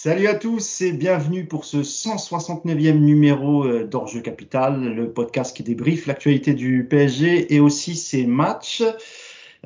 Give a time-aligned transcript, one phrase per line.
[0.00, 5.64] Salut à tous et bienvenue pour ce 169e numéro euh, d'Orge Capital, le podcast qui
[5.64, 8.84] débriefe l'actualité du PSG et aussi ses matchs.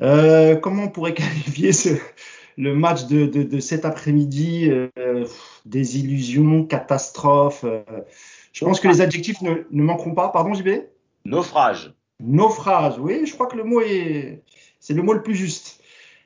[0.01, 1.89] Euh, comment on pourrait qualifier ce,
[2.57, 5.27] le match de, de, de cet après-midi euh,
[5.67, 7.63] Des illusions, catastrophe.
[7.63, 7.83] Euh,
[8.53, 10.29] je pense que les adjectifs ne, ne manqueront pas.
[10.29, 10.69] Pardon, JB
[11.25, 11.93] Naufrage.
[12.19, 14.41] Naufrage, oui, je crois que le mot est,
[14.79, 15.79] c'est le mot le plus juste.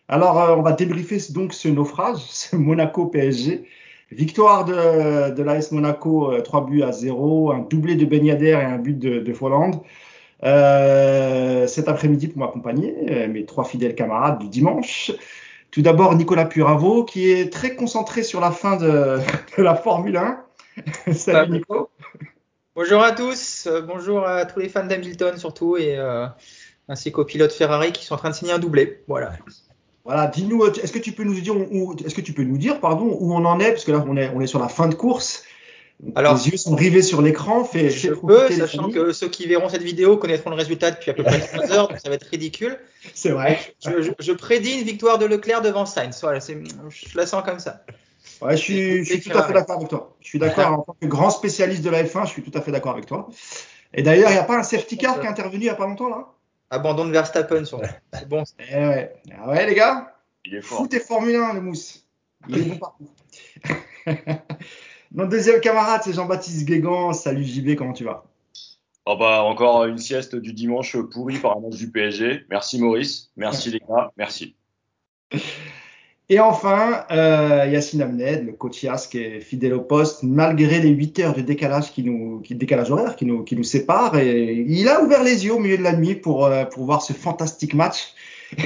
[0.08, 3.66] Alors, on va débriefer donc ce naufrage, ce Monaco PSG.
[4.12, 8.50] Victoire de, de l'AS Monaco, euh, 3 buts à 0, un doublé de Ben Yedder
[8.50, 9.84] et un but de, de Folland.
[10.44, 15.12] Euh, cet après-midi pour m'accompagner, euh, mes trois fidèles camarades du dimanche.
[15.72, 19.20] Tout d'abord, Nicolas Puravo, qui est très concentré sur la fin de,
[19.58, 20.44] de la Formule 1.
[21.14, 21.90] Salut Nico.
[22.76, 26.28] Bonjour à tous, euh, bonjour à tous les fans d'Hamilton surtout, et euh,
[26.88, 29.04] ainsi qu'aux pilotes Ferrari qui sont en train de signer un doublé.
[29.08, 29.34] Voilà.
[30.08, 32.80] Voilà, dis-nous, est-ce que tu peux nous dire où, est-ce que tu peux nous dire,
[32.80, 34.88] pardon, où on en est, parce que là on est, on est sur la fin
[34.88, 35.44] de course.
[36.16, 37.66] Alors, les yeux sont rivés sur l'écran.
[37.66, 41.14] Fait, je peux, sachant que ceux qui verront cette vidéo connaîtront le résultat depuis à
[41.14, 42.80] peu près 3 heures, donc ça va être ridicule.
[43.14, 43.60] C'est vrai.
[43.86, 46.22] Je, je, je, prédis une victoire de Leclerc devant Sainz.
[46.22, 47.82] Voilà, je la sens comme ça.
[48.42, 50.16] Ouais, je suis, je suis tout à fait d'accord avec toi.
[50.22, 52.62] Je suis d'accord en tant que grand spécialiste de la F1, je suis tout à
[52.62, 53.28] fait d'accord avec toi.
[53.94, 55.76] Et d'ailleurs, il n'y a pas un safety car qui est intervenu il n'y a
[55.76, 56.30] pas longtemps là?
[56.70, 57.82] Abandon de Verstappen sur.
[58.14, 58.44] C'est bon.
[58.70, 59.14] Eh ouais.
[59.38, 60.16] Ah ouais, les gars.
[60.46, 60.80] Il est fort.
[60.80, 62.06] Foot et Formule 1, le mousse.
[62.48, 63.10] Il est bon partout.
[65.12, 67.14] Notre deuxième camarade, c'est Jean-Baptiste Guégan.
[67.14, 68.26] Salut JB, comment tu vas?
[69.06, 72.46] Oh bah, Encore une sieste du dimanche pourrie par un match du PSG.
[72.50, 73.32] Merci Maurice.
[73.38, 74.12] Merci les gars.
[74.18, 74.56] Merci.
[76.30, 80.90] Et enfin, euh, Yacine Amned, le coach Yas qui est fidèle au poste, malgré les
[80.90, 84.18] 8 heures de décalage qui nous, qui, décalage horaire qui nous, qui nous sépare.
[84.18, 87.02] Et il a ouvert les yeux au milieu de la nuit pour, euh, pour voir
[87.02, 88.14] ce fantastique match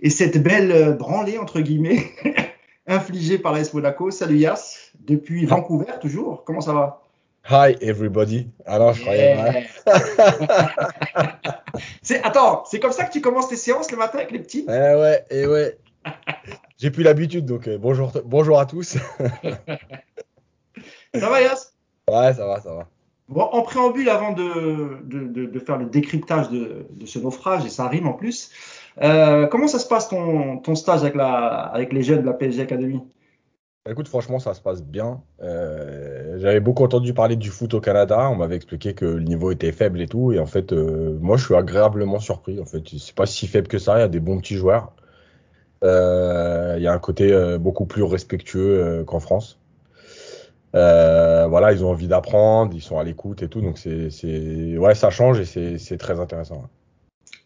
[0.00, 2.12] et cette belle branlée, entre guillemets,
[2.86, 4.12] infligée par l'AS Monaco.
[4.12, 6.44] Salut Yas, depuis Vancouver toujours.
[6.44, 7.02] Comment ça va?
[7.50, 8.48] Hi everybody.
[8.66, 9.34] Alors, je croyais.
[9.34, 9.64] Yeah.
[12.02, 14.64] c'est attends, c'est comme ça que tu commences tes séances le matin avec les petits?
[14.68, 15.76] Eh ouais, et ouais.
[16.78, 18.96] J'ai plus l'habitude, donc euh, bonjour, bonjour à tous.
[21.14, 21.72] ça va Yas?
[22.08, 22.88] Ouais, ça va, ça va.
[23.28, 27.68] Bon, en préambule, avant de, de, de, de faire le décryptage de, ce naufrage, et
[27.68, 28.50] ça rime en plus,
[29.02, 32.32] euh, comment ça se passe ton, ton stage avec, la, avec les jeunes de la
[32.32, 33.00] PSG Academy?
[33.88, 35.22] Écoute, franchement, ça se passe bien.
[35.42, 38.28] Euh, J'avais beaucoup entendu parler du foot au Canada.
[38.30, 40.32] On m'avait expliqué que le niveau était faible et tout.
[40.32, 42.60] Et en fait, euh, moi, je suis agréablement surpris.
[42.60, 43.96] En fait, c'est pas si faible que ça.
[43.96, 44.92] Il y a des bons petits joueurs.
[45.82, 49.58] Euh, il y a un côté euh, beaucoup plus respectueux euh, qu'en France.
[50.72, 53.60] voilà, ils ont envie d'apprendre, ils sont à l'écoute et tout.
[53.60, 56.68] Donc, c'est, ouais, ça change et c'est très intéressant.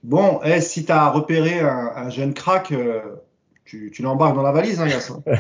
[0.03, 2.75] Bon, eh, si tu as repéré un, un jeune crack,
[3.65, 5.23] tu, tu l'embarques dans la valise, hein, Yassin.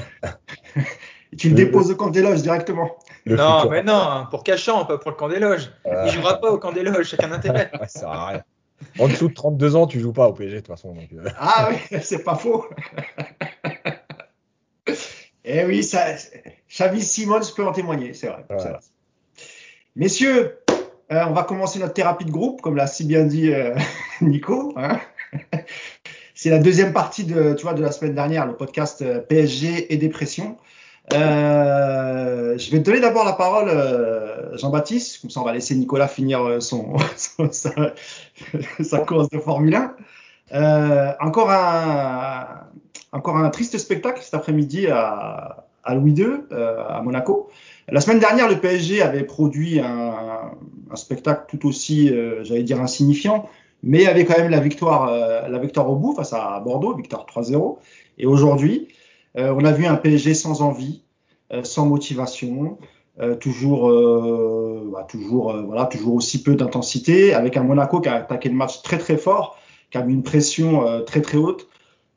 [1.37, 2.97] Tu le déposes au camp des loges directement.
[3.25, 3.71] Le non, futur.
[3.71, 5.71] mais non, pour Cachan, pas pour le camp des loges.
[5.87, 6.05] Euh...
[6.07, 7.71] Il jouera pas au camp des loges, chacun intérêt.
[7.81, 8.43] ça sert à rien.
[8.99, 10.93] En dessous de 32 ans, tu joues pas au PSG de toute façon.
[10.93, 11.09] Donc...
[11.13, 11.29] euh.
[11.39, 12.67] Ah oui, c'est pas faux.
[15.47, 16.15] Eh oui, ça,
[16.71, 18.47] Xavi Simons peut en témoigner, c'est vrai,
[19.95, 20.59] Messieurs,
[21.13, 23.75] euh, on va commencer notre thérapie de groupe, comme l'a si bien dit euh,
[24.23, 24.73] Nico.
[24.77, 25.01] Hein
[26.35, 29.99] c'est la deuxième partie de, tu vois, de la semaine dernière, le podcast PSG et
[29.99, 30.57] dépression.
[31.13, 35.75] Euh, je vais te donner d'abord la parole, euh, Jean-Baptiste, comme ça on va laisser
[35.75, 36.97] Nicolas finir euh, son,
[37.51, 39.95] sa, course de Formule 1.
[40.53, 42.47] Euh, encore un,
[43.13, 47.51] encore un triste spectacle cet après-midi à, à, Louis II, euh, à Monaco.
[47.89, 50.53] La semaine dernière, le PSG avait produit un,
[50.91, 52.11] un spectacle tout aussi,
[52.43, 53.47] j'allais dire, insignifiant,
[53.83, 55.11] mais avait quand même la victoire,
[55.47, 57.77] la victoire au bout face à Bordeaux, victoire 3-0.
[58.17, 58.89] Et aujourd'hui,
[59.37, 61.03] on a vu un PSG sans envie,
[61.53, 62.79] euh, sans motivation,
[63.21, 63.89] euh, toujours,
[64.93, 68.83] bah, toujours, voilà, toujours aussi peu d'intensité, avec un Monaco qui a attaqué le match
[68.83, 69.59] très très fort,
[69.91, 71.69] qui a mis une pression euh, très très haute,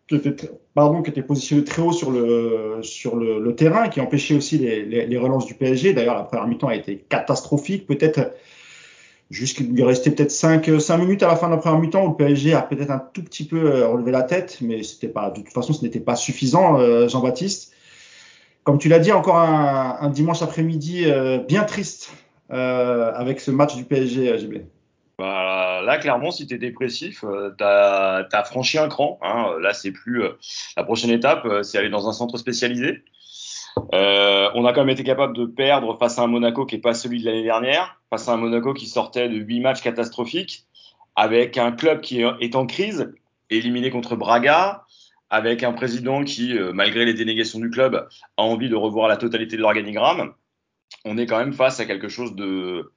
[0.08, 4.86] qui était, pardon, qui était positionné très haut sur le terrain, qui empêchait aussi les,
[4.86, 5.94] les, les relances du PSG.
[5.94, 8.32] D'ailleurs, la première mi-temps a été catastrophique, peut-être
[9.30, 12.10] Jusqu'il lui restait peut-être 5, 5 minutes à la fin de la première mi-temps où
[12.12, 15.30] le PSG a peut-être un tout petit peu euh, relevé la tête, mais c'était pas,
[15.32, 17.74] de toute façon, ce n'était pas suffisant, euh, Jean-Baptiste.
[18.64, 22.12] Comme tu l'as dit, encore un, dimanche après-midi euh, bien triste
[22.52, 24.56] euh, avec ce match du PSG, JB.
[25.18, 29.20] Bah, là, clairement, si tu es dépressif, euh, tu as, franchi un cran.
[29.22, 29.56] Hein.
[29.60, 30.24] Là, c'est plus.
[30.24, 30.32] Euh,
[30.78, 33.04] la prochaine étape, c'est aller dans un centre spécialisé.
[33.94, 36.82] Euh, on a quand même été capable de perdre face à un Monaco qui n'est
[36.82, 40.66] pas celui de l'année dernière, face à un Monaco qui sortait de huit matchs catastrophiques,
[41.16, 43.14] avec un club qui est en crise,
[43.50, 44.84] éliminé contre Braga,
[45.30, 48.08] avec un président qui, euh, malgré les dénégations du club,
[48.38, 50.34] a envie de revoir la totalité de l'organigramme,
[51.06, 52.92] on est quand même face à quelque chose de,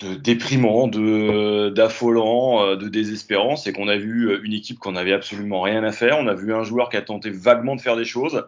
[0.00, 3.56] déprimant, d'affolant, euh, de désespérant.
[3.56, 6.18] C'est qu'on a vu une équipe qu'on avait absolument rien à faire.
[6.18, 8.44] On a vu un joueur qui a tenté vaguement de faire des choses,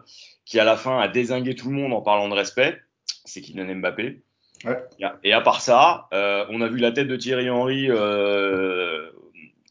[0.49, 2.81] qui à la fin a désingué tout le monde en parlant de respect.
[3.23, 4.23] C'est Kylian Mbappé.
[4.65, 4.83] Ouais.
[5.23, 9.09] Et à part ça, euh, on a vu la tête de Thierry Henry euh,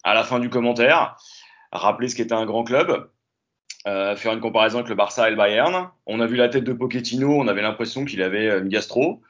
[0.04, 1.16] à la fin du commentaire,
[1.72, 3.10] rappeler ce qu'était un grand club,
[3.86, 5.90] euh, faire une comparaison avec le Barça et le Bayern.
[6.06, 9.20] On a vu la tête de Pochettino, on avait l'impression qu'il avait une gastro.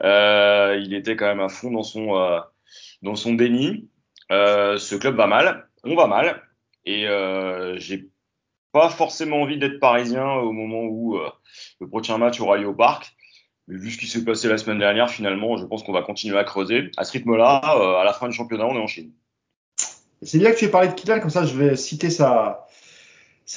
[0.00, 2.40] Il était quand même à fond dans son,
[3.02, 3.88] dans son déni.
[4.30, 6.40] Ce club va mal, on va mal,
[6.86, 7.06] et
[7.78, 8.08] j'ai
[8.74, 11.16] pas forcément envie d'être parisien au moment où
[11.80, 13.14] le prochain match aura lieu au parc.
[13.68, 16.36] Mais vu ce qui s'est passé la semaine dernière, finalement, je pense qu'on va continuer
[16.36, 16.90] à creuser.
[16.96, 19.12] À ce rythme-là, à la fin du championnat, on est en Chine.
[20.22, 22.66] C'est bien que tu aies parlé de Kylian, comme ça je vais citer sa,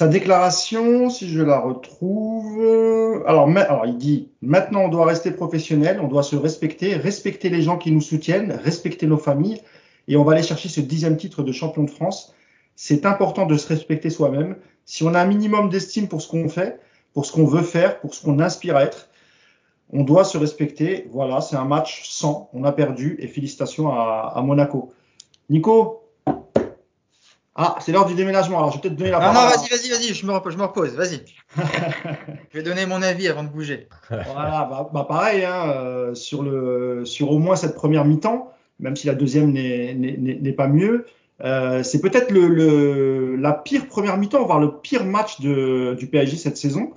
[0.02, 3.24] déclaration, si je la retrouve.
[3.26, 3.48] Alors,
[3.86, 7.90] il dit maintenant on doit rester professionnel, on doit se respecter, respecter les gens qui
[7.90, 9.60] nous soutiennent, respecter nos familles,
[10.06, 12.34] et on va aller chercher ce dixième titre de champion de France.
[12.76, 14.56] C'est important de se respecter soi-même.
[14.88, 16.80] Si on a un minimum d'estime pour ce qu'on fait,
[17.12, 19.10] pour ce qu'on veut faire, pour ce qu'on inspire à être,
[19.92, 21.06] on doit se respecter.
[21.12, 22.48] Voilà, c'est un match sans.
[22.54, 24.94] On a perdu et félicitations à, à Monaco.
[25.50, 26.08] Nico,
[27.54, 28.56] ah, c'est l'heure du déménagement.
[28.56, 29.34] Alors, je vais peut-être donner la parole.
[29.34, 31.20] Non, non, vas-y, vas-y, vas-y, je me repose, je me repose vas-y.
[32.50, 33.88] je vais donner mon avis avant de bouger.
[34.08, 38.96] voilà, bah, bah pareil, hein, euh, sur, le, sur au moins cette première mi-temps, même
[38.96, 41.04] si la deuxième n'est pas mieux,
[41.44, 46.08] euh, c'est peut-être le, le, la pire première mi-temps, voire le pire match de, du
[46.08, 46.92] PSG cette saison.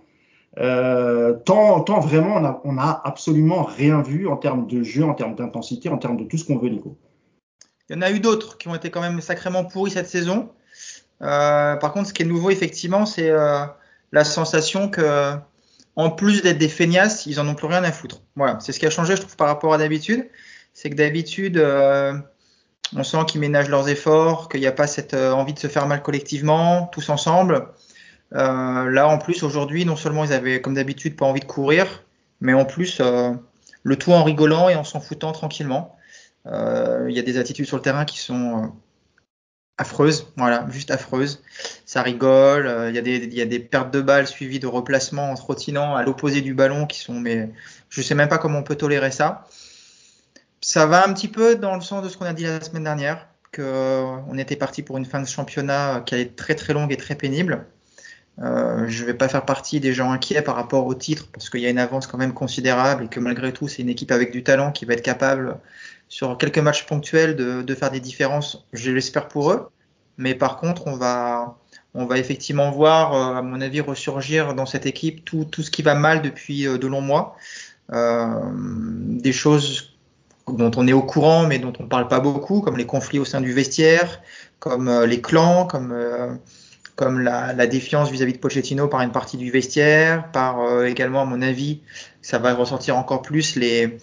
[0.57, 5.03] Euh, tant, tant vraiment, on a, on a absolument rien vu en termes de jeu,
[5.03, 6.97] en termes d'intensité, en termes de tout ce qu'on veut, Nico.
[7.89, 10.49] Il y en a eu d'autres qui ont été quand même sacrément pourris cette saison.
[11.21, 13.31] Euh, par contre, ce qui est nouveau, effectivement, c'est
[14.11, 15.35] la sensation que,
[15.95, 18.21] en plus d'être des feignasses, ils en ont plus rien à foutre.
[18.35, 20.27] Voilà, c'est ce qui a changé, je trouve, par rapport à d'habitude.
[20.73, 21.57] C'est que d'habitude,
[22.95, 25.67] on sent qu'ils ménagent leurs efforts, qu'il n'y a pas cette euh, envie de se
[25.67, 27.67] faire mal collectivement, tous ensemble.
[28.33, 32.03] Euh, là, en plus, aujourd'hui, non seulement ils avaient, comme d'habitude, pas envie de courir,
[32.39, 33.01] mais en plus,
[33.83, 35.97] le tout en rigolant et en s'en foutant tranquillement.
[36.47, 38.67] Euh, il y a des attitudes sur le terrain qui sont euh,
[39.77, 41.43] affreuses, voilà, juste affreuses.
[41.85, 44.59] Ça rigole, euh, il y, a des, il y a des pertes de balles suivies
[44.59, 47.49] de replacements en trottinant à l'opposé du ballon qui sont, mais
[47.89, 49.47] je sais même pas comment on peut tolérer ça.
[50.61, 52.83] Ça va un petit peu dans le sens de ce qu'on a dit la semaine
[52.83, 56.91] dernière, qu'on était parti pour une fin de championnat qui allait être très très longue
[56.91, 57.65] et très pénible.
[58.39, 61.49] Euh, je ne vais pas faire partie des gens inquiets par rapport au titre parce
[61.49, 64.11] qu'il y a une avance quand même considérable et que malgré tout c'est une équipe
[64.11, 65.57] avec du talent qui va être capable
[66.07, 69.69] sur quelques matchs ponctuels de, de faire des différences, je l'espère pour eux.
[70.17, 71.57] Mais par contre, on va,
[71.93, 75.71] on va effectivement voir, euh, à mon avis, ressurgir dans cette équipe tout, tout ce
[75.71, 77.35] qui va mal depuis euh, de longs mois.
[77.91, 79.90] Euh, des choses
[80.53, 83.19] dont on est au courant, mais dont on ne parle pas beaucoup, comme les conflits
[83.19, 84.21] au sein du vestiaire,
[84.59, 86.35] comme euh, les clans, comme, euh,
[86.99, 91.41] la, défiance vis-à-vis -vis de Pochettino par une partie du vestiaire, par également, à mon
[91.41, 91.81] avis,
[92.21, 93.97] ça va ressortir encore plus les,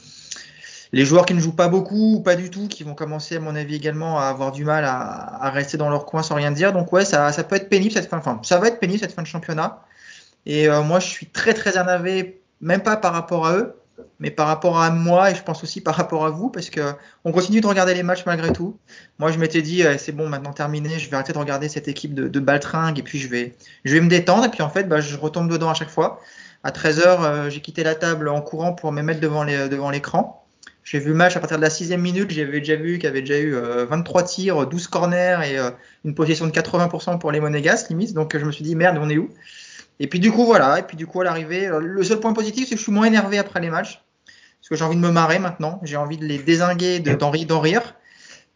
[0.92, 3.54] joueurs qui ne jouent pas beaucoup ou pas du tout, qui vont commencer, à mon
[3.54, 6.72] avis, également à avoir du mal à, rester dans leur coin sans rien dire.
[6.72, 9.22] Donc ouais, ça, peut être pénible cette fin, enfin, ça va être pénible cette fin
[9.22, 9.84] de championnat.
[10.46, 13.77] Et euh, moi, je suis très très énervé, même pas par rapport à eux,
[14.20, 16.80] mais par rapport à moi et je pense aussi par rapport à vous, parce que
[17.24, 18.78] on continue de regarder les matchs malgré tout.
[19.18, 21.88] Moi, je m'étais dit, euh, c'est bon, maintenant terminé, je vais arrêter de regarder cette
[21.88, 24.44] équipe de, de baltringue et puis je vais, je vais me détendre.
[24.44, 26.20] Et puis en fait, bah, je retombe dedans à chaque fois.
[26.64, 29.90] À 13h, euh, j'ai quitté la table en courant pour me mettre devant les, devant
[29.90, 30.44] l'écran.
[30.90, 33.08] J'ai vu le match à partir de la sixième minute, j'avais déjà vu qu'il y
[33.08, 35.70] avait déjà eu 23 euh, tirs, 12 corners et euh,
[36.06, 38.14] une possession de 80% pour les Monégas, limite.
[38.14, 39.28] Donc je me suis dit merde, on est où?
[40.00, 42.32] Et puis du coup voilà, et puis du coup à l'arrivée, euh, le seul point
[42.32, 44.02] positif c'est que je suis moins énervé après les matchs,
[44.60, 47.54] parce que j'ai envie de me marrer maintenant, j'ai envie de les désinguer, d'en de,
[47.54, 47.94] rire.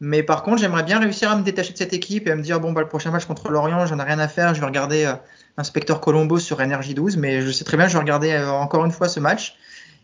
[0.04, 2.42] Mais par contre, j'aimerais bien réussir à me détacher de cette équipe et à me
[2.42, 4.66] dire bon bah le prochain match contre l'Orient, j'en ai rien à faire, je vais
[4.66, 5.12] regarder
[5.56, 8.90] Inspecteur Colombo sur Energy 12, mais je sais très bien, je vais regarder encore une
[8.90, 9.56] fois ce match.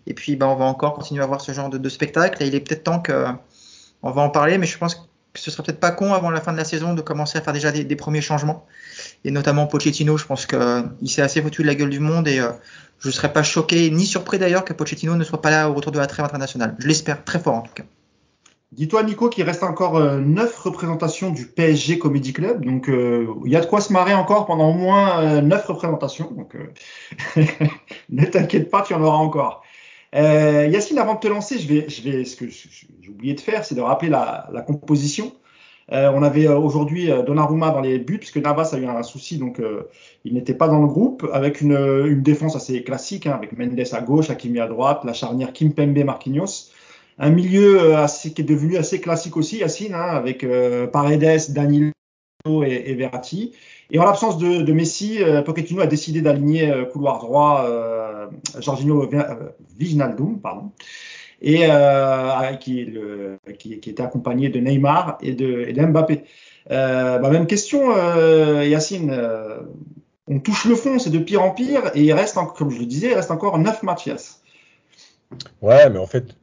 [0.09, 2.43] Et puis, ben, on va encore continuer à voir ce genre de, spectacle.
[2.43, 3.27] Et il est peut-être temps que,
[4.03, 5.01] on va en parler, mais je pense que
[5.35, 7.53] ce serait peut-être pas con avant la fin de la saison de commencer à faire
[7.53, 8.67] déjà des premiers changements.
[9.25, 12.39] Et notamment Pochettino, je pense qu'il s'est assez foutu de la gueule du monde et
[12.39, 12.51] euh,
[13.01, 15.75] je ne serais pas choqué ni surpris d'ailleurs que Pochettino ne soit pas là au
[15.75, 16.77] retour de la trêve internationale.
[16.79, 17.85] Je l'espère très fort en tout cas.
[18.71, 23.51] Dis-toi Nico qu'il reste encore euh, neuf représentations du PSG Comedy Club, donc euh, il
[23.51, 26.31] y a de quoi se marrer encore pendant au moins neuf représentations.
[26.31, 26.55] Donc
[28.11, 29.63] ne t'inquiète pas, tu en auras encore.
[30.15, 33.41] Euh, Yacine, avant de te lancer, je vais, je vais, ce que j'ai oublié de
[33.41, 35.33] faire, c'est de rappeler la composition.
[35.93, 39.03] Euh, on avait euh, aujourd'hui euh, Donnarumma dans les buts, puisque Navas a eu un
[39.03, 39.61] souci, donc
[40.25, 41.77] il n'était pas dans le groupe, avec une,
[42.07, 46.05] une défense assez classique, hein, avec Mendes à gauche, Hakimi à droite, la charnière Kimpembe
[46.05, 46.71] Marquinhos.
[47.21, 50.47] Un milieu assez, qui est devenu assez classique aussi, Yacine, hein, avec
[50.93, 51.93] Paredes, Danilo
[52.65, 53.53] et, et, Verratti.
[53.91, 57.67] Et en l'absence de, de, Messi, Pochettino a décidé d'aligner couloir droit
[58.61, 59.11] Jorginho
[59.77, 60.71] Vignaldum, pardon
[61.41, 62.81] et euh, qui,
[63.73, 66.25] était accompagné de Neymar et de, Mbappé.
[66.71, 69.17] Euh, bah, même question, euh, Yacine.
[70.31, 72.85] On touche le fond, c'est de pire en pire, et il reste, comme je le
[72.85, 74.11] disais, il reste encore 9 matchs.
[75.63, 76.37] Ouais, mais en fait,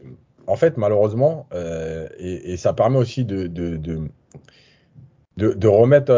[0.48, 1.48] en fait malheureusement,
[2.18, 6.12] et, ça permet aussi de, de, de, de, remettre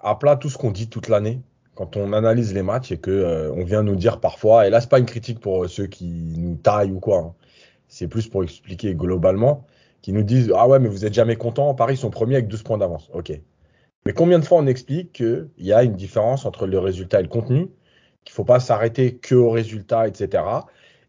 [0.00, 1.40] à plat tout ce qu'on dit toute l'année
[1.74, 4.90] quand on analyse les matchs et que on vient nous dire parfois, et là c'est
[4.90, 7.34] pas une critique pour ceux qui nous taillent ou quoi, hein,
[7.92, 9.66] c'est plus pour expliquer globalement,
[10.00, 12.62] qui nous disent Ah ouais, mais vous êtes jamais content, Paris sont premiers avec 12
[12.62, 13.10] points d'avance.
[13.12, 13.38] Ok.
[14.06, 17.22] Mais combien de fois on explique qu'il y a une différence entre le résultat et
[17.22, 17.68] le contenu,
[18.24, 20.42] qu'il ne faut pas s'arrêter que au résultat, etc.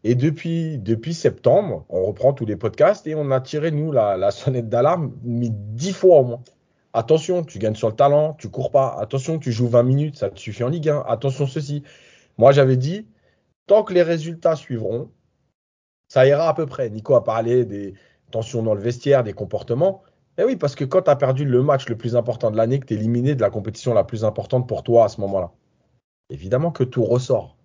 [0.04, 4.18] Et depuis, depuis septembre, on reprend tous les podcasts et on a tiré, nous, la,
[4.18, 6.42] la sonnette d'alarme, mis 10 fois au moins.
[6.92, 8.94] Attention, tu gagnes sur le talent, tu cours pas.
[9.00, 11.02] Attention, tu joues 20 minutes, ça te suffit en Ligue 1.
[11.08, 11.82] Attention, ceci.
[12.36, 13.08] Moi, j'avais dit,
[13.66, 15.08] tant que les résultats suivront,
[16.14, 16.90] ça ira à peu près.
[16.90, 17.94] Nico a parlé des
[18.30, 20.04] tensions dans le vestiaire, des comportements.
[20.38, 22.78] Eh oui, parce que quand tu as perdu le match le plus important de l'année,
[22.78, 25.50] que tu es éliminé de la compétition la plus importante pour toi à ce moment-là,
[26.30, 27.56] évidemment que tout ressort.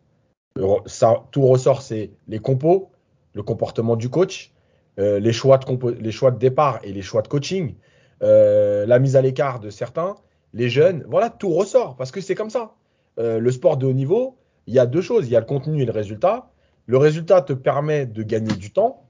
[0.88, 2.90] Ça, tout ressort, c'est les compos,
[3.36, 4.52] le comportement du coach,
[4.98, 7.76] euh, les, choix de les choix de départ et les choix de coaching,
[8.24, 10.16] euh, la mise à l'écart de certains,
[10.56, 11.06] les jeunes.
[11.08, 12.74] Voilà, tout ressort parce que c'est comme ça.
[13.20, 15.46] Euh, le sport de haut niveau, il y a deux choses il y a le
[15.46, 16.50] contenu et le résultat.
[16.90, 19.04] Le résultat te permet de gagner du temps,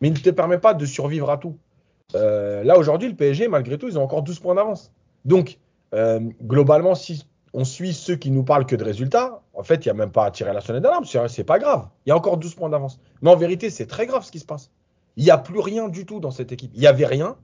[0.00, 1.58] mais il ne te permet pas de survivre à tout.
[2.14, 4.94] Euh, là, aujourd'hui, le PSG, malgré tout, ils ont encore 12 points d'avance.
[5.26, 5.58] Donc,
[5.94, 9.88] euh, globalement, si on suit ceux qui nous parlent que de résultats, en fait, il
[9.88, 11.04] n'y a même pas à tirer la sonnette d'alarme.
[11.04, 11.88] C'est pas grave.
[12.06, 12.98] Il y a encore 12 points d'avance.
[13.20, 14.70] Mais en vérité, c'est très grave ce qui se passe.
[15.18, 16.70] Il n'y a plus rien du tout dans cette équipe.
[16.72, 17.36] Il n'y avait rien.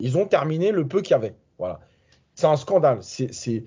[0.00, 1.36] Ils ont terminé le peu qu'il y avait.
[1.60, 1.78] Voilà.
[2.34, 2.98] C'est un scandale.
[3.02, 3.64] C'est.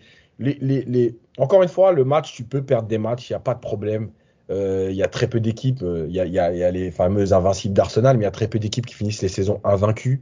[1.37, 3.61] Encore une fois, le match, tu peux perdre des matchs, il n'y a pas de
[3.61, 4.11] problème.
[4.51, 5.81] Euh, il y a très peu d'équipes.
[5.81, 8.85] Euh, il y, a les fameuses invincibles d'Arsenal, mais il y a très peu d'équipes
[8.85, 10.21] qui finissent les saisons invaincues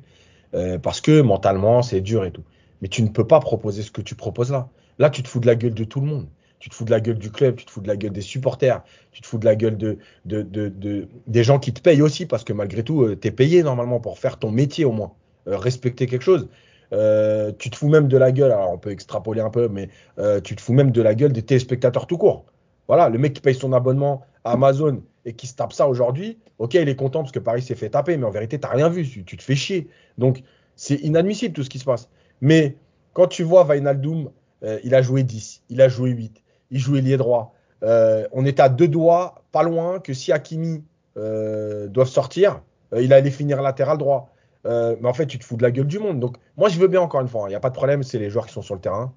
[0.53, 2.43] euh, parce que mentalement, c'est dur et tout.
[2.81, 4.69] Mais tu ne peux pas proposer ce que tu proposes là.
[4.99, 6.27] Là, tu te fous de la gueule de tout le monde.
[6.59, 8.21] Tu te fous de la gueule du club, tu te fous de la gueule des
[8.21, 8.83] supporters,
[9.13, 12.01] tu te fous de la gueule de, de, de, de des gens qui te payent
[12.01, 15.13] aussi, parce que malgré tout, tu es payé normalement pour faire ton métier au moins,
[15.45, 16.49] respecter quelque chose.
[16.91, 19.89] Euh, tu te fous même de la gueule, alors on peut extrapoler un peu, mais
[20.17, 22.45] euh, tu te fous même de la gueule des téléspectateurs tout court.
[22.89, 26.39] Voilà, le mec qui paye son abonnement à Amazon et qui se tape ça aujourd'hui,
[26.57, 28.73] ok, il est content parce que Paris s'est fait taper, mais en vérité, tu n'as
[28.73, 29.87] rien vu, tu, te fais chier.
[30.17, 30.41] Donc,
[30.75, 32.09] c'est inadmissible tout ce qui se passe.
[32.41, 32.77] Mais
[33.13, 34.31] quand tu vois Vainaldoum,
[34.63, 36.41] euh, il a joué 10, il a joué 8,
[36.71, 37.53] il jouait lié droit.
[37.83, 40.83] Euh, on est à deux doigts, pas loin, que si Hakimi
[41.15, 44.33] euh, doivent sortir, euh, il allait finir latéral droit.
[44.65, 46.19] mais en fait, tu te fous de la gueule du monde.
[46.19, 48.01] Donc, moi, je veux bien encore une fois, il hein, n'y a pas de problème,
[48.01, 49.13] c'est les joueurs qui sont sur le terrain.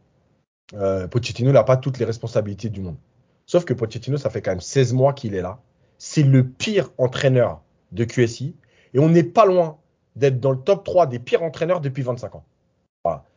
[1.10, 2.96] Pochettino n'a pas toutes les responsabilités du monde.
[3.46, 5.60] Sauf que Pochettino, ça fait quand même 16 mois qu'il est là.
[5.98, 7.60] C'est le pire entraîneur
[7.92, 8.56] de QSI.
[8.94, 9.78] Et on n'est pas loin
[10.16, 12.44] d'être dans le top 3 des pires entraîneurs depuis 25 ans.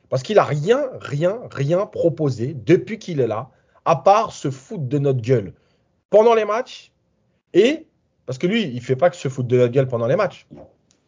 [0.09, 3.49] Parce qu'il a rien, rien, rien proposé depuis qu'il est là,
[3.85, 5.53] à part se foutre de notre gueule
[6.09, 6.91] pendant les matchs.
[7.53, 7.87] Et,
[8.25, 10.47] parce que lui, il fait pas que se foutre de notre gueule pendant les matchs.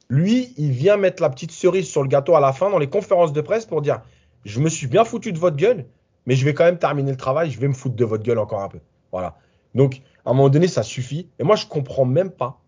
[0.09, 2.89] Lui, il vient mettre la petite cerise sur le gâteau à la fin dans les
[2.89, 4.01] conférences de presse pour dire
[4.45, 5.85] Je me suis bien foutu de votre gueule,
[6.27, 8.37] mais je vais quand même terminer le travail, je vais me foutre de votre gueule
[8.37, 8.79] encore un peu.
[9.11, 9.37] Voilà.
[9.73, 11.29] Donc, à un moment donné, ça suffit.
[11.39, 12.61] Et moi, je comprends même pas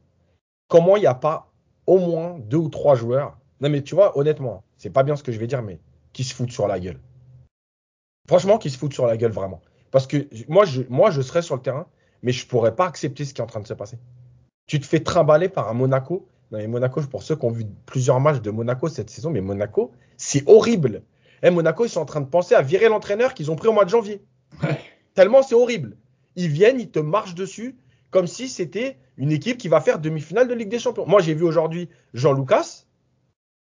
[0.69, 1.51] comment il n'y a pas
[1.85, 3.37] au moins deux ou trois joueurs.
[3.59, 5.79] Non, mais tu vois, honnêtement, c'est pas bien ce que je vais dire, mais
[6.13, 6.99] qui se foutent sur la gueule.
[8.27, 9.59] Franchement, qui se foutent sur la gueule vraiment.
[9.91, 11.87] Parce que moi, je, moi, je serais sur le terrain,
[12.23, 13.97] mais je pourrais pas accepter ce qui est en train de se passer.
[14.67, 16.27] Tu te fais trimballer par un Monaco.
[16.51, 19.41] Non, mais Monaco, pour ceux qui ont vu plusieurs matchs de Monaco cette saison, mais
[19.41, 21.01] Monaco, c'est horrible.
[21.41, 23.73] Eh, Monaco, ils sont en train de penser à virer l'entraîneur qu'ils ont pris au
[23.73, 24.23] mois de janvier.
[25.13, 25.97] Tellement c'est horrible
[26.39, 27.75] ils viennent, ils te marchent dessus
[28.11, 31.05] comme si c'était une équipe qui va faire demi-finale de Ligue des Champions.
[31.05, 32.85] Moi, j'ai vu aujourd'hui Jean Lucas,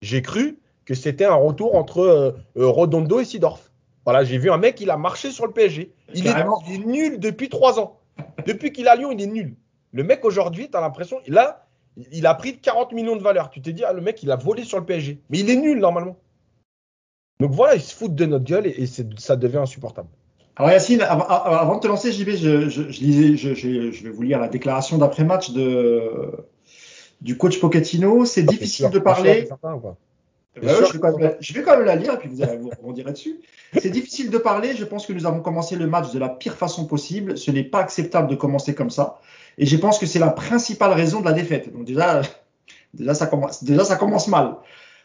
[0.01, 3.72] j'ai cru que c'était un retour entre euh, euh, Rodondo et Sidorf.
[4.05, 5.91] Voilà, j'ai vu un mec, il a marché sur le PSG.
[6.13, 8.00] Il est, nul depuis trois ans.
[8.46, 9.57] Depuis qu'il a Lyon, il est nul.
[9.91, 11.67] Le mec aujourd'hui, tu as l'impression, là,
[12.13, 13.50] il a pris 40 millions de valeur.
[13.50, 15.19] Tu t'es dit, ah, le mec, il a volé sur le PSG.
[15.29, 16.17] Mais il est nul normalement.
[17.39, 18.86] Donc voilà, ils se foutent de notre gueule et
[19.17, 20.10] ça devient insupportable.
[20.56, 24.24] Alors Yacine, avant, de te lancer, JB, je, je, je, lisais, je, je, vais vous
[24.24, 26.32] lire la déclaration d'après-match de
[27.22, 28.25] du coach Pochettino.
[28.25, 29.48] C'est difficile de parler.
[30.60, 32.29] Bah ouais, je, vais quand même la, je vais quand même la lire et puis
[32.29, 33.39] vous, allez- vous rebondirez dessus.
[33.79, 34.75] C'est difficile de parler.
[34.75, 37.38] Je pense que nous avons commencé le match de la pire façon possible.
[37.38, 39.20] Ce n'est pas acceptable de commencer comme ça.
[39.60, 41.72] Et je pense que c'est la principale raison de la défaite.
[41.72, 42.22] Donc déjà,
[42.96, 44.56] déjà, ça commence, déjà, ça commence mal.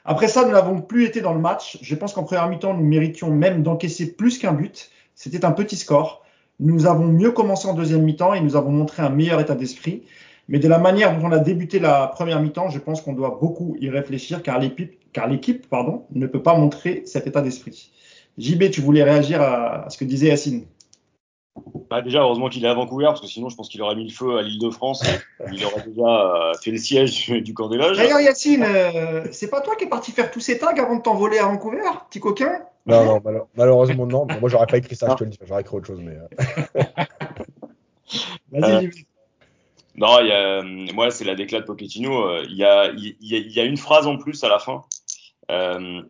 [0.05, 1.79] Après ça, nous n'avons plus été dans le match.
[1.81, 4.91] Je pense qu'en première mi-temps, nous méritions même d'encaisser plus qu'un but.
[5.15, 6.25] C'était un petit score.
[6.59, 10.03] Nous avons mieux commencé en deuxième mi-temps et nous avons montré un meilleur état d'esprit.
[10.49, 13.39] Mais de la manière dont on a débuté la première mi-temps, je pense qu'on doit
[13.41, 17.91] beaucoup y réfléchir car l'équipe, pardon, ne peut pas montrer cet état d'esprit.
[18.39, 20.65] JB, tu voulais réagir à, à ce que disait Yacine
[21.91, 24.05] Bah, déjà, heureusement qu'il est à Vancouver, parce que sinon, je pense qu'il aurait mis
[24.05, 25.05] le feu à l'île de France.
[25.53, 26.03] il aurait déjà
[26.51, 27.99] euh, fait le siège du camp des loges.
[27.99, 31.03] D'ailleurs, Yacine, euh, c'est pas toi qui es parti faire tous ces tags avant de
[31.03, 32.61] t'envoler à Vancouver, petit coquin?
[32.87, 33.23] Non, non,
[33.55, 34.27] malheureusement, non.
[34.41, 35.39] Moi, j'aurais pas écrit ça, je te le dis.
[35.47, 36.17] J'aurais écrit autre chose, mais.
[36.17, 36.83] euh,
[38.53, 38.91] Vas-y, Euh.
[39.95, 40.63] Non, il y a, euh,
[40.95, 42.27] moi, c'est la déclat de Pochettino.
[42.27, 44.49] euh, Il y a, il y, a, il y a une phrase en plus à
[44.49, 44.83] la fin.
[45.51, 46.01] Euh,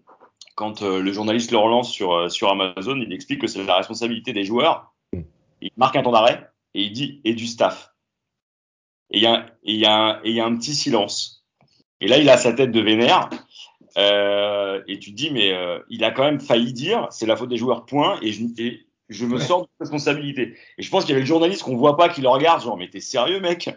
[0.55, 3.75] quand euh, le journaliste le relance sur, euh, sur Amazon, il explique que c'est la
[3.77, 4.92] responsabilité des joueurs.
[5.63, 7.95] Il marque un temps d'arrêt et il dit et du staff.
[9.11, 10.75] Et il y a, et il y a, un- et il y a un petit
[10.75, 11.45] silence.
[12.01, 13.31] Et là, il a sa tête de vénère.
[13.99, 17.37] Euh, et tu te dis, mais euh, il a quand même failli dire c'est la
[17.37, 18.19] faute des joueurs, point.
[18.23, 19.45] Et je, et je me Ouais.
[19.45, 20.57] sors de responsabilité.
[20.79, 22.77] Et je pense qu'il y avait le journaliste qu'on voit pas qui le regarde, genre,
[22.79, 23.71] mais t'es sérieux, mec?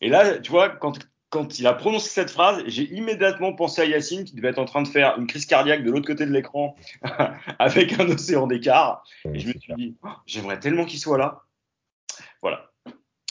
[0.00, 0.98] Et là, tu vois, quand,
[1.32, 4.64] quand il a prononcé cette phrase, j'ai immédiatement pensé à Yacine qui devait être en
[4.66, 6.76] train de faire une crise cardiaque de l'autre côté de l'écran
[7.58, 9.02] avec un océan d'écart.
[9.32, 11.40] Et je me suis dit, Oh, j'aimerais tellement qu'il soit là.
[12.42, 12.70] Voilà.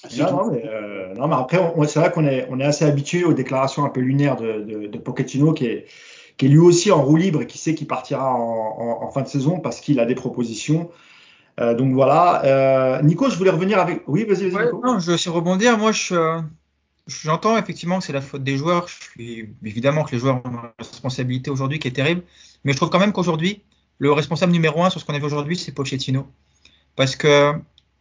[0.09, 0.35] C'est Non, tout.
[0.35, 3.23] non, mais, euh, non, mais après, on- c'est vrai qu'on est, on est assez habitué
[3.23, 5.85] aux déclarations un peu lunaires de, de, de Pochettino, qui est,
[6.37, 9.11] qui est lui aussi en roue libre et qui sait qu'il partira en, en- en
[9.11, 10.89] fin de saison parce qu'il a des propositions.
[11.59, 12.43] Euh, donc voilà.
[12.45, 14.01] Euh, Nico, je voulais revenir avec.
[14.07, 14.81] Oui, vas-y, vas-y, Ouais, Nico.
[14.83, 15.77] non, je vais aussi rebondir.
[15.77, 16.41] Moi, je, euh,
[17.07, 18.87] j'entends effectivement que c'est la faute des joueurs.
[18.87, 22.23] Je suis évidemment que les joueurs ont une responsabilité aujourd'hui qui est terrible,
[22.63, 23.63] mais je trouve quand même qu'aujourd'hui,
[23.99, 26.27] le responsable numéro un sur ce qu'on a vu aujourd'hui, c'est Pochettino,
[26.95, 27.53] parce que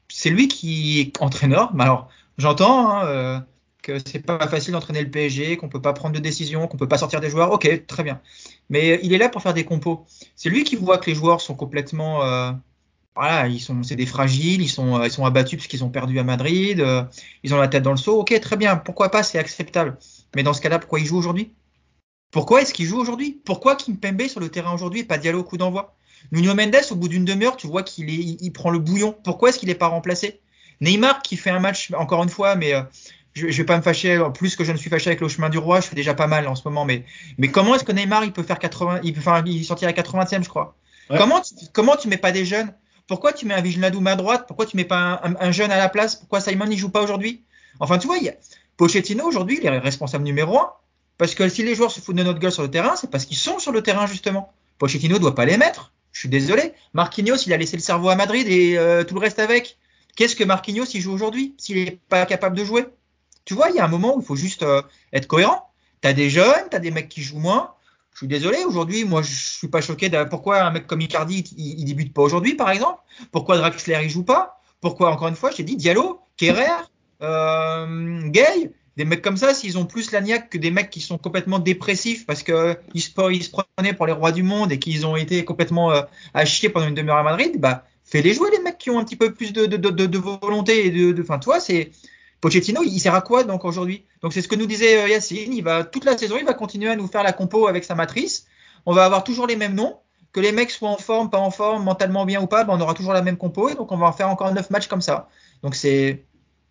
[0.08, 1.74] c'est lui qui est entraîneur.
[1.74, 3.40] Mais alors, j'entends hein, euh,
[3.82, 6.88] que c'est pas facile d'entraîner le PSG, qu'on peut pas prendre de décision, qu'on peut
[6.88, 7.52] pas sortir des joueurs.
[7.52, 8.20] Ok, très bien.
[8.68, 10.06] Mais il est là pour faire des compos.
[10.36, 12.52] C'est lui qui voit que les joueurs sont complètement euh,
[13.16, 15.90] voilà, ils sont, c'est des fragiles, ils sont, euh, ils sont abattus parce qu'ils ont
[15.90, 17.02] perdu à Madrid, euh,
[17.42, 18.20] ils ont la tête dans le seau.
[18.20, 19.98] Ok, très bien, pourquoi pas, c'est acceptable.
[20.36, 21.52] Mais dans ce cas-là, pourquoi ils jouent aujourd'hui?
[22.30, 23.40] Pourquoi est-ce qu'ils jouent aujourd'hui?
[23.44, 25.96] Pourquoi Kimpembe sur le terrain aujourd'hui et pas Diallo au coup d'envoi?
[26.32, 29.16] Nuno Mendes, au bout d'une demi-heure, tu vois qu'il est, il, il prend le bouillon.
[29.24, 30.40] Pourquoi est-ce qu'il n'est pas remplacé?
[30.80, 32.82] Neymar qui fait un match, encore une fois, mais euh,
[33.34, 35.28] je, je vais pas me fâcher, euh, plus que je ne suis fâché avec le
[35.28, 37.04] chemin du roi, je fais déjà pas mal en ce moment, mais,
[37.38, 39.92] mais comment est-ce que Neymar il peut faire 80, il peut faire, il sortir à
[39.92, 40.76] 80e, je crois?
[41.10, 41.18] Ouais.
[41.18, 42.72] Comment, tu, comment tu mets pas des jeunes?
[43.10, 44.44] Pourquoi tu mets un Viginadoum à droite?
[44.46, 46.14] Pourquoi tu mets pas un, un, un jeune à la place?
[46.14, 47.42] Pourquoi Simon n'y joue pas aujourd'hui?
[47.80, 48.32] Enfin, tu vois, il.
[48.76, 50.70] Pochettino aujourd'hui, il est responsable numéro un.
[51.18, 53.24] Parce que si les joueurs se foutent de notre gueule sur le terrain, c'est parce
[53.24, 54.52] qu'ils sont sur le terrain justement.
[54.78, 55.92] Pochettino doit pas les mettre.
[56.12, 56.72] Je suis désolé.
[56.94, 59.76] Marquinhos, il a laissé le cerveau à Madrid et euh, tout le reste avec.
[60.14, 62.86] Qu'est-ce que Marquinhos il joue aujourd'hui s'il est pas capable de jouer?
[63.44, 65.68] Tu vois, il y a un moment où il faut juste euh, être cohérent.
[66.00, 67.74] T'as des jeunes, t'as des mecs qui jouent moins.
[68.12, 71.80] Je suis désolé, aujourd'hui, moi, je suis pas choqué pourquoi un mec comme Icardi, il,
[71.80, 73.00] il débute pas aujourd'hui, par exemple.
[73.32, 74.60] Pourquoi Draxler, il joue pas?
[74.80, 76.84] Pourquoi, encore une fois, j'ai dit Diallo, Kerrer,
[77.22, 81.00] euh, Gay, des mecs comme ça, s'ils ont plus la niaque que des mecs qui
[81.00, 85.06] sont complètement dépressifs parce que ils se, prenaient pour les rois du monde et qu'ils
[85.06, 86.02] ont été complètement euh,
[86.34, 89.04] à chier pendant une demi-heure à Madrid, bah, fais-les jouer, les mecs qui ont un
[89.04, 91.92] petit peu plus de, de, de, de volonté et de, enfin, toi, c'est,
[92.40, 94.04] Pochettino, il sert à quoi donc aujourd'hui?
[94.22, 95.52] Donc c'est ce que nous disait euh, Yacine.
[95.52, 97.94] Il va toute la saison, il va continuer à nous faire la compo avec sa
[97.94, 98.46] matrice.
[98.86, 99.98] On va avoir toujours les mêmes noms.
[100.32, 102.80] Que les mecs soient en forme, pas en forme, mentalement bien ou pas, ben on
[102.80, 105.00] aura toujours la même compo et donc on va en faire encore neuf matchs comme
[105.00, 105.28] ça.
[105.62, 106.24] Donc c'est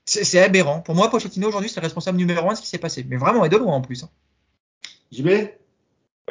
[0.06, 0.80] c'est aberrant.
[0.80, 3.06] Pour moi, Pochettino aujourd'hui c'est le responsable numéro un de ce qui s'est passé.
[3.08, 4.04] Mais vraiment et de loin en plus.
[4.04, 4.10] Hein.
[5.12, 5.28] JB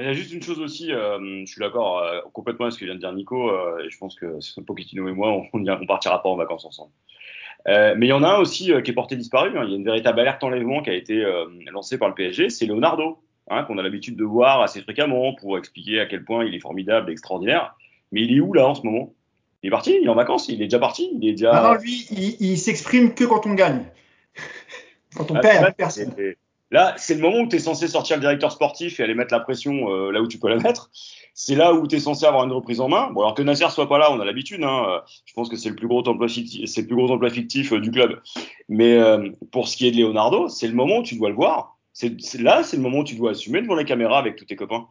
[0.00, 2.78] il y a juste une chose aussi, euh, je suis d'accord euh, complètement avec ce
[2.78, 5.86] que vient de dire Nico, euh, et je pense que Pochettino et moi, on, on
[5.86, 6.92] partira pas en vacances ensemble.
[7.66, 9.58] Euh, mais il y en a un aussi euh, qui est porté disparu.
[9.58, 9.64] Hein.
[9.64, 12.50] Il y a une véritable alerte enlèvement qui a été euh, lancée par le PSG.
[12.50, 13.18] C'est Leonardo,
[13.50, 16.60] hein, qu'on a l'habitude de voir assez fréquemment pour expliquer à quel point il est
[16.60, 17.74] formidable, extraordinaire.
[18.12, 19.12] Mais il est où là en ce moment?
[19.62, 19.98] Il est parti?
[20.00, 20.48] Il est en vacances?
[20.48, 21.10] Il est déjà parti?
[21.20, 21.50] Il est déjà.
[21.52, 23.82] Ah non, lui, il, il s'exprime que quand on gagne.
[25.16, 26.12] Quand on ah, perd, personne.
[26.70, 29.32] Là, c'est le moment où tu es censé sortir le directeur sportif et aller mettre
[29.32, 30.90] la pression euh, là où tu peux la mettre.
[31.40, 33.10] C'est là où tu es censé avoir une reprise en main.
[33.10, 34.62] Bon, alors que Nasser soit pas là, on a l'habitude.
[34.64, 35.02] Hein.
[35.24, 38.20] Je pense que c'est le plus gros emploi fictif, euh, du club.
[38.68, 41.36] Mais euh, pour ce qui est de Leonardo, c'est le moment où tu dois le
[41.36, 41.78] voir.
[41.92, 44.56] C'est là, c'est le moment où tu dois assumer devant la caméra avec tous tes
[44.56, 44.88] copains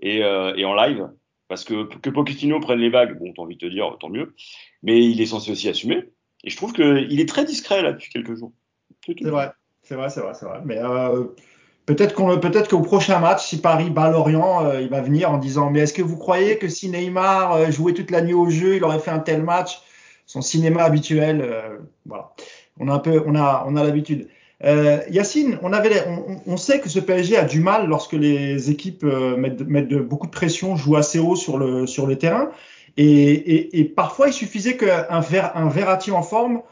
[0.00, 1.08] et, euh, et en live.
[1.48, 4.34] Parce que que Pochettino prenne les bagues, bon, t'as envie de te dire, tant mieux.
[4.82, 6.04] Mais il est censé aussi assumer.
[6.44, 8.52] Et je trouve qu'il est très discret là depuis quelques jours.
[9.06, 9.50] C'est vrai.
[9.90, 10.60] C'est vrai, c'est vrai, c'est vrai.
[10.64, 11.24] Mais euh,
[11.84, 15.80] Peut-être qu'au prochain match, si Paris bat Lorient, euh, il va venir en disant mais
[15.80, 18.84] est-ce que vous croyez que si Neymar euh, jouait toute la nuit au jeu, il
[18.84, 19.80] aurait fait un tel match?
[20.26, 21.44] Son cinéma habituel,
[22.06, 22.30] voilà.
[22.78, 24.28] On a un peu, on a, on a l'habitude.
[24.62, 26.04] Yacine, on avait,
[26.46, 30.76] on, sait que ce PSG a du mal lorsque les équipes mettent, beaucoup de pression,
[30.76, 32.50] jouent assez haut sur le terrain,
[32.96, 36.62] et parfois il suffisait qu'un Ver, un Verratti en forme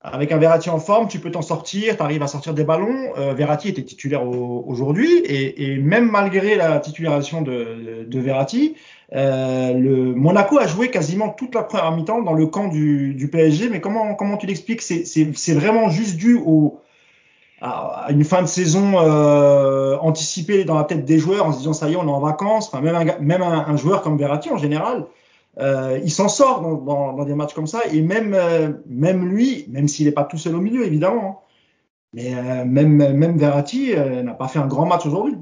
[0.00, 3.12] avec un Verratti en forme, tu peux t'en sortir, tu arrives à sortir des ballons.
[3.16, 8.76] Euh, Verratti était titulaire aujourd'hui et, et, même malgré la titularisation de, de Verratti,
[9.14, 13.28] euh, le Monaco a joué quasiment toute la première mi-temps dans le camp du, du,
[13.28, 13.70] PSG.
[13.70, 14.82] Mais comment, comment tu l'expliques?
[14.82, 16.80] C'est vraiment juste dû au,
[17.60, 21.72] à une fin de saison euh, anticipée dans la tête des joueurs en se disant
[21.72, 22.68] ça y est, on est en vacances.
[22.68, 25.06] Enfin, même un, même un, un joueur comme Verratti en général,
[25.60, 27.80] euh, il s'en sort dans, des matchs comme ça.
[27.92, 31.44] Et même, euh, lui, même s'il n'est pas tout seul au milieu, évidemment, hein,
[32.12, 35.36] mais euh, même, même Verratti n'a pas fait un grand match aujourd'hui.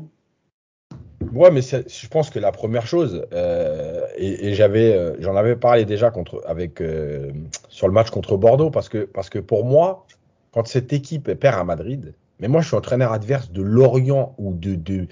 [1.33, 3.27] Ouais, mais je pense que la première chose,
[4.17, 6.83] et, j'avais, j'en avais parlé déjà contre, avec,
[7.69, 10.07] sur le match contre Bordeaux, parce que, parce que pour moi,
[10.53, 14.55] quand cette équipe perd à Madrid, mais moi je suis entraîneur adverse de Lorient ou
[14.55, 15.07] de, de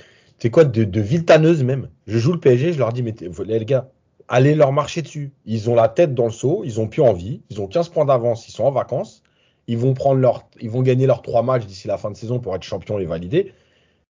[0.51, 1.88] quoi, de, de Viltaneuse même.
[2.07, 3.14] Je joue le PSG, je leur dis, mais
[3.45, 3.90] les gars,
[4.29, 5.33] allez leur marcher dessus.
[5.45, 8.05] Ils ont la tête dans le seau, ils ont plus envie, ils ont 15 points
[8.05, 9.23] d'avance, ils sont en vacances,
[9.67, 12.41] ils vont prendre leur, ils vont gagner leurs trois matchs d'ici la fin de saison
[12.41, 13.53] pour être champion et valider.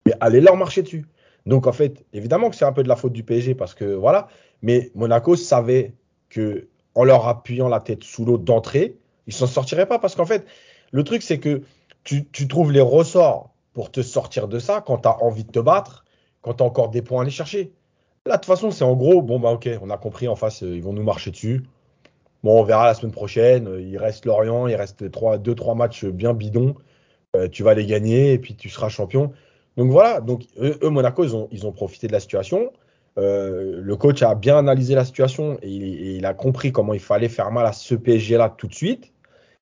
[0.06, 1.06] Mais allez leur marcher dessus.
[1.46, 3.86] Donc en fait, évidemment que c'est un peu de la faute du PSG parce que
[3.86, 4.28] voilà,
[4.62, 5.94] mais Monaco savait
[6.30, 10.26] que en leur appuyant la tête sous l'eau d'entrée, ils s'en sortiraient pas parce qu'en
[10.26, 10.46] fait,
[10.92, 11.64] le truc c'est que
[12.04, 15.52] tu, tu, trouves les ressorts pour te sortir de ça quand tu as envie de
[15.52, 16.06] te battre,
[16.42, 17.74] quand tu as encore des points à aller chercher.
[18.30, 20.62] Là, de toute façon, c'est en gros, bon, bah, ok, on a compris, en face,
[20.62, 21.64] euh, ils vont nous marcher dessus.
[22.44, 23.68] Bon, on verra la semaine prochaine.
[23.68, 26.76] Euh, il reste Lorient, il reste 2-3 matchs bien bidons.
[27.36, 29.34] Euh, tu vas les gagner et puis tu seras champion.
[29.78, 32.72] Donc voilà, donc eux, Monaco, ils ont, profité de la situation.
[33.18, 37.52] Le coach a bien analysé la situation et il, a compris comment il fallait faire
[37.52, 39.12] mal à ce PSG-là tout de suite.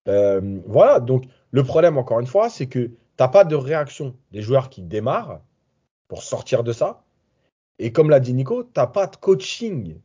[0.06, 4.42] Voilà, donc le problème, encore une fois, c'est que tu n'as pas de réaction des
[4.42, 5.40] joueurs qui démarrent
[6.08, 7.04] pour sortir de ça.
[7.80, 10.00] Et comme l'a dit Nico, tu n'as pas de coaching.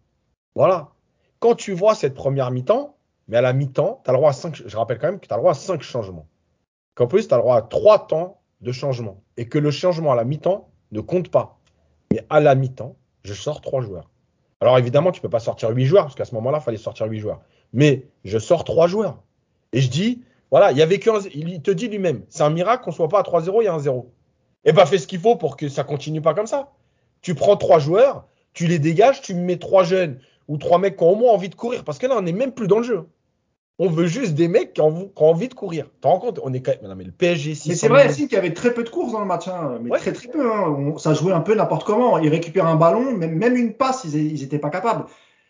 [0.55, 0.91] Voilà.
[1.39, 2.97] Quand tu vois cette première mi-temps,
[3.29, 5.27] mais à la mi-temps, tu as le droit à 5, je rappelle quand même que
[5.27, 6.27] tu as le droit à 5 changements.
[6.95, 9.23] Qu'en plus, tu as le droit à 3 temps de changement.
[9.37, 11.59] Et que le changement à la mi-temps ne compte pas.
[12.13, 14.11] Mais à la mi-temps, je sors 3 joueurs.
[14.61, 17.07] Alors évidemment, tu peux pas sortir 8 joueurs, parce qu'à ce moment-là, il fallait sortir
[17.07, 17.41] 8 joueurs.
[17.73, 19.23] Mais je sors 3 joueurs.
[19.73, 22.85] Et je dis, voilà, il y avait qu'un, il te dit lui-même, c'est un miracle
[22.85, 24.13] qu'on soit pas à 3-0, il y a un 0.
[24.65, 26.71] Et bah fais ce qu'il faut pour que ça continue pas comme ça.
[27.23, 31.05] Tu prends trois joueurs, tu les dégages, tu mets trois jeunes ou trois mecs qui
[31.05, 31.85] ont au moins envie de courir.
[31.85, 33.07] Parce que là, on n'est même plus dans le jeu.
[33.79, 35.87] On veut juste des mecs qui ont, envie de courir.
[35.87, 36.91] Tu te rends compte On est quand même.
[36.91, 37.55] Non, mais le PSG.
[37.67, 39.49] Mais c'est vrai, Yacine, qu'il y avait très peu de courses dans le match.
[39.49, 39.79] Hein.
[39.83, 40.53] Mais très, très peu.
[40.53, 40.95] Hein.
[40.99, 42.19] ça jouait un peu n'importe comment.
[42.19, 45.07] Ils récupèrent un ballon, même, même une passe, ils n'étaient pas capables.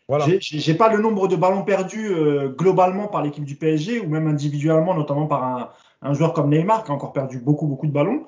[0.08, 0.26] Voilà.
[0.40, 4.26] J'ai pas le nombre de ballons perdus euh, globalement par l'équipe du PSG ou même
[4.26, 5.70] individuellement, notamment par un,
[6.02, 8.24] un, joueur comme Neymar qui a encore perdu beaucoup, beaucoup de ballons.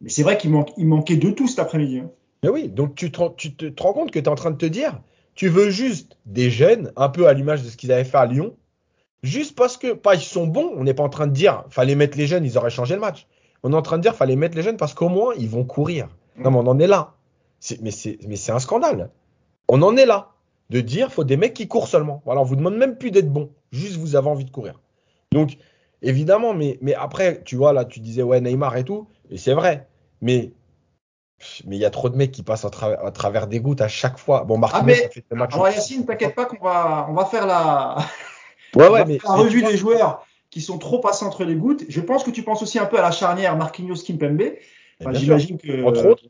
[0.00, 2.00] Mais c'est vrai qu'il manquait de tout cet après-midi.
[2.00, 2.10] Hein.
[2.42, 4.56] Mais oui, donc tu te, tu te, rends compte que tu es en train de
[4.56, 5.00] te dire,
[5.34, 8.26] tu veux juste des jeunes, un peu à l'image de ce qu'ils avaient fait à
[8.26, 8.56] Lyon,
[9.22, 11.94] juste parce que, pas ils sont bons, on n'est pas en train de dire, fallait
[11.94, 13.26] mettre les jeunes, ils auraient changé le match.
[13.62, 15.64] On est en train de dire, fallait mettre les jeunes parce qu'au moins, ils vont
[15.64, 16.08] courir.
[16.38, 17.14] Non, mais on en est là.
[17.82, 19.10] mais c'est un scandale.
[19.68, 20.32] On en est là.
[20.70, 22.22] De dire, faut des mecs qui courent seulement.
[22.24, 23.50] Voilà, on vous demande même plus d'être bon.
[23.72, 24.80] Juste, vous avez envie de courir.
[25.32, 25.58] Donc,
[26.00, 29.52] évidemment, mais, mais après, tu vois, là, tu disais, ouais, Neymar et tout, et c'est
[29.52, 29.88] vrai.
[30.22, 30.52] Mais
[31.66, 32.70] mais il y a trop de mecs qui passent à,
[33.10, 34.44] travers des gouttes à chaque fois.
[34.44, 35.54] Bon, Martinez, ah, mais, ça fait des matchs.
[35.54, 37.96] Alors, Yacine, t'inquiète pas qu'on va, on va faire la,
[38.74, 41.84] ouais, ouais, mais la revue des joueurs qui sont trop passés entre les gouttes.
[41.88, 44.54] Je pense que tu penses aussi un peu à la charnière Marquinhos-Kimpembe.
[45.00, 45.84] Enfin, J'imagine que.
[45.84, 46.24] Entre autres.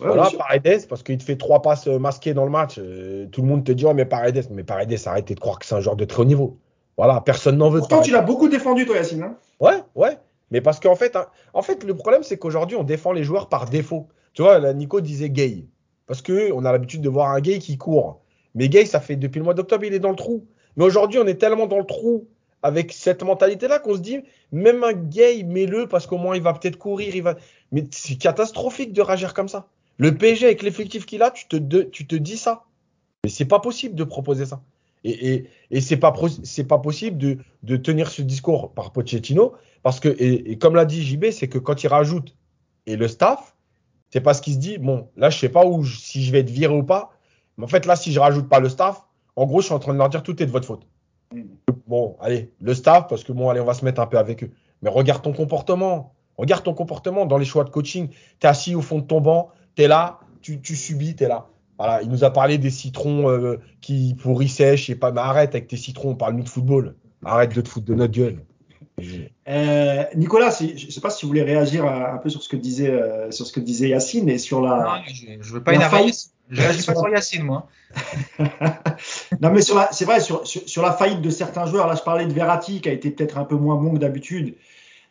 [0.00, 2.76] Ouais, voilà, Paredes, parce qu'il te fait trois passes euh, masquées dans le match.
[2.78, 5.66] Euh, tout le monde te dit, oh, mais Paredes, mais Paredes, arrêtez de croire que
[5.66, 6.58] c'est un joueur de très haut niveau.
[6.96, 7.78] Voilà, personne n'en veut.
[7.80, 9.22] Pourtant, tu l'as beaucoup défendu, toi, Yacine.
[9.22, 10.18] Hein ouais, ouais.
[10.50, 13.48] Mais parce qu'en fait, hein, en fait, le problème, c'est qu'aujourd'hui, on défend les joueurs
[13.48, 14.08] par défaut.
[14.34, 15.66] Tu vois, Nico disait gay.
[16.06, 18.22] Parce que on a l'habitude de voir un gay qui court.
[18.54, 20.46] Mais gay, ça fait depuis le mois d'octobre, il est dans le trou.
[20.76, 22.26] Mais aujourd'hui, on est tellement dans le trou
[22.62, 24.20] avec cette mentalité-là qu'on se dit,
[24.52, 27.14] même un gay, mets-le parce qu'au moins il va peut-être courir.
[27.14, 27.36] Il va...
[27.72, 29.68] Mais c'est catastrophique de réagir comme ça.
[29.98, 32.64] Le PSG, avec l'effectif qu'il a, tu te, dis ça.
[33.24, 34.62] Mais c'est pas possible de proposer ça.
[35.04, 36.12] Et, et, et c'est pas
[36.78, 37.18] possible
[37.62, 41.58] de, tenir ce discours par Pochettino parce que et comme l'a dit JB, c'est que
[41.58, 42.36] quand il rajoute
[42.86, 43.56] et le staff,
[44.12, 46.50] c'est parce qu'il se dit, bon, là, je sais pas où, si je vais être
[46.50, 47.12] viré ou pas.
[47.56, 49.02] Mais en fait, là, si je rajoute pas le staff,
[49.36, 50.86] en gros, je suis en train de leur dire tout est de votre faute.
[51.86, 54.44] Bon, allez, le staff, parce que bon, allez, on va se mettre un peu avec
[54.44, 54.50] eux.
[54.82, 56.14] Mais regarde ton comportement.
[56.36, 58.08] Regarde ton comportement dans les choix de coaching.
[58.08, 61.24] Tu es assis au fond de ton banc, tu es là, tu, tu subis, tu
[61.24, 61.46] es là.
[61.78, 65.54] Voilà, il nous a parlé des citrons euh, qui pourrissaient, je sais pas, mais arrête
[65.54, 66.96] avec tes citrons, on parle nous de football.
[67.24, 68.44] Arrête de te foutre de notre gueule.
[69.48, 72.42] Euh, Nicolas, si, je ne sais pas si vous voulez réagir un, un peu sur
[72.42, 74.76] ce que disait euh, sur ce que disait Yacine et sur la.
[74.76, 76.12] Non, je, je veux pas énerver.
[76.50, 77.66] Je réagis pas sur Yacine, moi.
[79.40, 81.86] non, mais sur la, c'est vrai sur, sur, sur, la faillite de certains joueurs.
[81.86, 84.54] Là, je parlais de Verratti qui a été peut-être un peu moins bon que d'habitude.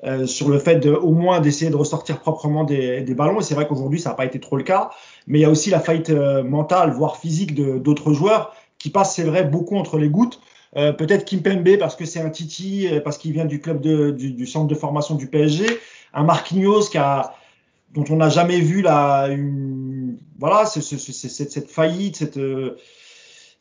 [0.04, 3.39] Euh, sur le fait de, au moins d'essayer de ressortir proprement des, des ballons.
[3.39, 4.89] Et c'est vrai qu'aujourd'hui, ça n'a pas été trop le cas.
[5.28, 9.15] Mais il y a aussi la faillite mentale, voire physique de, d'autres joueurs qui passent,
[9.15, 10.41] c'est vrai, beaucoup entre les gouttes.
[10.78, 14.12] Euh, peut-être Kimpembe parce que c'est un Titi, euh, parce qu'il vient du club de,
[14.12, 15.66] du, du, centre de formation du PSG.
[16.14, 17.34] Un Marquinhos qui a,
[17.94, 22.38] dont on n'a jamais vu la, une, voilà, c'est, c'est, c'est, cette, cette faillite, cette,
[22.38, 22.78] euh,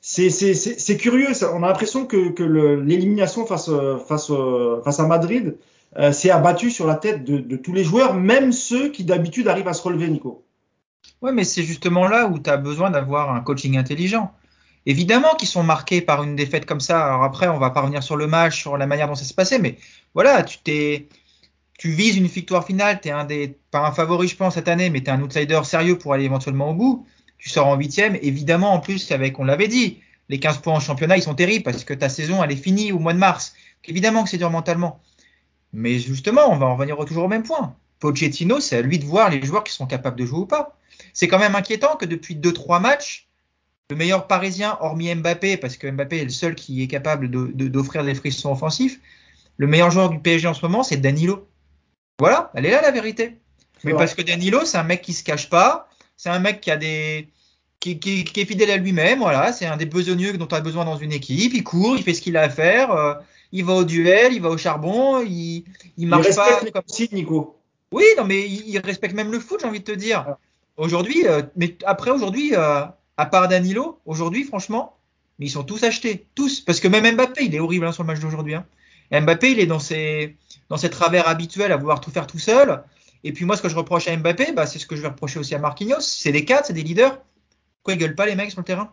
[0.01, 1.29] c'est, curieux.
[1.53, 3.70] On a l'impression que, que l'élimination face,
[4.07, 4.33] face,
[4.85, 5.57] face à Madrid
[5.99, 9.49] euh, s'est abattue sur la tête de, de, tous les joueurs, même ceux qui d'habitude
[9.49, 10.44] arrivent à se relever, Nico.
[11.20, 14.33] Ouais, mais c'est justement là où tu as besoin d'avoir un coaching intelligent.
[14.87, 17.05] Évidemment qu'ils sont marqués par une défaite comme ça.
[17.05, 19.35] Alors après, on va pas revenir sur le match, sur la manière dont ça s'est
[19.35, 19.77] passé, mais
[20.14, 21.09] voilà, tu t'es,
[21.79, 23.01] tu vises une victoire finale.
[23.01, 25.99] T'es un des, pas un favori, je pense cette année, mais t'es un outsider sérieux
[25.99, 27.07] pour aller éventuellement au bout.
[27.38, 28.19] Tu sors en huitième.
[28.23, 31.64] Évidemment, en plus, avec, on l'avait dit, les 15 points en championnat, ils sont terribles
[31.64, 33.55] parce que ta saison, elle est finie au mois de mars.
[33.87, 35.01] Évidemment que c'est dur mentalement.
[35.73, 37.75] Mais justement, on va en revenir toujours au même point.
[37.99, 40.77] Pochettino, c'est à lui de voir les joueurs qui sont capables de jouer ou pas.
[41.12, 43.30] C'est quand même inquiétant que depuis 2-3 matchs,
[43.90, 48.03] le meilleur parisien, hormis Mbappé, parce que Mbappé est le seul qui est capable d'offrir
[48.03, 49.00] de, de, des frissons offensifs,
[49.57, 51.48] le meilleur joueur du PSG en ce moment, c'est Danilo.
[52.18, 53.37] Voilà, elle est là la vérité.
[53.85, 56.70] Mais parce que Danilo, c'est un mec qui se cache pas, c'est un mec qui
[56.70, 57.29] a des,
[57.81, 60.61] qui, qui, qui est fidèle à lui-même, voilà, c'est un des besogneux dont tu as
[60.61, 63.14] besoin dans une équipe, il court, il fait ce qu'il a à faire, euh,
[63.53, 65.64] il va au duel, il va au charbon, il,
[65.96, 67.57] il marche il pas comme si Nico.
[67.90, 70.24] Oui, non mais il, il, respecte même le foot, j'ai envie de te dire.
[70.29, 70.38] Ah.
[70.76, 72.85] Aujourd'hui, euh, mais après aujourd'hui, euh,
[73.20, 74.96] à part Danilo, aujourd'hui, franchement,
[75.38, 78.02] mais ils sont tous achetés, tous, parce que même Mbappé, il est horrible hein, sur
[78.02, 78.54] le match d'aujourd'hui.
[78.54, 78.64] Hein.
[79.12, 80.38] Mbappé, il est dans ses,
[80.70, 82.83] dans ses travers habituels à vouloir tout faire tout seul.
[83.22, 85.09] Et puis moi, ce que je reproche à Mbappé, bah, c'est ce que je vais
[85.09, 86.00] reprocher aussi à Marquinhos.
[86.00, 87.18] C'est des cadres, c'est des leaders.
[87.76, 88.90] Pourquoi ils gueulent pas les mecs sur le terrain?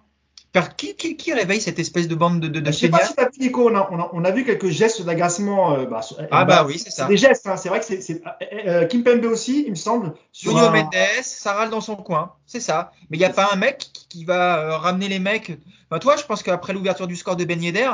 [0.75, 3.13] Qui, qui, qui, réveille cette espèce de bande de, de, de Je sais pas si
[3.13, 5.73] t'as vu, Nico, on a, on, a, on a, vu quelques gestes d'agacement.
[5.73, 7.05] Euh, bah, ah bah, bah oui, c'est ça.
[7.05, 8.21] des gestes, hein, c'est vrai que c'est
[8.65, 10.13] euh, Kim Pembe aussi, il me semble.
[10.31, 10.71] Sur un...
[10.71, 12.91] Mendes, ça râle dans son coin, c'est ça.
[13.09, 15.57] Mais il n'y a pas un mec qui, va euh, ramener les mecs.
[15.89, 17.91] Bah, toi, je pense qu'après l'ouverture du score de Ben Yedder,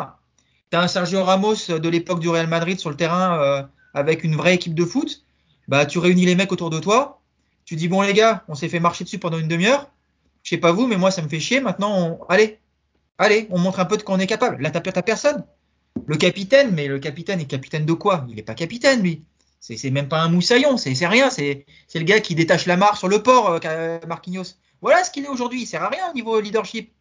[0.69, 4.36] t'as un Sergio Ramos de l'époque du Real Madrid sur le terrain euh, avec une
[4.36, 5.23] vraie équipe de foot.
[5.67, 7.21] Bah, tu réunis les mecs autour de toi.
[7.65, 9.89] Tu dis bon les gars, on s'est fait marcher dessus pendant une demi-heure.
[10.43, 11.62] Je sais pas vous, mais moi ça me fait chier.
[11.62, 12.60] Maintenant, allez,
[13.17, 14.62] Allez, on montre un peu de quoi on est capable.
[14.62, 15.45] Là, t'as personne.
[16.08, 18.26] Le capitaine, mais le capitaine est capitaine de quoi?
[18.28, 19.23] Il n'est pas capitaine, lui.
[19.60, 21.30] C'est même pas un moussaillon, c'est rien.
[21.30, 24.56] C'est le gars qui détache la mare sur le port, euh, Marquinhos.
[24.84, 25.62] Voilà ce qu'il est aujourd'hui.
[25.62, 26.91] Il sert à rien au niveau leadership.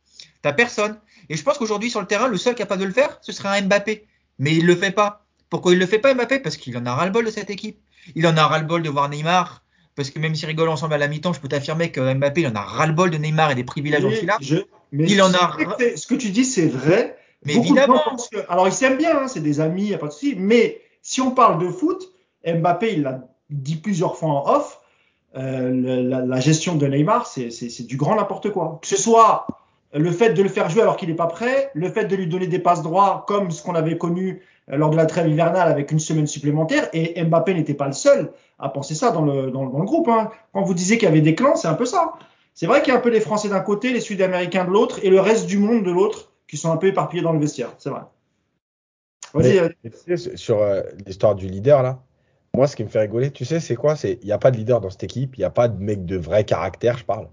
[0.40, 0.99] T'as personne.
[1.29, 3.59] Et je pense qu'aujourd'hui, sur le terrain, le seul capable de le faire, ce serait
[3.59, 4.07] un Mbappé.
[4.38, 5.27] Mais il le fait pas.
[5.51, 6.38] Pourquoi il le fait pas, Mbappé?
[6.38, 7.81] Parce qu'il en a ras-le-bol de cette équipe.
[8.14, 9.64] Il en a ras-le-bol de voir Neymar.
[9.97, 12.47] Parce que même s'ils rigolent ensemble à la mi-temps, je peux t'affirmer que Mbappé, il
[12.47, 14.27] en a ras-le-bol de Neymar et des privilèges oui.
[14.40, 14.59] Je,
[14.92, 15.57] mais il en a.
[15.97, 17.18] Ce que tu dis, c'est vrai.
[17.45, 18.01] Mais Beaucoup évidemment.
[18.33, 20.37] Que, alors, ils s'aiment bien, hein, c'est des amis, y a pas de souci.
[20.37, 22.12] Mais si on parle de foot,
[22.47, 24.79] Mbappé, il l'a dit plusieurs fois en off.
[25.37, 28.79] Euh, la, la, gestion de Neymar, c'est du grand n'importe quoi.
[28.83, 29.47] Que ce soit
[29.95, 32.27] le fait de le faire jouer alors qu'il n'est pas prêt, le fait de lui
[32.27, 35.90] donner des passes droits comme ce qu'on avait connu lors de la trêve hivernale avec
[35.90, 36.88] une semaine supplémentaire.
[36.92, 40.09] Et Mbappé n'était pas le seul à penser ça dans le, dans, dans le groupe.
[40.09, 40.31] Hein.
[40.53, 42.14] Quand vous disiez qu'il y avait des clans, c'est un peu ça.
[42.55, 45.01] C'est vrai qu'il y a un peu les Français d'un côté, les Sud-Américains de l'autre
[45.03, 47.73] et le reste du monde de l'autre qui sont un peu éparpillés dans le vestiaire.
[47.79, 48.03] C'est vrai.
[49.35, 49.59] Vas-y.
[49.59, 50.16] Euh...
[50.37, 52.03] Sur euh, l'histoire du leader là,
[52.55, 53.97] moi ce qui me fait rigoler, tu sais, c'est quoi?
[53.97, 55.83] C'est il n'y a pas de leader dans cette équipe, il n'y a pas de
[55.83, 57.29] mec de vrai caractère, je parle.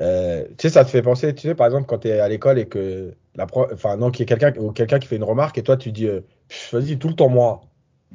[0.00, 2.28] Euh, tu sais, ça te fait penser, tu sais, par exemple, quand tu es à
[2.28, 5.58] l'école et que la enfin non, qu'il y a quelqu'un quelqu'un qui fait une remarque
[5.58, 6.20] et toi tu dis, euh,
[6.72, 7.62] vas-y tout le temps moi,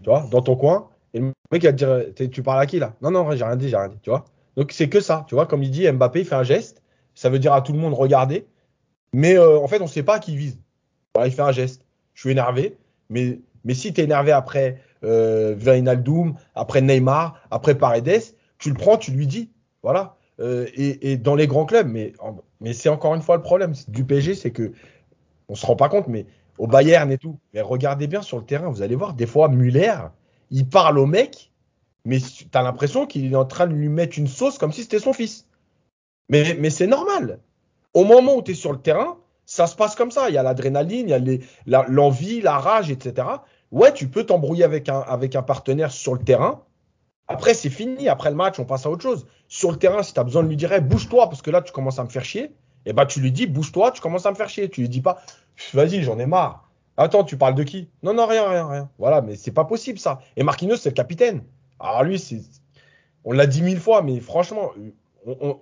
[0.02, 2.80] tu vois, dans ton coin, et le mec va te dire, tu parles à qui
[2.80, 2.94] là?
[3.02, 4.26] Non non, j'ai rien dit, j'ai rien dit, tu vois?
[4.56, 6.84] Donc c'est que ça, tu vois, comme il dit, Mbappé il fait un geste,
[7.16, 8.46] ça veut dire à tout le monde regardez,
[9.14, 10.60] mais euh, en fait on sait pas à qui il vise.
[11.24, 11.86] Il fait un geste.
[12.14, 12.78] Je suis énervé,
[13.10, 18.76] mais mais si tu es énervé après euh, Wijnaldum, après Neymar, après Paredes, tu le
[18.76, 20.16] prends, tu lui dis, voilà.
[20.40, 24.34] Euh, et, dans les grands clubs, mais c'est encore une fois le problème du PSG,
[24.34, 24.74] c'est que
[25.48, 26.26] on se rend pas compte, mais
[26.58, 29.48] au Bayern et tout, mais regardez bien sur le terrain, vous allez voir des fois
[29.50, 29.96] Muller,
[30.50, 31.52] il parle au mec
[32.06, 34.84] mais tu as l'impression qu'il est en train de lui mettre une sauce comme si
[34.84, 35.48] c'était son fils.
[36.30, 37.40] Mais, mais c'est normal.
[37.94, 40.30] Au moment où tu es sur le terrain, ça se passe comme ça.
[40.30, 43.28] Il y a l'adrénaline, il y a l'envie, la, rage, etc.
[43.74, 46.62] Ouais, tu peux t'embrouiller avec un, partenaire sur le terrain,
[47.28, 48.08] Après, c'est fini.
[48.08, 49.26] Après le match, on passe à autre chose.
[49.48, 51.74] Sur le terrain, si tu as besoin de lui dire, bouge-toi, parce que là, tu
[51.74, 52.52] commences à me faire chier,
[52.86, 54.70] eh bah, tu lui dis, bouge-toi, tu commences à me faire chier.
[54.70, 55.24] Tu lui dis pas,
[55.74, 56.70] vas-y, j'en ai marre.
[56.98, 57.90] Attends, tu parles de qui?
[58.04, 58.90] Non, non, rien, rien, rien.
[59.00, 60.20] Voilà, mais c'est pas possible ça.
[60.38, 61.44] Et Marquinhos, c'est le capitaine.
[61.80, 62.42] Alors lui, c'est,
[63.24, 64.70] on l'a dit mille fois, mais franchement,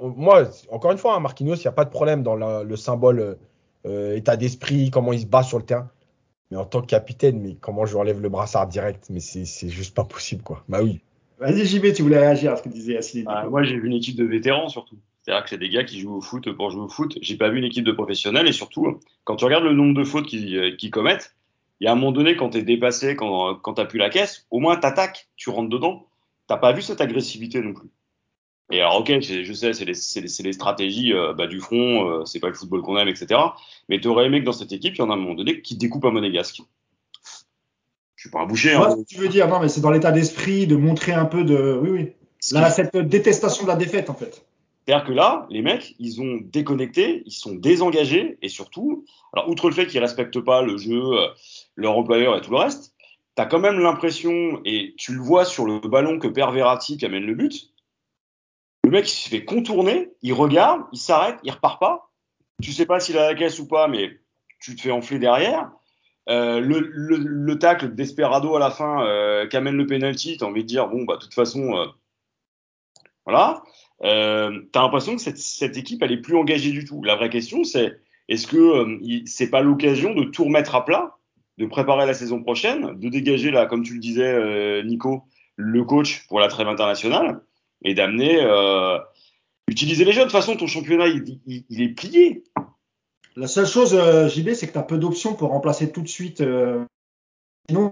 [0.02, 3.38] moi, encore une fois, hein, Marquinhos, il n'y a pas de problème dans le symbole
[3.86, 5.90] euh, état d'esprit, comment il se bat sur le terrain.
[6.52, 9.08] Mais en tant que capitaine, mais comment je lui enlève le brassard direct?
[9.10, 10.64] Mais c'est juste pas possible, quoi.
[10.68, 11.00] Bah oui.
[11.40, 13.26] Vas-y, JB, tu voulais réagir à ce que disait Assine.
[13.28, 14.98] Ah, moi, j'ai vu une équipe de vétérans surtout.
[15.22, 17.18] C'est-à-dire que c'est des gars qui jouent au foot pour jouer au foot.
[17.22, 20.04] J'ai pas vu une équipe de professionnels et surtout, quand tu regardes le nombre de
[20.04, 21.36] fautes qu'ils euh, commettent,
[21.80, 24.10] il y a un moment donné, quand tu es dépassé, quand, quand tu plus la
[24.10, 26.06] caisse, au moins t'attaques, tu rentres dedans.
[26.48, 27.90] T'as pas vu cette agressivité non plus.
[28.72, 32.40] Et alors, ok, je sais, c'est les, les, stratégies euh, bah, du front, euh, c'est
[32.40, 33.40] pas le football qu'on aime, etc.
[33.90, 35.62] Mais tu aurais aimé que dans cette équipe, il y en a un moment donné
[35.62, 36.62] qui découpe un monégasque.
[38.16, 38.74] Je suis pas un boucher.
[38.74, 38.96] Hein.
[39.08, 41.80] tu veux dire, non, mais c'est dans l'état d'esprit de montrer un peu de.
[41.82, 42.12] Oui, oui.
[42.54, 44.46] Là, cette détestation de la défaite, en fait.
[44.86, 49.70] C'est-à-dire que là, les mecs, ils ont déconnecté, ils sont désengagés, et surtout, alors outre
[49.70, 51.28] le fait qu'ils respectent pas le jeu, euh,
[51.76, 52.96] leur employeur et tout le reste,
[53.36, 56.98] tu as quand même l'impression, et tu le vois sur le ballon que perd Verratti
[56.98, 57.71] qui amène le but,
[58.84, 62.12] le mec il se fait contourner, il regarde, il s'arrête, il repart pas.
[62.62, 64.20] Tu sais pas s'il a la caisse ou pas, mais
[64.60, 65.72] tu te fais enfler derrière.
[66.30, 70.46] Euh, le, le, le, tacle d'Esperado à la fin euh, qui amène le penalty, t'as
[70.46, 71.88] envie de dire bon bah de toute façon euh,
[73.26, 73.64] voilà.
[74.04, 77.04] Euh, t'as l'impression que cette, équipe elle est plus engagée du tout.
[77.04, 81.18] La vraie question c'est est-ce que euh, c'est pas l'occasion de tout remettre à plat,
[81.58, 85.24] de préparer la saison prochaine, de dégager là comme tu le disais Nico
[85.56, 87.42] le coach pour la trêve internationale?
[87.84, 88.98] Et d'amener euh,
[89.68, 90.26] utiliser les jeunes.
[90.26, 92.44] De toute façon, ton championnat, il, est plié.
[93.36, 96.08] La seule chose, euh, JB, c'est que tu as peu d'options pour remplacer tout de
[96.08, 96.42] suite.
[96.42, 96.84] Euh,
[97.70, 97.92] sinon,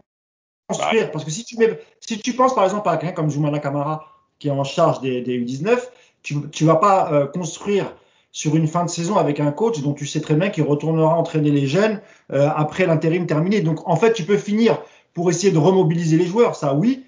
[0.67, 1.05] construire.
[1.05, 1.11] Bah.
[1.13, 4.05] Parce que si tu, mets, si tu penses par exemple à quelqu'un comme Jumana Kamara,
[4.37, 5.79] qui est en charge des, des U19,
[6.21, 7.93] tu ne vas pas euh, construire
[8.31, 11.15] sur une fin de saison avec un coach dont tu sais très bien qu'il retournera
[11.15, 13.61] entraîner les jeunes euh, après l'intérim terminé.
[13.61, 14.79] Donc en fait, tu peux finir
[15.13, 17.05] pour essayer de remobiliser les joueurs, ça oui,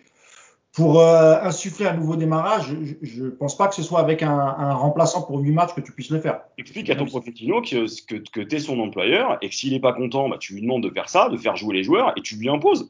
[0.73, 4.39] pour euh, insuffler un nouveau démarrage, je ne pense pas que ce soit avec un,
[4.39, 6.41] un, remplaçant pour 8 matchs que tu puisses le faire.
[6.57, 9.81] Explique à ton Pochettino que, que, que tu es son employeur et que s'il n'est
[9.81, 12.21] pas content, bah, tu lui demandes de faire ça, de faire jouer les joueurs et
[12.21, 12.89] tu lui imposes.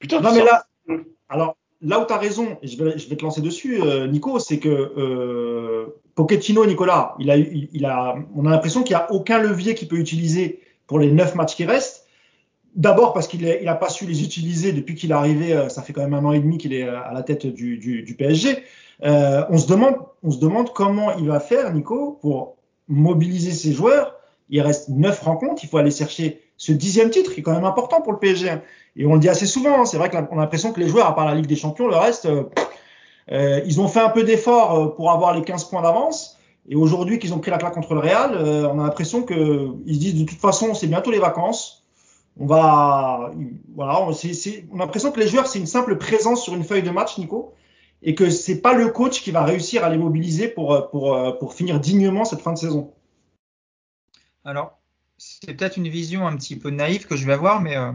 [0.00, 0.66] Putain, non, mais là,
[1.28, 4.08] alors, là où tu as raison, et je vais, je vais te lancer dessus, euh,
[4.08, 8.96] Nico, c'est que euh, Pochettino, Nicolas, il a, il, il a, on a l'impression qu'il
[8.96, 11.99] n'y a aucun levier qu'il peut utiliser pour les 9 matchs qui restent.
[12.76, 15.92] D'abord parce qu'il n'a pas su les utiliser depuis qu'il est arrivé, euh, ça fait
[15.92, 18.14] quand même un an et demi qu'il est euh, à la tête du, du, du
[18.14, 18.62] PSG.
[19.02, 22.56] Euh, on, se demande, on se demande comment il va faire, Nico, pour
[22.86, 24.14] mobiliser ses joueurs.
[24.50, 27.64] Il reste neuf rencontres, il faut aller chercher ce dixième titre qui est quand même
[27.64, 28.48] important pour le PSG.
[28.96, 29.84] Et on le dit assez souvent, hein.
[29.84, 31.96] c'est vrai qu'on a l'impression que les joueurs, à part la Ligue des Champions, le
[31.96, 32.28] reste,
[33.32, 36.36] euh, ils ont fait un peu d'efforts pour avoir les 15 points d'avance.
[36.68, 38.36] Et aujourd'hui qu'ils ont pris la claque contre le Real,
[38.70, 41.79] on a l'impression qu'ils se disent de toute façon c'est bientôt les vacances
[42.40, 43.30] on a
[44.74, 47.54] l'impression que les joueurs, c'est une simple présence sur une feuille de match, Nico,
[48.02, 51.54] et que c'est pas le coach qui va réussir à les mobiliser pour, pour, pour
[51.54, 52.92] finir dignement cette fin de saison.
[54.44, 54.78] Alors,
[55.18, 57.92] c'est peut-être une vision un petit peu naïve que je vais avoir, mais euh,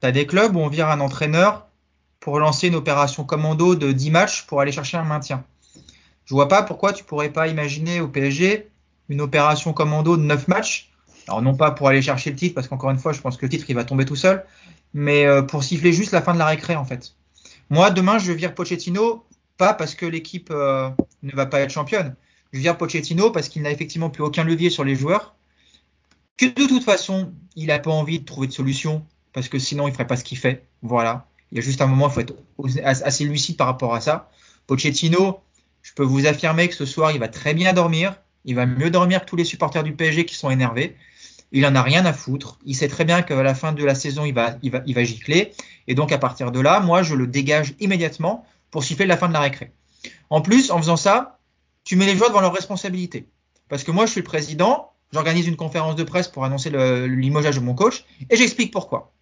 [0.00, 1.68] tu as des clubs où on vire un entraîneur
[2.18, 5.44] pour lancer une opération commando de 10 matchs pour aller chercher un maintien.
[6.24, 8.68] Je vois pas pourquoi tu pourrais pas imaginer au PSG
[9.08, 10.92] une opération commando de 9 matchs
[11.28, 13.46] alors non pas pour aller chercher le titre, parce qu'encore une fois, je pense que
[13.46, 14.44] le titre, il va tomber tout seul,
[14.94, 17.14] mais euh, pour siffler juste la fin de la récré, en fait.
[17.70, 19.24] Moi, demain, je vire Pochettino,
[19.56, 20.90] pas parce que l'équipe euh,
[21.22, 22.16] ne va pas être championne.
[22.52, 25.34] Je vire Pochettino parce qu'il n'a effectivement plus aucun levier sur les joueurs,
[26.36, 29.86] que de toute façon, il n'a pas envie de trouver de solution, parce que sinon,
[29.86, 30.66] il ferait pas ce qu'il fait.
[30.82, 31.26] Voilà.
[31.52, 32.34] Il y a juste un moment, il faut être
[32.84, 34.30] assez lucide par rapport à ça.
[34.66, 35.40] Pochettino,
[35.82, 38.16] je peux vous affirmer que ce soir, il va très bien dormir.
[38.44, 40.96] Il va mieux dormir que tous les supporters du PSG qui sont énervés.
[41.52, 42.58] Il en a rien à foutre.
[42.64, 44.94] Il sait très bien qu'à la fin de la saison, il va, il va, il
[44.94, 45.52] va gicler.
[45.88, 49.28] Et donc, à partir de là, moi, je le dégage immédiatement pour siffler la fin
[49.28, 49.72] de la récré.
[50.30, 51.40] En plus, en faisant ça,
[51.84, 53.26] tu mets les joueurs devant leurs responsabilités.
[53.68, 57.06] Parce que moi, je suis le président, j'organise une conférence de presse pour annoncer le,
[57.06, 59.12] limogeage de mon coach, et j'explique pourquoi.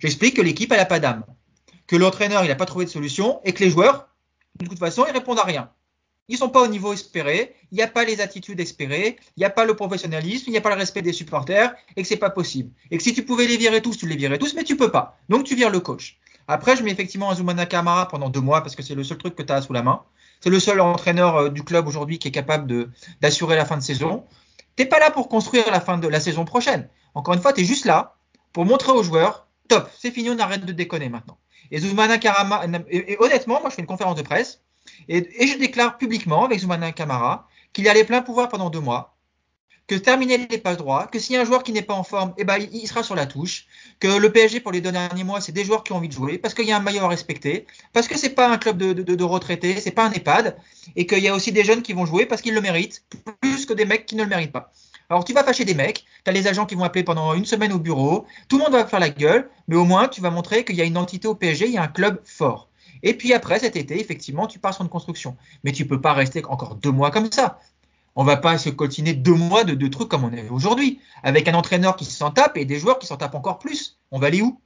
[0.00, 1.24] J'explique que l'équipe, elle n'a pas d'âme.
[1.86, 4.08] Que l'entraîneur, il n'a pas trouvé de solution, et que les joueurs,
[4.58, 5.70] de toute façon, ils répondent à rien.
[6.28, 9.44] Ils sont pas au niveau espéré, il n'y a pas les attitudes espérées, il n'y
[9.44, 12.16] a pas le professionnalisme, il n'y a pas le respect des supporters, et que c'est
[12.16, 12.72] pas possible.
[12.90, 14.90] Et que si tu pouvais les virer tous, tu les virais tous, mais tu peux
[14.90, 15.18] pas.
[15.28, 16.18] Donc tu vires le coach.
[16.48, 19.34] Après, je mets effectivement Azumana Kamara pendant deux mois parce que c'est le seul truc
[19.34, 20.02] que tu as sous la main.
[20.40, 23.82] C'est le seul entraîneur euh, du club aujourd'hui qui est capable d'assurer la fin de
[23.82, 24.24] saison.
[24.76, 26.88] T'es pas là pour construire la fin de la saison prochaine.
[27.14, 28.16] Encore une fois, tu es juste là
[28.52, 31.38] pour montrer aux joueurs, top, c'est fini, on arrête de déconner maintenant.
[31.70, 34.62] Et Zumana Karama, et honnêtement, moi je fais une conférence de presse,
[35.08, 39.16] Et, je déclare publiquement avec Zoumana Kamara qu'il a les pleins pouvoirs pendant deux mois,
[39.86, 42.02] que terminer n'est pas droit, que s'il y a un joueur qui n'est pas en
[42.02, 43.66] forme, eh ben, il sera sur la touche,
[44.00, 46.12] que le PSG pour les deux derniers mois, c'est des joueurs qui ont envie de
[46.12, 48.78] jouer, parce qu'il y a un maillot à respecter, parce que c'est pas un club
[48.78, 50.56] de, de, de retraités, c'est pas un EHPAD,
[50.96, 53.04] et qu'il y a aussi des jeunes qui vont jouer parce qu'ils le méritent,
[53.40, 54.72] plus que des mecs qui ne le méritent pas.
[55.08, 57.44] Alors tu vas fâcher des mecs, tu as les agents qui vont appeler pendant une
[57.44, 60.30] semaine au bureau, tout le monde va faire la gueule, mais au moins tu vas
[60.30, 62.65] montrer qu'il y a une entité au PSG, il y a un club fort.
[63.02, 65.36] Et puis après cet été, effectivement, tu pars sur une construction.
[65.64, 67.58] Mais tu peux pas rester encore deux mois comme ça.
[68.14, 71.54] On va pas se coltiner deux mois de, trucs comme on est aujourd'hui, avec un
[71.54, 73.98] entraîneur qui s'en tape et des joueurs qui s'en tapent encore plus.
[74.10, 74.58] On va aller où?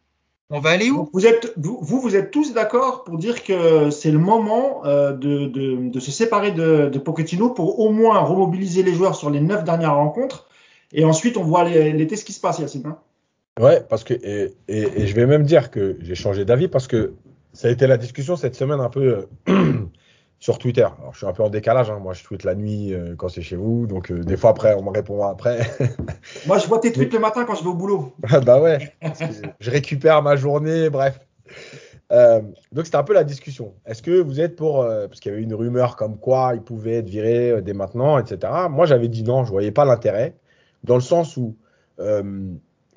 [0.50, 1.08] On va aller où?
[1.12, 5.46] Vous, êtes, vous, vous êtes tous d'accord pour dire que c'est le moment euh, de,
[5.46, 9.64] de, se séparer de, de, Pochettino pour au moins remobiliser les joueurs sur les neuf
[9.64, 10.48] dernières rencontres
[10.92, 12.86] et ensuite on voit l'été ce qui se passe, Yacine.
[12.86, 12.98] Hein
[13.60, 17.14] ouais, parce que et, et, je vais même dire que j'ai changé d'avis parce que
[17.52, 19.86] ça a été la discussion cette semaine un peu euh,
[20.40, 20.86] sur Twitter.
[20.98, 21.90] Alors, je suis un peu en décalage.
[21.90, 21.98] Hein.
[22.00, 23.86] Moi, je tweete la nuit euh, quand c'est chez vous.
[23.86, 25.60] Donc, euh, des fois, après, on me répond après.
[26.46, 28.14] Moi, je vois tes tweets le matin quand je vais au boulot.
[28.46, 28.94] bah ouais.
[29.60, 30.88] je récupère ma journée.
[30.88, 31.20] Bref.
[32.10, 32.40] Euh,
[32.72, 33.74] donc, c'était un peu la discussion.
[33.84, 34.84] Est-ce que vous êtes pour.
[34.84, 38.52] parce qu'il y avait une rumeur comme quoi il pouvait être viré dès maintenant, etc.
[38.70, 39.44] Moi, j'avais dit non.
[39.44, 40.34] Je voyais pas l'intérêt.
[40.82, 41.56] Dans le sens où.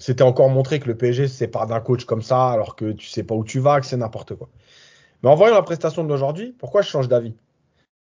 [0.04, 3.08] C'était encore montré que le PSG se sépare d'un coach comme ça, alors que tu
[3.08, 4.50] sais pas où tu vas, que c'est n'importe quoi.
[5.22, 7.38] Mais en voyant la prestation d'aujourd'hui, pourquoi je change d'avis?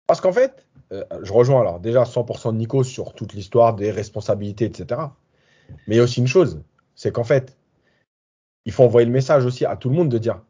[0.09, 3.93] Parce qu'en fait, euh, je rejoins alors déjà 100% de Nico sur toute l'histoire des
[3.93, 5.01] responsabilités, etc.
[5.87, 6.61] Mais il y a aussi une chose,
[6.97, 7.57] c'est qu'en fait,
[8.65, 10.41] il faut envoyer le message aussi à tout le monde de dire,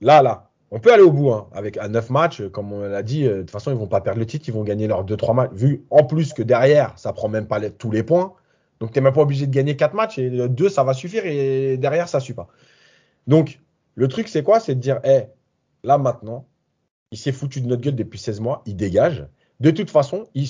[0.00, 3.02] là, là, on peut aller au bout hein, avec à 9 matchs, comme on l'a
[3.02, 5.04] dit, euh, de toute façon, ils vont pas perdre le titre, ils vont gagner leurs
[5.04, 8.32] 2-3 matchs, vu en plus que derrière, ça prend même pas tous les points.
[8.80, 11.26] Donc, tu n'es même pas obligé de gagner 4 matchs et 2, ça va suffire
[11.26, 12.48] et derrière, ça ne suffit pas.
[13.26, 13.60] Donc,
[13.94, 14.60] le truc, c'est quoi?
[14.60, 15.26] C'est de dire, hé,
[15.82, 16.46] là maintenant,
[17.10, 19.26] il s'est foutu de notre gueule depuis 16 mois, il dégage.
[19.60, 20.48] De toute façon, il,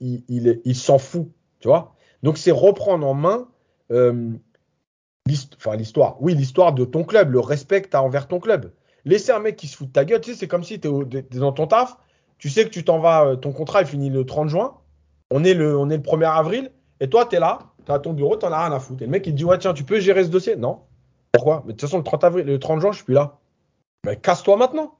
[0.00, 1.28] il, s'en fout,
[1.60, 1.94] tu vois?
[2.22, 3.48] Donc c'est reprendre en main
[3.90, 4.32] euh,
[5.26, 6.20] l'histoire.
[6.20, 8.72] Oui, l'histoire de ton club, le respect que tu as envers ton club.
[9.06, 10.88] Laisser un mec qui se fout de ta gueule, tu sais, c'est comme si tu
[10.88, 11.96] es, dans ton taf,
[12.36, 14.74] tu sais que tu t'en vas, euh, ton contrat est fini le 30 juin,
[15.30, 16.70] on est le, on est le 1er avril,
[17.00, 19.02] et toi, tu es là, tu as ton bureau, tu n'en as rien à foutre.
[19.02, 20.56] Et le mec, il dit, ouais, tiens, tu peux gérer ce dossier?
[20.56, 20.80] Non.
[21.32, 21.62] Pourquoi?
[21.64, 23.38] Mais de toute façon, le 30, avril, le 30 juin, je suis plus là.
[24.04, 24.94] Mais casse-toi maintenant.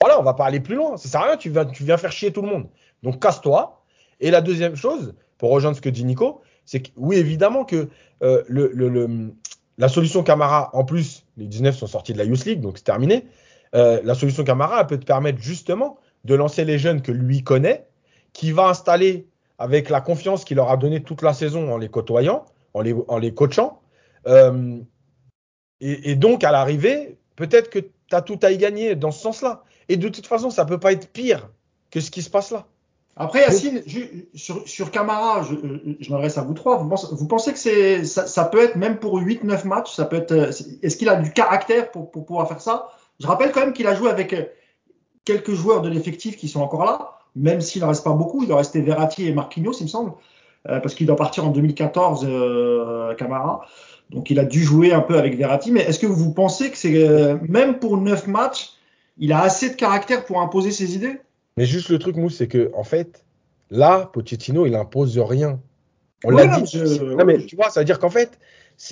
[0.00, 0.96] Voilà, on va pas aller plus loin.
[0.96, 2.68] Ça sert à rien, tu viens, tu viens faire chier tout le monde.
[3.02, 3.82] Donc casse-toi.
[4.20, 7.88] Et la deuxième chose, pour rejoindre ce que dit Nico, c'est que oui, évidemment que
[8.22, 9.30] euh,
[9.78, 12.84] la solution Camara, en plus, les 19 sont sortis de la Youth League, donc c'est
[12.84, 13.26] terminé.
[13.74, 17.42] Euh, la solution Camara, elle peut te permettre justement de lancer les jeunes que lui
[17.42, 17.86] connaît,
[18.32, 19.26] qui va installer
[19.60, 23.34] avec la confiance qu'il leur a donnée toute la saison en les côtoyant, en les,
[23.34, 23.82] coachant.
[24.26, 24.78] Euh,
[25.80, 29.62] et, donc, à l'arrivée, peut-être que tu as tout à y gagner dans ce sens-là.
[29.90, 31.50] Et de toute façon, ça peut pas être pire
[31.90, 32.66] que ce qui se passe là.
[33.16, 33.82] Après, Yacine,
[34.34, 35.54] sur, sur Camara, je,
[36.00, 36.78] je m'adresse à vous trois.
[36.78, 40.32] Vous pensez, que ça, peut être, même pour 8-9 matchs, ça peut être,
[40.82, 42.88] est-ce qu'il a du caractère pour, pour pouvoir faire ça?
[43.18, 44.34] Je rappelle quand même qu'il a joué avec
[45.26, 48.42] quelques joueurs de l'effectif qui sont encore là, même s'il ne reste pas beaucoup.
[48.42, 50.12] Il doit rester Verratti et Marquinhos, il me semble,
[50.68, 53.66] euh, parce qu'il doit partir en 2014, euh, Camara.
[54.10, 56.76] Donc il a dû jouer un peu avec Verratti, mais est-ce que vous pensez que
[56.76, 58.70] c'est euh, même pour neuf matchs,
[59.18, 61.20] il a assez de caractère pour imposer ses idées?
[61.56, 63.24] Mais juste le truc, Mousse, c'est que en fait,
[63.70, 65.60] là, Pochettino, il impose rien.
[66.24, 66.78] On l'a dit.
[67.16, 68.38] Non, mais tu vois, ça veut dire qu'en fait,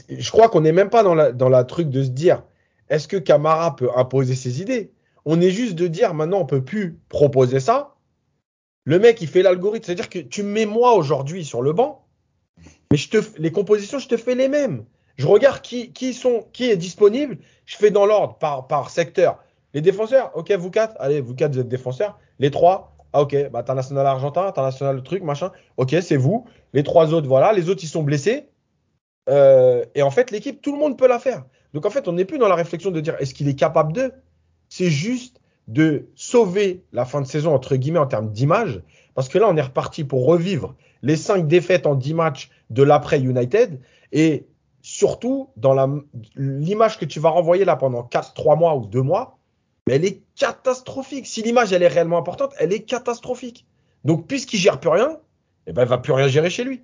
[0.08, 2.42] je crois qu'on n'est même pas dans la, dans la truc de se dire,
[2.88, 4.90] est-ce que Camara peut imposer ses idées?
[5.24, 7.94] On est juste de dire, maintenant, on peut plus proposer ça.
[8.88, 12.06] Le mec, il fait l'algorithme, c'est-à-dire que tu mets moi aujourd'hui sur le banc,
[12.90, 12.96] mais
[13.36, 14.86] les compositions, je te fais les mêmes.
[15.16, 17.36] Je regarde qui, sont, qui est disponible.
[17.66, 19.44] Je fais dans l'ordre par, secteur.
[19.74, 22.18] Les défenseurs, ok, vous quatre, allez, vous quatre, vous êtes défenseurs.
[22.38, 25.52] Les trois, ah ok, bah international argentin, international truc, machin.
[25.76, 26.46] Ok, c'est vous.
[26.72, 27.52] Les trois autres, voilà.
[27.52, 28.48] Les autres, ils sont blessés.
[29.28, 31.44] Euh, et en fait, l'équipe, tout le monde peut la faire.
[31.74, 33.92] Donc en fait, on n'est plus dans la réflexion de dire est-ce qu'il est capable
[33.92, 34.14] de?
[34.70, 38.82] C'est juste de sauver la fin de saison, entre guillemets, en termes d'image.
[39.14, 42.82] Parce que là, on est reparti pour revivre les cinq défaites en dix matchs de
[42.82, 43.80] l'après United.
[44.12, 44.46] Et
[44.82, 46.02] surtout dans
[46.36, 49.38] l'image que tu vas renvoyer là pendant 4, 3 mois ou 2 mois,
[49.90, 51.26] elle est catastrophique.
[51.26, 53.66] Si l'image elle est réellement importante, elle est catastrophique.
[54.04, 55.18] Donc puisqu'il gère plus rien,
[55.66, 56.82] eh ben, il va plus rien gérer chez lui.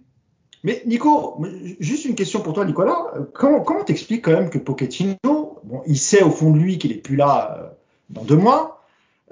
[0.62, 1.42] Mais Nico,
[1.78, 3.12] juste une question pour toi, Nicolas.
[3.34, 5.16] Comment, comment t'expliques quand même que Pochettino,
[5.62, 7.68] bon, il sait au fond de lui qu'il est plus là euh,
[8.08, 8.73] dans deux mois,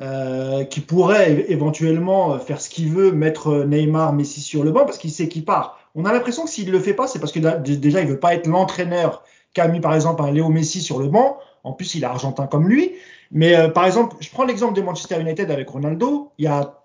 [0.02, 4.98] euh, qui pourrait éventuellement faire ce qu'il veut, mettre Neymar, Messi sur le banc parce
[4.98, 5.78] qu'il sait qu'il part.
[5.94, 8.34] On a l'impression que s'il le fait pas, c'est parce que déjà il veut pas
[8.34, 9.22] être l'entraîneur
[9.54, 11.38] qu'a mis par exemple un Léo Messi sur le banc.
[11.62, 12.92] En plus, il est argentin comme lui.
[13.30, 16.32] Mais euh, par exemple, je prends l'exemple de Manchester United avec Ronaldo.
[16.38, 16.82] Il y a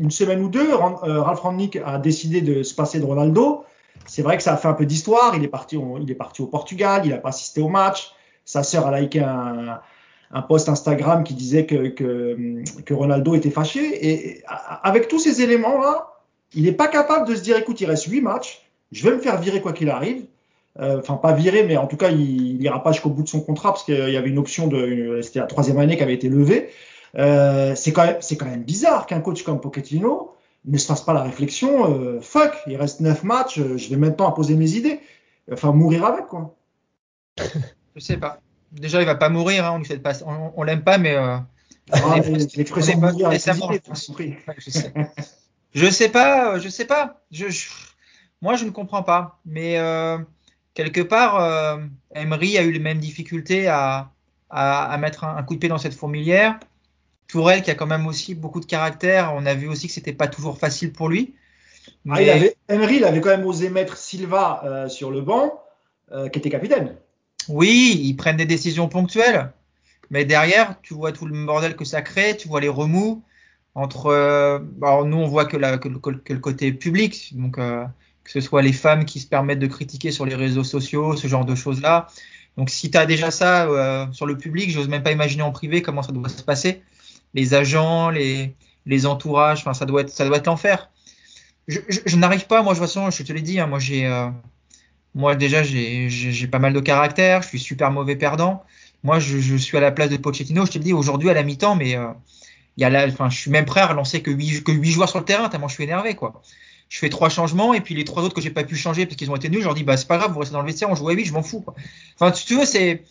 [0.00, 3.64] une semaine ou deux, euh, Ralph Rangnick a décidé de se passer de Ronaldo.
[4.06, 5.34] C'est vrai que ça a fait un peu d'histoire.
[5.36, 8.12] Il est parti, il est parti au Portugal, il a pas assisté au match.
[8.44, 9.80] Sa sœur a liké un,
[10.30, 13.80] un post Instagram qui disait que, que, que Ronaldo était fâché.
[14.08, 14.42] Et,
[14.82, 16.12] avec tous ces éléments-là,
[16.54, 19.20] il n'est pas capable de se dire, écoute, il reste huit matchs, je vais me
[19.20, 20.24] faire virer quoi qu'il arrive.
[20.78, 23.40] Euh, enfin, pas virer, mais en tout cas, il n'ira pas jusqu'au bout de son
[23.40, 26.28] contrat parce qu'il y avait une option de, c'était la troisième année qui avait été
[26.28, 26.68] levée.
[27.16, 30.34] Euh, c'est quand même, quand même bizarre qu'un coach comme Pochettino
[30.66, 33.96] ne se fasse pas la réflexion, euh, fuck, il reste neuf matchs, euh, je vais
[33.96, 35.00] maintenant poser mes idées.
[35.50, 36.54] Enfin, mourir avec, quoi.
[37.38, 38.40] je sais pas.
[38.72, 41.38] Déjà, il va pas mourir, hein, on pas, on, on l'aime pas, mais, euh,
[41.92, 42.16] ah,
[42.56, 43.30] l'expression mourir
[44.58, 44.92] je, sais.
[45.74, 47.22] je sais pas, je sais pas.
[47.30, 47.68] Je, je,
[48.42, 49.40] moi, je ne comprends pas.
[49.44, 50.18] Mais euh,
[50.74, 51.78] quelque part, euh,
[52.14, 54.10] Emery a eu les mêmes difficultés à,
[54.50, 56.58] à, à mettre un, un, coup de pied dans cette fourmilière.
[57.28, 60.12] Tourelle, qui a quand même aussi beaucoup de caractère, on a vu aussi que c'était
[60.12, 61.34] pas toujours facile pour lui.
[62.04, 62.14] Mais...
[62.16, 65.60] Ah, il avait, Emery, il avait quand même osé mettre Silva euh, sur le banc,
[66.12, 66.96] euh, qui était capitaine.
[67.48, 69.52] Oui, ils prennent des décisions ponctuelles.
[70.10, 73.22] Mais derrière, tu vois tout le bordel que ça crée, tu vois les remous
[73.74, 74.06] entre.
[74.06, 77.84] Euh, alors nous, on voit que, la, que, que, que le côté public, donc euh,
[78.24, 81.26] que ce soit les femmes qui se permettent de critiquer sur les réseaux sociaux, ce
[81.28, 82.06] genre de choses-là.
[82.56, 85.52] Donc si tu as déjà ça euh, sur le public, j'ose même pas imaginer en
[85.52, 86.82] privé comment ça doit se passer.
[87.34, 88.54] Les agents, les,
[88.86, 90.90] les entourages, enfin ça doit être ça doit être l'enfer.
[91.68, 93.80] Je, je, je n'arrive pas, moi de toute façon, je te l'ai dit, hein, moi
[93.80, 94.30] j'ai euh,
[95.16, 98.62] moi déjà j'ai pas mal de caractère, je suis super mauvais perdant.
[99.02, 101.34] Moi je, je suis à la place de Pochettino, je te le dis aujourd'hui à
[101.34, 102.08] la mi-temps, mais euh,
[102.76, 105.08] y a là, enfin je suis même prêt à relancer que 8, que 8 joueurs
[105.08, 106.42] sur le terrain tellement je suis énervé quoi
[106.88, 109.16] je fais trois changements et puis les trois autres que j'ai pas pu changer parce
[109.16, 110.66] qu'ils ont été nuls, je leur dis bah c'est pas grave, vous restez dans le
[110.66, 111.60] vestiaire, on joue à 8, je m'en fous.
[111.60, 111.74] Quoi.
[112.14, 113.02] Enfin tu veux c'est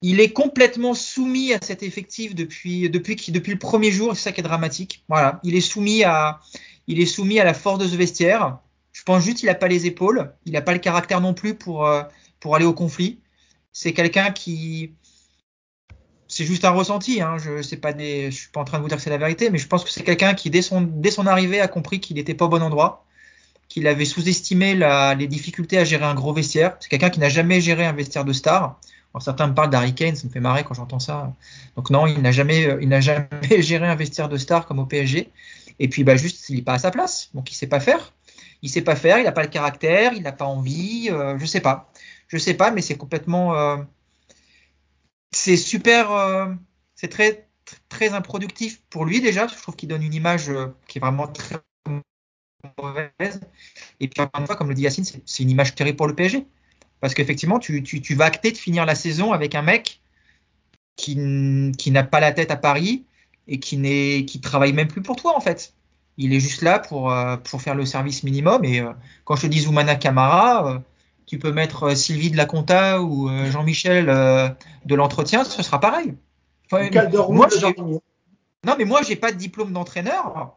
[0.00, 4.32] il est complètement soumis à cet effectif depuis depuis depuis le premier jour, c'est ça
[4.32, 5.02] qui est dramatique.
[5.08, 6.40] Voilà, il est soumis à
[6.86, 8.58] il est soumis à la force de ce vestiaire.
[9.04, 11.54] Je pense juste qu'il a pas les épaules, il a pas le caractère non plus
[11.54, 12.04] pour euh,
[12.40, 13.20] pour aller au conflit.
[13.70, 14.94] C'est quelqu'un qui
[16.26, 17.20] c'est juste un ressenti.
[17.20, 17.36] Hein.
[17.36, 19.68] Je je suis pas en train de vous dire que c'est la vérité, mais je
[19.68, 22.46] pense que c'est quelqu'un qui dès son dès son arrivée a compris qu'il n'était pas
[22.46, 23.04] au bon endroit,
[23.68, 26.74] qu'il avait sous-estimé la, les difficultés à gérer un gros vestiaire.
[26.80, 28.80] C'est quelqu'un qui n'a jamais géré un vestiaire de star.
[29.12, 31.30] Alors certains me parlent d'Harry Kane, ça me fait marrer quand j'entends ça.
[31.76, 33.28] Donc non, il n'a jamais n'a jamais
[33.58, 35.30] géré un vestiaire de star comme au PSG.
[35.78, 38.14] Et puis bah juste il est pas à sa place, donc il sait pas faire.
[38.64, 41.44] Il sait pas faire, il n'a pas le caractère, il n'a pas envie, euh, je
[41.44, 41.92] sais pas.
[42.28, 43.76] Je sais pas, mais c'est complètement euh,
[45.34, 46.46] c'est super, euh,
[46.94, 47.48] c'est très
[47.88, 49.46] très improductif pour lui déjà.
[49.46, 51.56] Je trouve qu'il donne une image euh, qui est vraiment très
[52.80, 53.40] mauvaise.
[54.00, 56.14] Et puis encore une fois, comme le dit Yacine, c'est une image terrible pour le
[56.14, 56.46] PSG.
[57.00, 60.00] Parce qu'effectivement, tu, tu, vas acter de finir la saison avec un mec
[60.96, 61.14] qui,
[61.76, 63.04] qui n'a pas la tête à Paris
[63.46, 65.74] et qui qui travaille même plus pour toi en fait.
[66.16, 68.64] Il est juste là pour, euh, pour faire le service minimum.
[68.64, 68.92] Et euh,
[69.24, 70.78] quand je te dis Zoumana Camara, euh,
[71.26, 74.48] tu peux mettre euh, Sylvie de la Compta ou euh, Jean-Michel euh,
[74.84, 76.14] de l'entretien, ce sera pareil.
[76.70, 76.88] Enfin,
[77.28, 77.48] moi,
[78.64, 80.56] non, mais moi, j'ai pas de diplôme d'entraîneur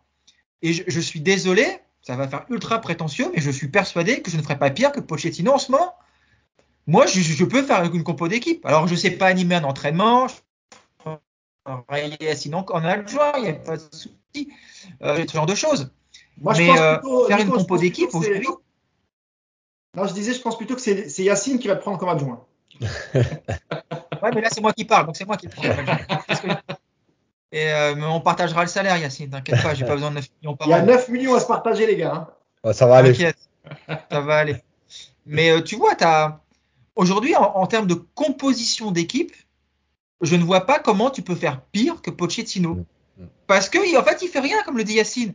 [0.61, 1.65] et je, je, suis désolé,
[2.01, 4.91] ça va faire ultra prétentieux, mais je suis persuadé que je ne ferai pas pire
[4.91, 5.93] que Pochettino en ce moment.
[6.87, 8.65] Moi, je, je peux faire une compo d'équipe.
[8.65, 10.27] Alors, je sais pas animer un entraînement,
[12.35, 14.16] sinon en adjoint, il n'y a pas de souci,
[15.01, 15.91] euh, ce genre de choses.
[16.39, 18.47] Moi, mais je pense plutôt, faire une compo d'équipe aujourd'hui.
[19.95, 22.45] Non, je disais, je pense plutôt que c'est Yacine qui va te prendre comme adjoint.
[23.15, 25.89] ouais, mais là, c'est moi qui parle, donc c'est moi qui te prends comme
[26.27, 26.61] adjoint.
[27.51, 30.27] Et euh, mais on partagera le salaire, Yacine, t'inquiète pas, j'ai pas besoin de 9
[30.41, 30.71] millions par an.
[30.71, 32.13] Il y a 9 millions à se partager, les gars.
[32.13, 32.27] Hein.
[32.63, 33.11] Ouais, ça va aller.
[33.13, 33.37] T'inquiète,
[34.11, 34.57] ça va aller.
[35.25, 35.95] Mais euh, tu vois,
[36.95, 39.33] aujourd'hui, en, en, termes de composition d'équipe,
[40.21, 42.85] je ne vois pas comment tu peux faire pire que Pochettino.
[43.47, 45.33] Parce que, en fait, il fait rien, comme le dit Yacine.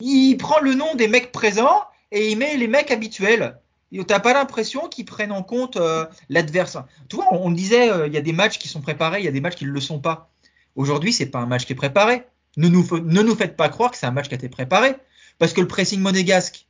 [0.00, 1.82] Il prend le nom des mecs présents
[2.12, 3.58] et il met les mecs habituels.
[4.06, 6.86] T'as pas l'impression qu'ils prennent en compte euh, l'adversaire.
[7.08, 9.24] Tu vois, on, on disait, euh, il y a des matchs qui sont préparés, il
[9.24, 10.30] y a des matchs qui ne le sont pas.
[10.74, 12.24] Aujourd'hui, c'est pas un match qui est préparé.
[12.56, 14.96] Ne nous, ne nous faites pas croire que c'est un match qui a été préparé.
[15.38, 16.66] Parce que le pressing monégasque,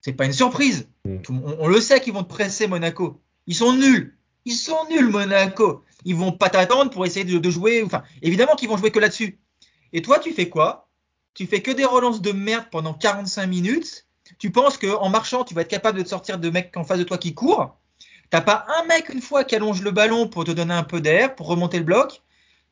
[0.00, 0.88] c'est pas une surprise.
[1.04, 1.16] Mm.
[1.30, 3.20] On, on, le sait qu'ils vont te presser Monaco.
[3.46, 4.16] Ils sont nuls.
[4.44, 5.84] Ils sont nuls, Monaco.
[6.04, 7.82] Ils vont pas t'attendre pour essayer de, de, jouer.
[7.82, 9.38] Enfin, évidemment qu'ils vont jouer que là-dessus.
[9.96, 10.88] Et toi, tu fais quoi?
[11.34, 14.06] Tu fais que des relances de merde pendant 45 minutes
[14.38, 16.98] tu penses qu'en marchant, tu vas être capable de te sortir de mecs en face
[16.98, 17.76] de toi qui courent.
[18.30, 21.00] T'as pas un mec une fois qui allonge le ballon pour te donner un peu
[21.00, 22.22] d'air, pour remonter le bloc.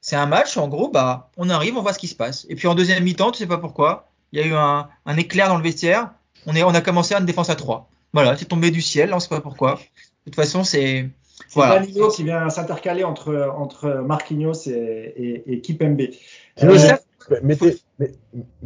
[0.01, 2.45] C'est un match, en gros, bah, on arrive, on voit ce qui se passe.
[2.49, 5.16] Et puis en deuxième mi-temps, tu sais pas pourquoi, il y a eu un, un,
[5.16, 6.11] éclair dans le vestiaire.
[6.47, 7.89] On, est, on a commencé à une défense à 3.
[8.12, 9.77] Voilà, c'est tombé du ciel, on sait pas pourquoi.
[10.27, 11.09] De toute façon, c'est,
[11.49, 11.79] C'est voilà.
[11.79, 14.72] Danilo qui vient s'intercaler entre, entre Marquinhos et,
[15.16, 16.03] et, et Kipembe.
[16.62, 16.97] Euh,
[17.43, 18.18] mettez, mettez,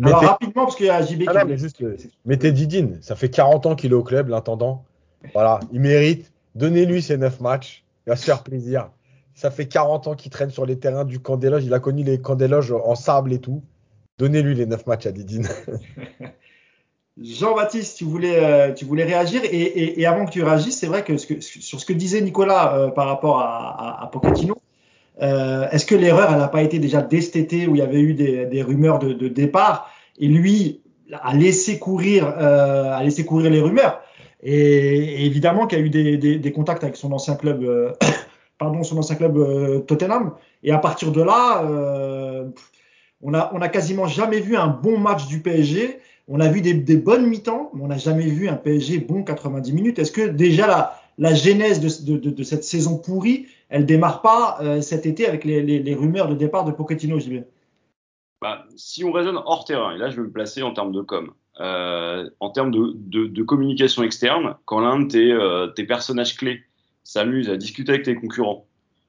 [0.03, 1.39] alors rapidement, parce qu'il y a JB ah qui...
[1.39, 1.83] Non, mais juste,
[2.25, 4.85] mettez Didine, ça fait 40 ans qu'il est au club, l'intendant.
[5.35, 6.33] Voilà, il mérite.
[6.55, 8.91] Donnez-lui ses 9 matchs, il va se faire plaisir.
[9.35, 11.81] Ça fait 40 ans qu'il traîne sur les terrains du camp des loges, il a
[11.81, 13.63] connu les camps des loges en sable et tout.
[14.19, 15.49] Donnez-lui les 9 matchs à Didine.
[17.21, 20.87] Jean-Baptiste, tu voulais, euh, tu voulais réagir et, et, et, avant que tu réagisses, c'est
[20.87, 24.07] vrai que, ce que, sur ce que disait Nicolas euh, par rapport à, à, à
[24.07, 24.57] Pochettino,
[25.23, 27.83] euh, est-ce que l'erreur elle n'a pas été déjà dès cet été où il y
[27.83, 30.81] avait eu des, des rumeurs de, de, départ et lui
[31.13, 34.01] a laissé courir, euh, a laissé courir les rumeurs?
[34.43, 37.93] Et, évidemment qu'il y a eu des, des, des, contacts avec son ancien club, euh,
[38.59, 40.33] pardon, son ancien club Tottenham.
[40.63, 41.63] Et à partir de là,
[43.23, 46.75] on a, on quasiment jamais vu un bon match du PSG on a vu des,
[46.75, 49.99] des bonnes mi-temps, mais on n'a jamais vu un PSG bon 90 minutes.
[49.99, 54.59] Est-ce que déjà la, la genèse de, de, de, cette saison pourrie, elle démarre pas
[54.61, 57.45] euh, cet été avec les, les, les, rumeurs de départ de Pochettino, JB
[58.41, 61.03] bah, Si on raisonne hors terrain, et là je vais me placer en termes de
[61.03, 62.95] com, euh, en termes de,
[63.27, 66.63] de, communication externe, quand l'un de tes, euh, tes personnages clés
[67.05, 68.67] s'amuse à discuter avec tes concurrents,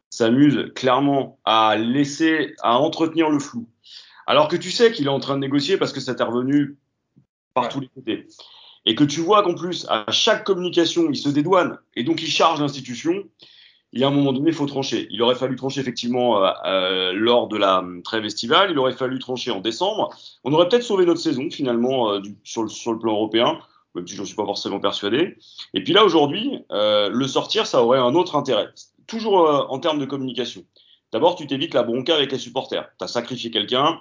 [0.10, 3.68] s'amuse clairement à laisser, à entretenir le flou,
[4.26, 6.78] alors que tu sais qu'il est en train de négocier parce que ça t'est revenu
[7.54, 8.28] par tous les côtés.
[8.86, 12.30] Et que tu vois qu'en plus, à chaque communication, il se dédouane et donc il
[12.30, 13.26] charge l'institution,
[13.92, 15.08] il y a un moment donné, il faut trancher.
[15.10, 18.94] Il aurait fallu trancher effectivement euh, euh, lors de la hum, trêve estivale, il aurait
[18.94, 20.10] fallu trancher en décembre.
[20.44, 23.60] On aurait peut-être sauvé notre saison finalement euh, du, sur, le, sur, le, plan européen,
[23.96, 25.38] même si je suis pas forcément persuadé.
[25.74, 28.70] Et puis là, aujourd'hui, euh, le sortir, ça aurait un autre intérêt,
[29.08, 30.64] toujours euh, en termes de communication.
[31.12, 32.88] D'abord, tu t'évites la bronca avec les supporters.
[33.00, 34.00] Tu as sacrifié quelqu'un,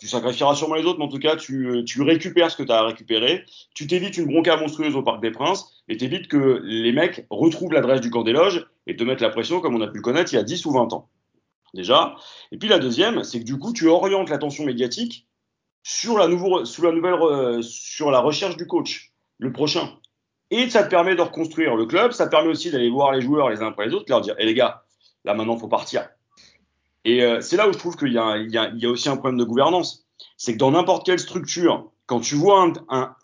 [0.00, 2.72] tu sacrifieras sûrement les autres, mais en tout cas, tu, tu récupères ce que tu
[2.72, 3.44] as récupéré.
[3.74, 7.72] Tu t'évites une bronca monstrueuse au Parc des Princes et t'évites que les mecs retrouvent
[7.72, 10.02] l'adresse du camp des loges et te mettent la pression comme on a pu le
[10.02, 11.08] connaître il y a 10 ou 20 ans.
[11.74, 12.16] Déjà.
[12.52, 15.26] Et puis la deuxième, c'est que du coup, tu orientes l'attention médiatique
[15.82, 19.90] sur la, nouveau, sur la nouvelle, euh, sur la recherche du coach, le prochain.
[20.50, 23.48] Et ça te permet de reconstruire le club, ça permet aussi d'aller voir les joueurs
[23.48, 24.84] les uns après les autres, leur dire, hé eh, les gars,
[25.24, 26.08] Là, maintenant, faut partir.
[27.04, 29.38] Et euh, c'est là où je trouve qu'il y, y, y a aussi un problème
[29.38, 30.06] de gouvernance.
[30.36, 33.16] C'est que dans n'importe quelle structure, quand tu vois un, un,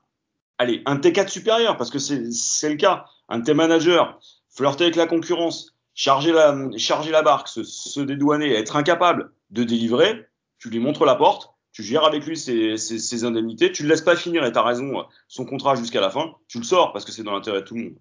[0.58, 4.18] allez, un T4 supérieur, parce que c'est le cas, un T manager,
[4.50, 9.64] flirter avec la concurrence, charger la, charger la barque, se, se dédouaner, être incapable de
[9.64, 10.26] délivrer,
[10.58, 13.90] tu lui montres la porte, tu gères avec lui ses, ses, ses indemnités, tu le
[13.90, 16.92] laisses pas finir, et tu as raison, son contrat jusqu'à la fin, tu le sors
[16.92, 17.96] parce que c'est dans l'intérêt de tout le monde.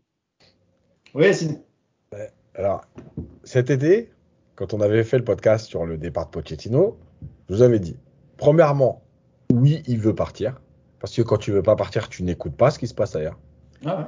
[1.14, 1.67] Oui, c'est
[2.58, 2.86] alors,
[3.44, 4.10] cet été,
[4.56, 6.98] quand on avait fait le podcast sur le départ de Pochettino,
[7.48, 7.96] je vous avais dit,
[8.38, 9.04] premièrement,
[9.54, 10.60] oui, il veut partir.
[11.00, 13.38] Parce que quand tu veux pas partir, tu n'écoutes pas ce qui se passe ailleurs.
[13.86, 14.06] Ah ouais.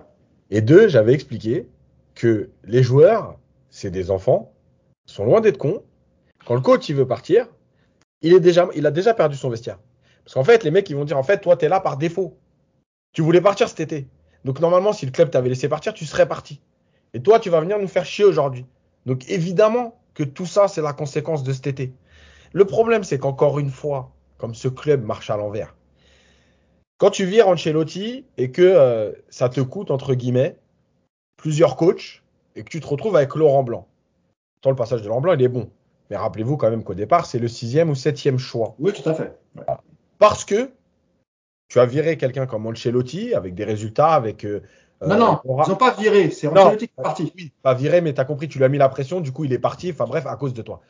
[0.49, 1.69] Et deux, j'avais expliqué
[2.15, 3.37] que les joueurs,
[3.69, 4.51] c'est des enfants,
[5.05, 5.83] sont loin d'être cons.
[6.45, 7.47] Quand le coach il veut partir,
[8.23, 9.77] il, est déjà, il a déjà perdu son vestiaire.
[10.25, 11.97] Parce qu'en fait, les mecs, ils vont dire, en fait, toi, tu es là par
[11.97, 12.39] défaut.
[13.13, 14.07] Tu voulais partir cet été.
[14.43, 16.61] Donc normalement, si le club t'avait laissé partir, tu serais parti.
[17.13, 18.65] Et toi, tu vas venir nous faire chier aujourd'hui.
[19.05, 21.93] Donc évidemment que tout ça, c'est la conséquence de cet été.
[22.53, 25.75] Le problème, c'est qu'encore une fois, comme ce club marche à l'envers,
[26.97, 30.57] quand tu vires Ancelotti et que euh, ça te coûte, entre guillemets,
[31.37, 32.21] plusieurs coachs
[32.55, 33.87] et que tu te retrouves avec Laurent Blanc.
[34.61, 35.69] Tant le passage de Laurent Blanc, il est bon.
[36.09, 38.75] Mais rappelez-vous quand même qu'au départ, c'est le sixième ou septième choix.
[38.79, 39.37] Oui, tout à fait.
[40.17, 40.71] Parce que
[41.69, 44.61] tu as viré quelqu'un comme Ancelotti avec des résultats, avec euh,
[45.01, 45.63] non, non, aura...
[45.65, 47.33] ils n'ont pas viré, c'est Ancelotti qui est parti.
[47.37, 49.45] Oui, pas viré, mais tu as compris, tu lui as mis la pression, du coup
[49.45, 50.81] il est parti, enfin bref, à cause de toi.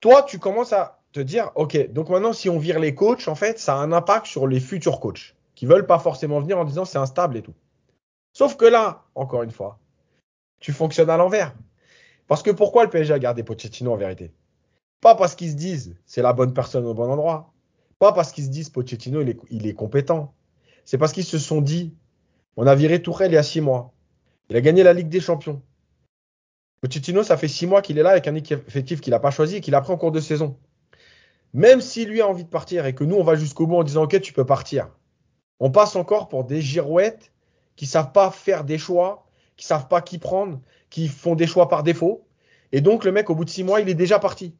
[0.00, 3.34] Toi, tu commences à te dire, ok, donc maintenant si on vire les coachs, en
[3.34, 6.64] fait, ça a un impact sur les futurs coachs, qui veulent pas forcément venir en
[6.64, 7.54] disant c'est instable et tout.
[8.32, 9.78] Sauf que là, encore une fois,
[10.60, 11.54] tu fonctionnes à l'envers.
[12.28, 14.32] Parce que pourquoi le PSG a gardé Pochettino en vérité?
[15.00, 17.52] Pas parce qu'ils se disent c'est la bonne personne au bon endroit.
[17.98, 20.34] Pas parce qu'ils se disent Pochettino il est, il est compétent.
[20.84, 21.94] C'est parce qu'ils se sont dit
[22.56, 23.92] on a viré Tourelle il y a six mois.
[24.48, 25.62] Il a gagné la Ligue des Champions.
[26.80, 29.56] Pochettino, ça fait six mois qu'il est là avec un effectif qu'il n'a pas choisi
[29.56, 30.56] et qu'il a pris en cours de saison.
[31.52, 33.84] Même si lui a envie de partir et que nous, on va jusqu'au bout en
[33.84, 34.90] disant Ok, tu peux partir.
[35.58, 37.32] On passe encore pour des girouettes
[37.76, 39.26] qui savent pas faire des choix,
[39.56, 42.26] qui savent pas qui prendre, qui font des choix par défaut.
[42.72, 44.54] Et donc, le mec, au bout de six mois, il est déjà parti.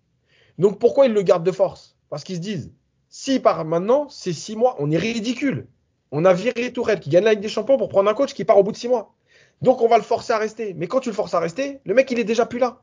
[0.58, 1.96] Donc, pourquoi ils le gardent de force?
[2.08, 2.72] Parce qu'ils se disent
[3.08, 5.66] Si par maintenant, c'est six mois, on est ridicule.
[6.12, 8.44] On a viré Tourelle qui gagne la Ligue des Champions pour prendre un coach qui
[8.44, 9.14] part au bout de six mois.
[9.62, 10.74] Donc on va le forcer à rester.
[10.74, 12.82] Mais quand tu le forces à rester, le mec il est déjà plus là.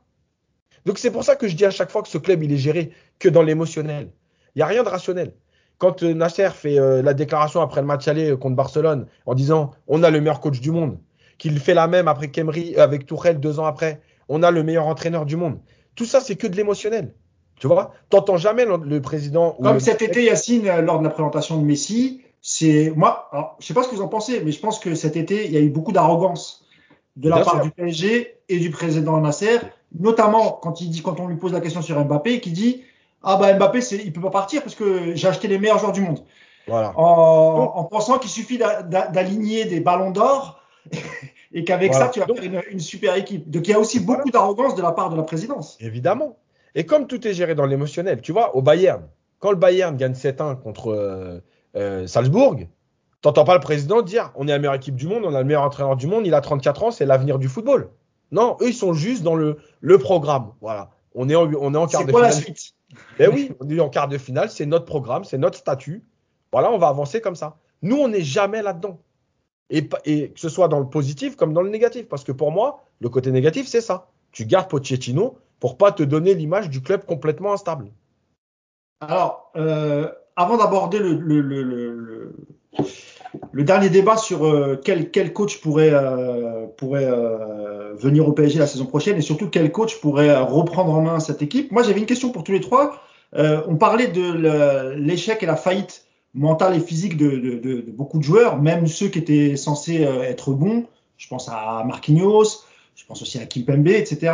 [0.84, 2.58] Donc c'est pour ça que je dis à chaque fois que ce club il est
[2.58, 4.10] géré que dans l'émotionnel.
[4.54, 5.32] Il n'y a rien de rationnel.
[5.78, 9.34] Quand euh, Nasser fait euh, la déclaration après le match aller euh, contre Barcelone en
[9.34, 10.98] disant on a le meilleur coach du monde,
[11.38, 14.00] qu'il fait la même après Kemri, avec Tourelle deux ans après.
[14.28, 15.58] On a le meilleur entraîneur du monde.
[15.96, 17.14] Tout ça, c'est que de l'émotionnel.
[17.58, 17.92] Tu vois?
[18.08, 19.56] T'entends jamais le, président.
[19.62, 23.30] Comme cet été, Yacine, lors de la présentation de Messi, c'est moi.
[23.32, 25.46] Alors, je sais pas ce que vous en pensez, mais je pense que cet été,
[25.46, 26.62] il y a eu beaucoup d'arrogance
[27.16, 27.62] de la Bien part sûr.
[27.64, 29.60] du PSG et du président Nasser,
[29.98, 32.82] notamment quand il dit, quand on lui pose la question sur Mbappé, qui dit
[33.22, 35.92] ah bah Mbappé, c'est, il peut pas partir parce que j'ai acheté les meilleurs joueurs
[35.92, 36.20] du monde,
[36.68, 36.92] Voilà.
[36.98, 40.60] en, en pensant qu'il suffit d'a- d'a- d'aligner des ballons d'or
[41.54, 42.06] et qu'avec Voilà.
[42.06, 43.48] ça tu vas faire une, une super équipe.
[43.50, 45.78] Donc il y a aussi beaucoup d'arrogance de la part de la présidence.
[45.80, 46.36] Évidemment.
[46.74, 49.04] Et comme tout est géré dans l'émotionnel, tu vois, au Bayern,
[49.38, 51.40] quand le Bayern gagne 7-1 contre
[51.76, 52.56] euh, Salzbourg,
[53.20, 55.44] t'entends pas le président dire on est la meilleure équipe du monde, on a le
[55.46, 57.90] meilleur entraîneur du monde, il a 34 ans, c'est l'avenir du football.
[58.32, 60.52] Non, eux, ils sont juste dans le, le programme.
[60.60, 60.90] Voilà.
[61.14, 62.42] On est en, on est en quart C'est de quoi la finale.
[62.44, 62.74] suite?
[63.18, 66.04] Ben oui, on est en quart de finale, c'est notre programme, c'est notre statut.
[66.52, 67.56] Voilà, on va avancer comme ça.
[67.82, 69.00] Nous, on n'est jamais là-dedans.
[69.70, 72.08] Et que ce soit dans le positif comme dans le négatif.
[72.08, 74.08] Parce que pour moi, le côté négatif, c'est ça.
[74.30, 77.90] Tu gardes Pochettino pour pas te donner l'image du club complètement instable.
[79.00, 82.34] Alors, euh, avant d'aborder le,
[83.54, 89.16] dernier débat sur euh, quel, coach pourrait, euh, euh, venir au PSG la saison prochaine
[89.16, 92.44] et surtout quel coach pourrait reprendre en main cette équipe, moi j'avais une question pour
[92.44, 93.00] tous les trois.
[93.36, 98.86] On parlait de l'échec et la faillite mentale et physique de, beaucoup de joueurs, même
[98.86, 100.84] ceux qui étaient censés être bons.
[101.16, 102.62] Je pense à Marquinhos,
[102.94, 104.32] je pense aussi à Kimpembe, etc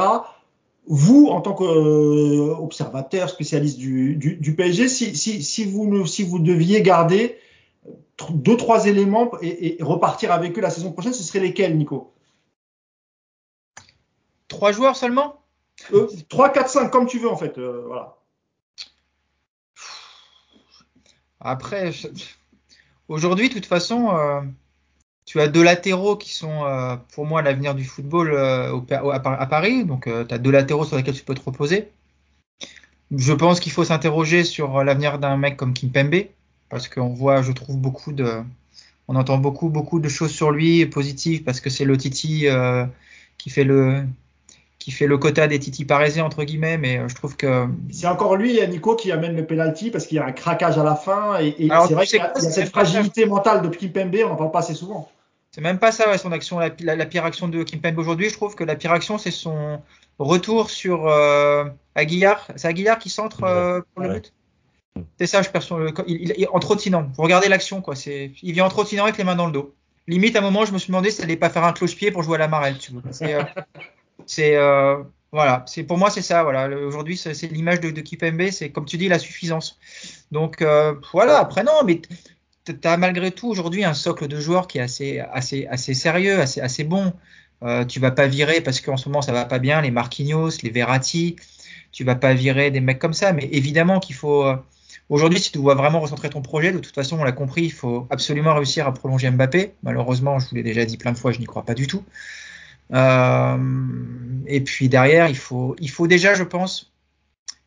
[0.93, 6.25] vous, en tant qu'observateur, spécialiste du, du, du PSG, si, si, si, vous, ne- si
[6.25, 7.39] vous deviez garder
[8.31, 12.13] deux, trois éléments et, et repartir avec eux la saison prochaine, ce seraient lesquels, Nico?
[14.49, 15.41] Trois joueurs seulement?
[15.93, 17.57] Euh, 3, 4, 5, comme tu veux, en fait.
[17.57, 18.17] euh, voilà.
[21.39, 22.09] Après, je-
[23.09, 24.41] aujourd'hui, de toute façon, euh,
[25.31, 29.21] tu as deux latéraux qui sont euh, pour moi l'avenir du football euh, au à,
[29.21, 29.85] Par- à Paris.
[29.85, 31.89] Donc, tu as deux latéraux sur lesquels tu peux te reposer.
[33.17, 36.25] Je pense qu'il faut s'interroger sur l'avenir d'un mec comme Kimpembe,
[36.69, 38.43] parce qu'on voit, je trouve, beaucoup de.
[39.07, 42.85] On entend beaucoup, beaucoup de choses sur lui positives, parce que c'est le Titi euh,
[43.39, 44.05] qui fait le
[44.81, 48.09] qui fait le quota des Titi parisiens entre guillemets, mais euh, je trouve que C'est
[48.09, 50.97] encore lui, Nico, qui amène le penalty parce qu'il y a un craquage à la
[50.97, 51.39] fin.
[51.39, 51.55] Et,
[51.87, 54.75] c'est vrai qu'il y a, cette fragilité mentale de Kimpembe, on n'en parle pas assez
[54.75, 55.09] souvent.
[55.53, 58.29] C'est même pas ça, ouais, son action, la, la- la pire action de Kimpembe aujourd'hui.
[58.29, 59.83] Je trouve que la pire action, c'est son
[60.19, 62.47] retour sur euh, Aguilar.
[62.57, 64.15] C'est Aguilar qui centre euh, pour le Ouais.
[64.21, 64.33] but?
[65.19, 67.11] C'est ça, je son- le- il, il- en trottinant.
[67.17, 67.97] Vous regardez l'action, quoi.
[67.97, 69.75] C'est, il vient en trottinant avec les mains dans le dos.
[70.07, 72.23] Limite, à un moment, je me suis demandé s'il allait pas faire un cloche-pied pour
[72.23, 72.79] jouer à la marelle.
[72.79, 73.03] Tu vois.
[73.11, 73.43] C'est, euh,
[74.27, 75.65] c'est, euh, voilà.
[75.67, 76.43] C'est pour moi, c'est ça.
[76.45, 76.69] Voilà.
[76.69, 78.51] Le- Aujourd'hui, c'est, c'est l'image de, de Kimpembe.
[78.51, 79.79] C'est comme tu dis, la suffisance.
[80.33, 81.39] Donc euh, voilà.
[81.39, 82.01] Après, non, mais
[82.65, 86.41] tu as malgré tout aujourd'hui un socle de joueurs qui est assez, assez, assez sérieux,
[86.41, 87.13] assez, assez bon.
[87.63, 90.51] Euh, tu vas pas virer parce qu'en ce moment ça va pas bien, les Marquinhos,
[90.63, 91.37] les Verratti.
[91.93, 94.45] Tu vas pas virer des mecs comme ça, mais évidemment qu'il faut.
[94.45, 94.57] euh,
[95.09, 97.73] Aujourd'hui, si tu dois vraiment recentrer ton projet, de toute façon, on l'a compris, il
[97.73, 99.75] faut absolument réussir à prolonger Mbappé.
[99.83, 102.05] Malheureusement, je vous l'ai déjà dit plein de fois, je n'y crois pas du tout.
[102.93, 103.59] Euh,
[104.47, 106.93] et puis derrière, il faut, il faut déjà, je pense,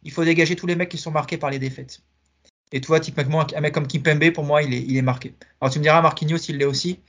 [0.03, 2.01] il faut dégager tous les mecs qui sont marqués par les défaites.
[2.73, 5.35] Et toi, typiquement, un mec comme Kimpembe, pour moi, il est, il est marqué.
[5.61, 6.99] Alors tu me diras, Marquinhos, il l'est aussi.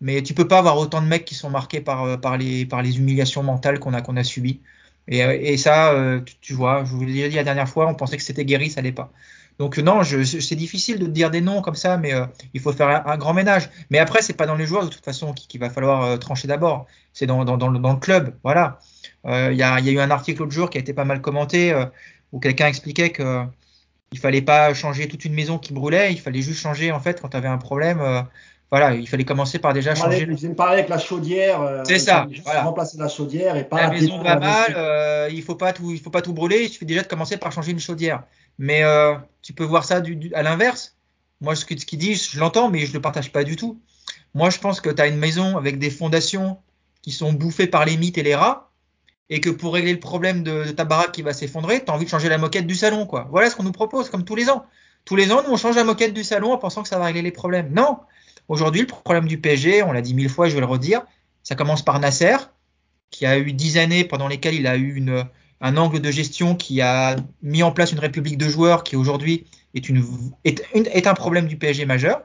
[0.00, 2.64] Mais tu peux pas avoir autant de mecs qui sont marqués par, euh, par, les,
[2.64, 4.60] par les humiliations mentales qu'on a, a subies.
[5.08, 7.86] Et, euh, et ça, euh, tu, tu vois, je vous l'ai dit la dernière fois,
[7.86, 9.12] on pensait que c'était guéri, ça l'est pas.
[9.58, 12.14] Donc non, c'est difficile de dire des noms comme ça, mais
[12.54, 13.68] il faut faire un, grand ménage.
[13.90, 16.48] Mais après, c'est pas dans les joueurs de toute façon qu'il qu'il va falloir trancher
[16.48, 16.86] d'abord.
[17.12, 18.78] C'est dans, dans, le, dans le club, voilà.
[19.26, 21.20] Il y, a, y a eu un article l'autre jour qui a été pas mal
[21.20, 21.74] commenté
[22.32, 23.44] où quelqu'un expliquait que
[24.12, 27.20] il fallait pas changer toute une maison qui brûlait, il fallait juste changer en fait
[27.20, 28.00] quand tu avais un problème.
[28.00, 28.22] euh,
[28.70, 30.26] voilà, il fallait commencer par déjà changer.
[30.26, 31.60] Me avec la chaudière.
[31.60, 32.62] euh, C'est ça, voilà.
[32.62, 33.80] remplacer la chaudière et pas.
[33.82, 36.62] la maison va la mal, euh, il faut pas tout, il faut pas tout brûler.
[36.62, 38.22] Il suffit déjà de commencer par changer une chaudière.
[38.58, 40.96] Mais euh, tu peux voir ça du, du- à l'inverse.
[41.40, 43.80] Moi, ce que- ce qu'il dit, je l'entends, mais je le partage pas du tout.
[44.34, 46.58] Moi, je pense que tu as une maison avec des fondations
[47.02, 48.69] qui sont bouffées par les mythes et les rats,
[49.30, 52.04] et que pour régler le problème de, ta baraque qui va s'effondrer, tu as envie
[52.04, 53.28] de changer la moquette du salon, quoi.
[53.30, 54.66] Voilà ce qu'on nous propose, comme tous les ans.
[55.04, 57.06] Tous les ans, nous, on change la moquette du salon en pensant que ça va
[57.06, 57.72] régler les problèmes.
[57.72, 58.00] Non.
[58.48, 61.02] Aujourd'hui, le problème du PSG, on l'a dit mille fois, je vais le redire,
[61.44, 62.36] ça commence par Nasser,
[63.10, 65.00] qui a eu dix années pendant lesquelles il a eu
[65.60, 69.46] un angle de gestion qui a mis en place une république de joueurs qui aujourd'hui
[69.74, 72.24] est, un problème du PSG majeur.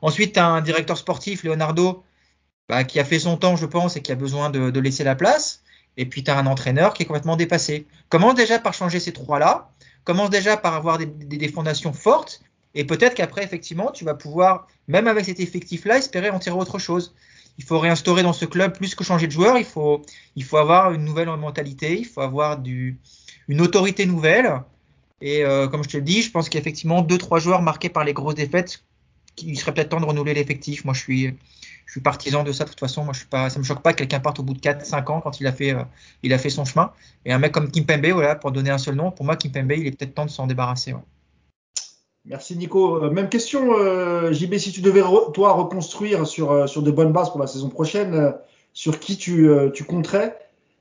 [0.00, 2.02] Ensuite, un directeur sportif, Leonardo,
[2.68, 5.14] bah, qui a fait son temps, je pense, et qui a besoin de laisser la
[5.14, 5.62] place.
[5.96, 7.86] Et puis, tu as un entraîneur qui est complètement dépassé.
[8.08, 9.70] Commence déjà par changer ces trois-là.
[10.04, 12.42] Commence déjà par avoir des, fondations fortes.
[12.74, 16.78] Et peut-être qu'après, effectivement, tu vas pouvoir, même avec cet effectif-là, espérer en tirer autre
[16.78, 17.14] chose.
[17.58, 19.58] il faut réinstaurer dans ce club plus que changer de joueur.
[19.58, 20.02] Il faut,
[20.36, 21.98] il faut avoir une nouvelle mentalité.
[21.98, 22.98] Il faut avoir du,
[23.48, 24.62] une autorité nouvelle.
[25.20, 28.04] Et euh, comme je te le dis, je pense qu'effectivement deux trois joueurs marqués par
[28.04, 28.82] les grosses défaites,
[29.38, 30.84] il serait peut-être temps de renouveler l'effectif.
[30.84, 31.34] Moi, je suis,
[31.92, 33.04] je suis partisan de ça de toute façon.
[33.04, 35.12] Moi, je suis pas, ça me choque pas que quelqu'un parte au bout de 4-5
[35.12, 35.82] ans quand il a fait, euh,
[36.22, 36.90] il a fait son chemin.
[37.26, 39.86] Et un mec comme Kimpembe, voilà, pour donner un seul nom, pour moi, Kimpembe, il
[39.86, 40.94] est peut-être temps de s'en débarrasser.
[42.24, 42.96] Merci Nico.
[43.04, 45.02] Euh, même question, euh, JB, si tu devais
[45.34, 48.32] toi reconstruire sur, de bonnes bases pour la saison prochaine,
[48.72, 49.50] sur qui tu,
[49.86, 50.38] compterais?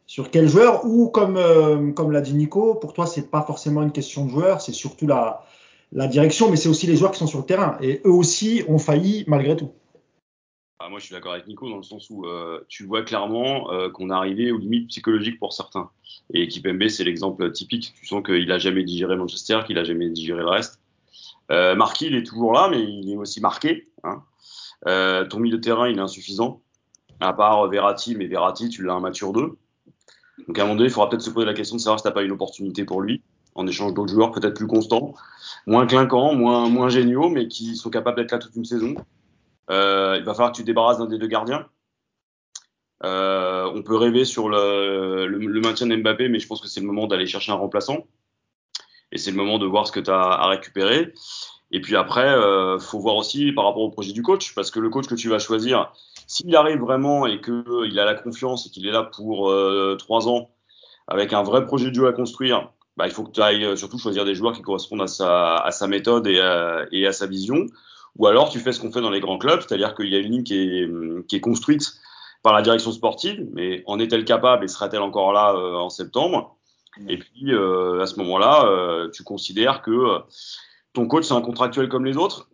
[0.07, 0.85] Sur quel joueur?
[0.85, 4.71] Ou comme, l'a dit Nico, pour toi, c'est pas forcément une question de joueur, c'est
[4.71, 7.77] surtout la direction, mais c'est aussi les joueurs qui sont sur le terrain.
[7.81, 9.71] Et eux aussi ont failli malgré tout.
[10.89, 13.89] Moi, je suis d'accord avec Nico dans le sens où euh, tu vois clairement euh,
[13.89, 15.89] qu'on est arrivé aux limites psychologiques pour certains.
[16.33, 17.93] Et Kipembe, c'est l'exemple typique.
[17.99, 20.79] Tu sens qu'il a jamais digéré Manchester, qu'il a jamais digéré le reste.
[21.51, 23.89] Euh, Marquis, il est toujours là, mais il est aussi marqué.
[24.03, 24.23] Hein.
[24.87, 26.61] Euh, ton milieu de terrain, il est insuffisant.
[27.19, 29.57] À part Verratti, mais Verratti, tu l'as un match sur deux.
[30.47, 32.03] Donc à un moment donné, il faudra peut-être se poser la question de savoir si
[32.03, 33.21] t'as pas une opportunité pour lui,
[33.53, 35.13] en échange d'autres joueurs peut-être plus constants,
[35.67, 38.95] moins clinquants, moins, moins géniaux, mais qui sont capables d'être là toute une saison.
[39.69, 41.67] Euh, il va falloir que tu débarrasses d'un des deux gardiens.
[43.03, 46.67] Euh, on peut rêver sur le, le, le maintien de Mbappé, mais je pense que
[46.67, 48.05] c'est le moment d'aller chercher un remplaçant.
[49.11, 51.13] Et c'est le moment de voir ce que tu as à récupérer.
[51.71, 54.79] Et puis après, euh, faut voir aussi par rapport au projet du coach, parce que
[54.79, 55.91] le coach que tu vas choisir,
[56.27, 60.27] s'il arrive vraiment et qu'il a la confiance et qu'il est là pour euh, trois
[60.27, 60.49] ans,
[61.07, 63.97] avec un vrai projet de jeu à construire, bah, il faut que tu ailles surtout
[63.97, 66.39] choisir des joueurs qui correspondent à sa, méthode et
[67.07, 67.65] à sa vision.
[68.17, 70.19] Ou alors tu fais ce qu'on fait dans les grands clubs, c'est-à-dire qu'il y a
[70.19, 71.93] une ligne qui est, est construite
[72.43, 76.57] par la direction sportive, mais en est-elle capable et sera-t-elle encore là euh, en septembre?
[77.07, 80.19] Et puis euh, à ce moment-là, euh, tu considères que
[80.93, 82.49] ton coach c'est un contractuel comme les autres?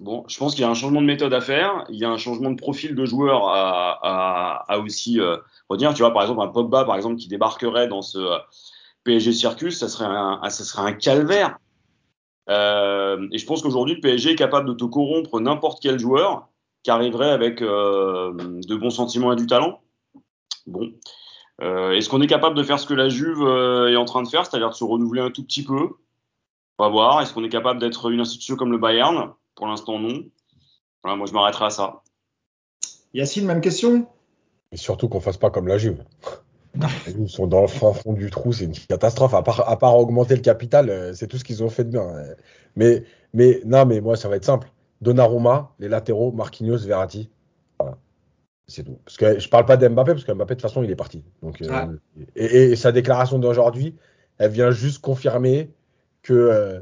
[0.00, 2.10] Bon, je pense qu'il y a un changement de méthode à faire, il y a
[2.10, 5.20] un changement de profil de joueur à, aussi
[5.68, 5.92] retenir.
[5.92, 8.38] Tu vois, par exemple, un Pogba, par exemple, qui débarquerait dans ce
[9.04, 11.58] PSG Circus, ça ça serait un calvaire.
[12.48, 16.48] Euh, et je pense qu'aujourd'hui, le PSG est capable de te corrompre n'importe quel joueur
[16.82, 19.80] qui arriverait avec euh, de bons sentiments et du talent.
[20.66, 20.92] Bon.
[21.60, 24.22] Euh, Est-ce qu'on est capable de faire ce que la Juve euh, est en train
[24.22, 25.90] de faire, c'est-à-dire de se renouveler un tout petit peu?
[26.78, 27.20] On va voir.
[27.20, 29.32] Est-ce qu'on est capable d'être une institution comme le Bayern?
[29.54, 30.24] Pour l'instant, non.
[31.02, 32.02] Voilà, moi, je m'arrêterai à ça.
[33.12, 34.06] Yacine, même question?
[34.72, 36.02] Et surtout qu'on fasse pas comme la Juve.
[37.06, 39.34] Juves sont dans le fin fond du trou, c'est une catastrophe.
[39.34, 41.90] À part, à part augmenter le capital, euh, c'est tout ce qu'ils ont fait de
[41.90, 42.06] bien.
[42.76, 43.04] Mais,
[43.34, 44.70] mais non, mais moi, ça va être simple.
[45.00, 47.30] Donnarumma, les latéraux, Marquinhos, Verratti.
[47.78, 47.96] Voilà.
[48.66, 48.98] C'est tout.
[49.04, 51.24] Parce que je parle pas d'Mbappé, parce qu'Mbappé, de toute façon, il est parti.
[51.42, 51.96] Donc, euh,
[52.36, 53.96] et, et, sa déclaration d'aujourd'hui,
[54.38, 55.70] elle vient juste confirmer
[56.22, 56.80] que euh,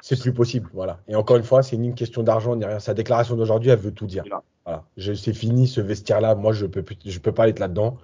[0.00, 0.70] c'est plus possible.
[0.74, 1.00] Voilà.
[1.06, 2.80] Et encore une fois, c'est ni une question d'argent ni rien.
[2.80, 4.24] Sa déclaration d'aujourd'hui, elle veut tout dire.
[4.64, 4.84] Voilà.
[4.96, 6.34] C'est fini ce vestiaire-là.
[6.34, 7.98] Moi, je peux, je peux pas être là-dedans.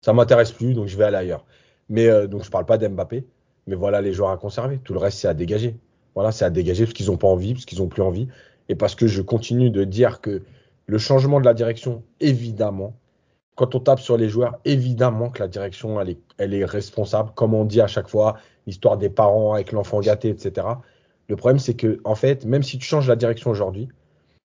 [0.00, 1.44] Ça m'intéresse plus, donc je vais aller ailleurs.
[1.88, 3.26] Mais euh, donc je parle pas d'Mbappé,
[3.66, 4.78] mais voilà les joueurs à conserver.
[4.78, 5.76] Tout le reste, c'est à dégager.
[6.14, 8.28] Voilà, c'est à dégager parce qu'ils n'ont pas envie, parce qu'ils n'ont plus envie,
[8.68, 10.42] et parce que je continue de dire que
[10.86, 12.94] le changement de la direction, évidemment,
[13.54, 17.30] quand on tape sur les joueurs, évidemment que la direction, elle est, elle est responsable,
[17.34, 18.36] comme on dit à chaque fois,
[18.66, 20.66] l'histoire des parents avec l'enfant gâté, etc.
[21.28, 23.88] Le problème, c'est que, en fait, même si tu changes la direction aujourd'hui,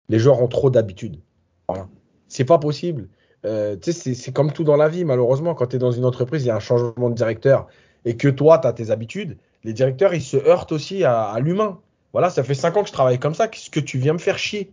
[0.09, 1.19] les joueurs ont trop d'habitude.
[1.67, 1.87] Voilà.
[2.27, 3.07] C'est pas possible.
[3.45, 5.53] Euh, c'est comme tout dans la vie, malheureusement.
[5.53, 7.67] Quand tu es dans une entreprise, il y a un changement de directeur
[8.05, 11.79] et que toi, tu as tes habitudes, les directeurs, ils se heurtent aussi à, l'humain.
[12.13, 13.47] Voilà, ça fait 5 ans que je travaille comme ça.
[13.47, 14.71] Qu'est-ce que tu viens me faire chier?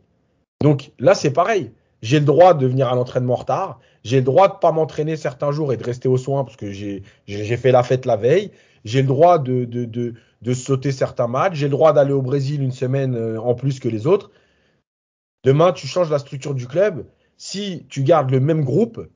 [0.63, 1.73] Donc là, c'est pareil.
[2.01, 3.81] J'ai le droit de venir à l'entraînement en retard.
[4.05, 6.71] J'ai le droit de pas m'entraîner certains jours et de rester aux soins parce que
[6.71, 8.51] j'ai fait la fête la veille.
[8.85, 11.55] J'ai le droit de, de, sauter certains matchs.
[11.55, 14.31] J'ai le droit d'aller au Brésil une semaine euh, en plus que les autres.
[15.43, 17.07] Demain, tu changes la structure du club
[17.37, 19.09] si tu gardes le même groupe,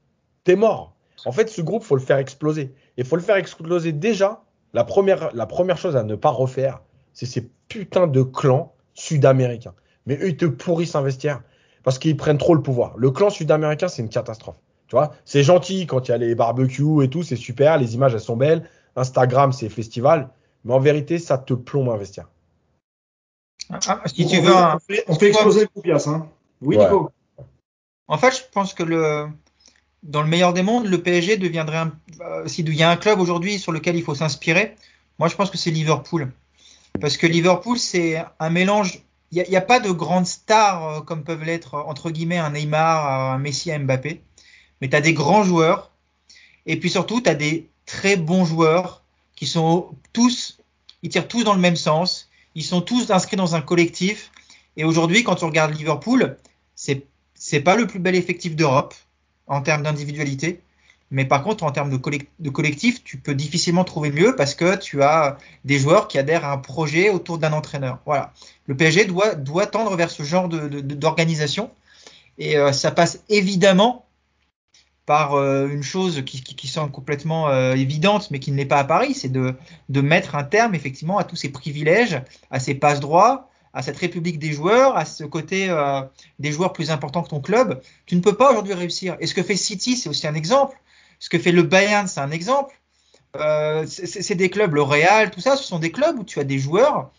[0.44, 0.94] t'es mort.
[1.24, 2.74] En fait, ce groupe, faut le faire exploser.
[2.96, 4.42] Et faut le faire exploser déjà.
[4.74, 9.74] La première, la première chose à ne pas refaire, c'est ces putains de clans sud-américains.
[10.06, 11.42] Mais eux, ils te pourrissent un vestiaire
[11.82, 12.96] parce qu'ils prennent trop le pouvoir.
[12.96, 14.58] Le clan sud-américain, c'est une catastrophe.
[14.88, 17.94] Tu vois, c'est gentil quand il y a les barbecues et tout, c'est super, les
[17.94, 18.68] images elles sont belles.
[18.96, 20.30] Instagram, c'est festival,
[20.64, 22.28] mais en vérité, ça te plombe un vestiaire.
[23.70, 24.76] Ah, si tu veux, un...
[24.76, 26.26] on fait, on fait exploser le Poupias, hein.
[26.62, 26.84] Oui, ouais.
[26.84, 27.10] Nico.
[28.08, 29.28] En fait, je pense que le,
[30.02, 33.20] dans le meilleur des mondes, le PSG deviendrait un, euh, s'il y a un club
[33.20, 34.74] aujourd'hui sur lequel il faut s'inspirer,
[35.18, 36.32] moi je pense que c'est Liverpool.
[37.00, 39.00] Parce que Liverpool, c'est un mélange.
[39.30, 43.32] Il n'y a, pas de grandes stars euh, comme peuvent l'être, entre guillemets, un Neymar,
[43.34, 44.22] un Messi, un Mbappé.
[44.80, 45.90] Mais tu as des grands joueurs.
[46.64, 49.02] Et puis surtout, tu as des très bons joueurs
[49.36, 50.58] qui sont tous,
[51.02, 52.30] ils tirent tous dans le même sens.
[52.54, 54.30] Ils sont tous inscrits dans un collectif.
[54.76, 56.38] Et aujourd'hui, quand tu regardes Liverpool,
[56.74, 57.06] c'est
[57.38, 58.94] c'est pas le plus bel effectif d'Europe
[59.46, 60.60] en termes d'individualité.
[61.10, 65.02] Mais par contre, en termes de, collectif, tu peux difficilement trouver mieux parce que tu
[65.02, 67.98] as des joueurs qui adhèrent à un projet autour d'un entraîneur.
[68.04, 68.34] Voilà.
[68.66, 71.70] Le PSG doit, tendre vers ce genre d'organisation.
[72.36, 74.04] Et euh, ça passe évidemment
[75.06, 78.84] par euh, une chose qui, semble complètement euh, évidente, mais qui ne l'est pas à
[78.84, 79.54] Paris, c'est de,
[79.88, 82.20] mettre un terme effectivement à tous ces privilèges,
[82.50, 86.02] à ces passe droits, à cette république des joueurs, à ce côté euh,
[86.38, 87.80] des joueurs plus importants que ton club.
[88.06, 89.16] Tu ne peux pas aujourd'hui réussir.
[89.20, 90.78] Et ce que fait City, c'est aussi un exemple.
[91.18, 92.80] Ce que fait le Bayern, c'est un exemple.
[93.36, 96.44] Euh, c'est des clubs, le Real, tout ça, ce sont des clubs où tu as
[96.44, 97.10] des joueurs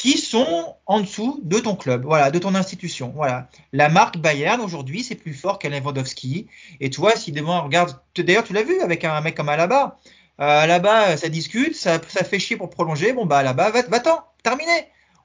[0.00, 3.12] qui sont en dessous de ton club, voilà, de ton institution.
[3.14, 3.50] Voilà.
[3.74, 6.46] La marque Bayern aujourd'hui, c'est plus fort qu'Alain Lewandowski.
[6.80, 9.98] Et tu vois, si demain regarde, d'ailleurs, tu l'as vu avec un mec comme Alaba.
[10.40, 13.12] Euh, Alaba, ça discute, ça, fait chier pour prolonger.
[13.12, 14.72] Bon bah Alaba, va-t'en, terminé.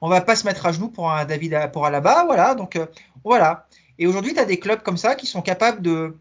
[0.00, 2.54] On va pas se mettre à genoux pour un David pour Alaba, voilà.
[2.54, 2.86] Donc euh,
[3.24, 3.66] voilà.
[3.98, 6.16] Et aujourd'hui, tu as des clubs comme ça qui sont capables de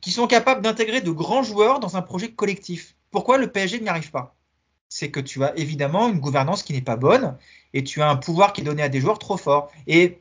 [0.00, 2.96] qui sont capables d'intégrer de grands joueurs dans un projet collectif.
[3.10, 4.34] Pourquoi le PSG n'y arrive pas?
[4.88, 7.36] C'est que tu as évidemment une gouvernance qui n'est pas bonne
[7.72, 9.70] et tu as un pouvoir qui est donné à des joueurs trop forts.
[9.86, 10.20] Et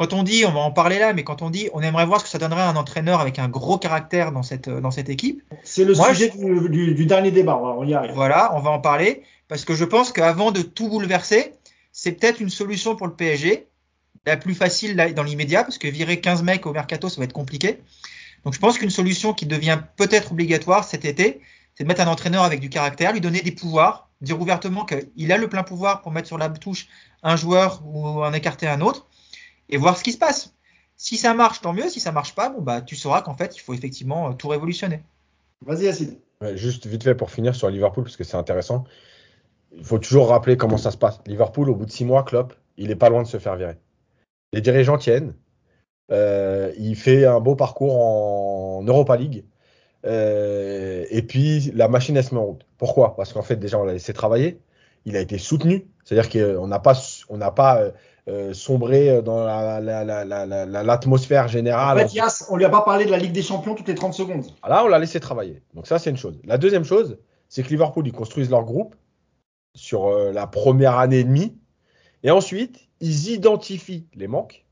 [0.00, 2.20] quand on dit, on va en parler là, mais quand on dit, on aimerait voir
[2.20, 5.42] ce que ça donnerait un entraîneur avec un gros caractère dans cette, dans cette équipe.
[5.62, 8.12] C'est le sujet du, du, dernier débat, on y arrive.
[8.14, 11.52] Voilà, on va en parler, parce que je pense qu'avant de tout bouleverser,
[11.92, 13.66] c'est peut-être une solution pour le PSG,
[14.24, 17.34] la plus facile dans l'immédiat, parce que virer 15 mecs au mercato, ça va être
[17.34, 17.82] compliqué.
[18.46, 21.42] Donc je pense qu'une solution qui devient peut-être obligatoire cet été,
[21.74, 25.30] c'est de mettre un entraîneur avec du caractère, lui donner des pouvoirs, dire ouvertement qu'il
[25.30, 26.88] a le plein pouvoir pour mettre sur la touche
[27.22, 29.06] un joueur ou en écarter un autre,
[29.70, 30.54] et voir ce qui se passe.
[30.96, 31.88] Si ça marche, tant mieux.
[31.88, 34.48] Si ça marche pas, bon bah tu sauras qu'en fait il faut effectivement euh, tout
[34.48, 35.02] révolutionner.
[35.64, 36.16] Vas-y Yacine.
[36.54, 38.84] juste vite fait pour finir sur Liverpool parce que c'est intéressant.
[39.72, 41.20] Il faut toujours rappeler comment ça se passe.
[41.26, 43.76] Liverpool, au bout de six mois, Klopp, il est pas loin de se faire virer.
[44.52, 45.34] Les dirigeants tiennent.
[46.10, 49.44] Euh, il fait un beau parcours en Europa League.
[50.06, 52.66] Euh, et puis la machine elle se met en route.
[52.78, 53.16] Pourquoi?
[53.16, 54.60] Parce qu'en fait déjà on l'a laissé travailler.
[55.06, 55.86] Il a été soutenu.
[56.04, 56.94] C'est-à-dire qu'on n'a pas,
[57.28, 57.90] on n'a pas
[58.30, 61.98] euh, sombrer dans l'atmosphère générale.
[61.98, 63.94] En fait, Yass, on lui a pas parlé de la Ligue des Champions toutes les
[63.94, 64.46] 30 secondes.
[64.62, 65.62] Ah, là, on l'a laissé travailler.
[65.74, 66.38] Donc ça, c'est une chose.
[66.44, 67.18] La deuxième chose,
[67.48, 68.94] c'est que Liverpool, ils construisent leur groupe
[69.74, 71.58] sur euh, la première année et demie.
[72.22, 74.64] Et ensuite, ils identifient les manques.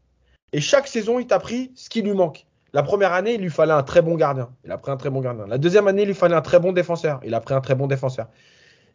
[0.52, 2.46] Et chaque saison, il t'a pris ce qui lui manque.
[2.72, 4.50] La première année, il lui fallait un très bon gardien.
[4.64, 5.46] Il a pris un très bon gardien.
[5.46, 7.20] La deuxième année, il lui fallait un très bon défenseur.
[7.24, 8.28] Il a pris un très bon défenseur.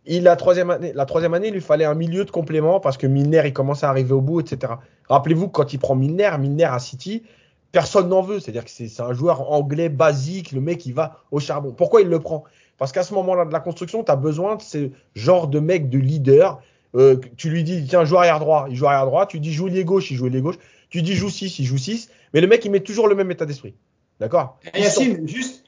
[0.06, 2.97] Il, la, troisième année, la troisième année, il lui fallait un milieu de complément parce
[2.97, 4.74] que Milner, il commençait à arriver au bout, etc.
[5.08, 7.24] Rappelez-vous, quand il prend Milner, Milner à City,
[7.72, 8.39] personne n'en veut.
[8.39, 11.72] C'est-à-dire que c'est un joueur anglais basique, le mec, il va au charbon.
[11.72, 12.43] Pourquoi il le prend?
[12.78, 15.89] Parce qu'à ce moment-là de la construction, tu as besoin de ce genre de mec
[15.89, 16.62] de leader.
[16.95, 19.26] Euh, tu lui dis, tiens, joue arrière droit, il joue arrière droit.
[19.26, 20.58] Tu dis, joue lié gauche, il joue lié gauche.
[20.89, 22.10] Tu dis, joue 6, il joue 6.
[22.34, 23.74] Mais le mec, il met toujours le même état d'esprit.
[24.20, 24.60] D'accord?
[24.76, 25.62] Yacine, juste,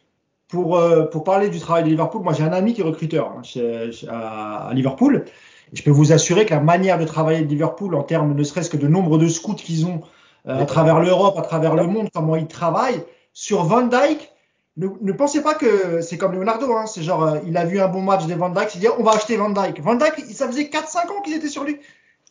[0.55, 3.27] pour, euh, pour parler du travail de Liverpool, moi j'ai un ami qui est recruteur
[3.27, 5.25] hein, chez, à, Liverpool.
[5.73, 8.43] Et je peux vous assurer que la manière de travailler de Liverpool en termes ne
[8.43, 10.01] serait-ce que de nombre de scouts qu'ils ont
[10.47, 13.03] euh, à travers l'Europe, à travers le monde, comment ils travaillent
[13.33, 14.31] sur Van Dyke.
[14.77, 17.81] Ne, ne pensez pas que c'est comme Leonardo, hein, c'est genre euh, il a vu
[17.81, 19.81] un bon match de Van Dyke, il dit on va acheter Van Dyke.
[19.81, 21.81] Van Dyke, ça faisait 4-5 ans qu'ils étaient sur lui.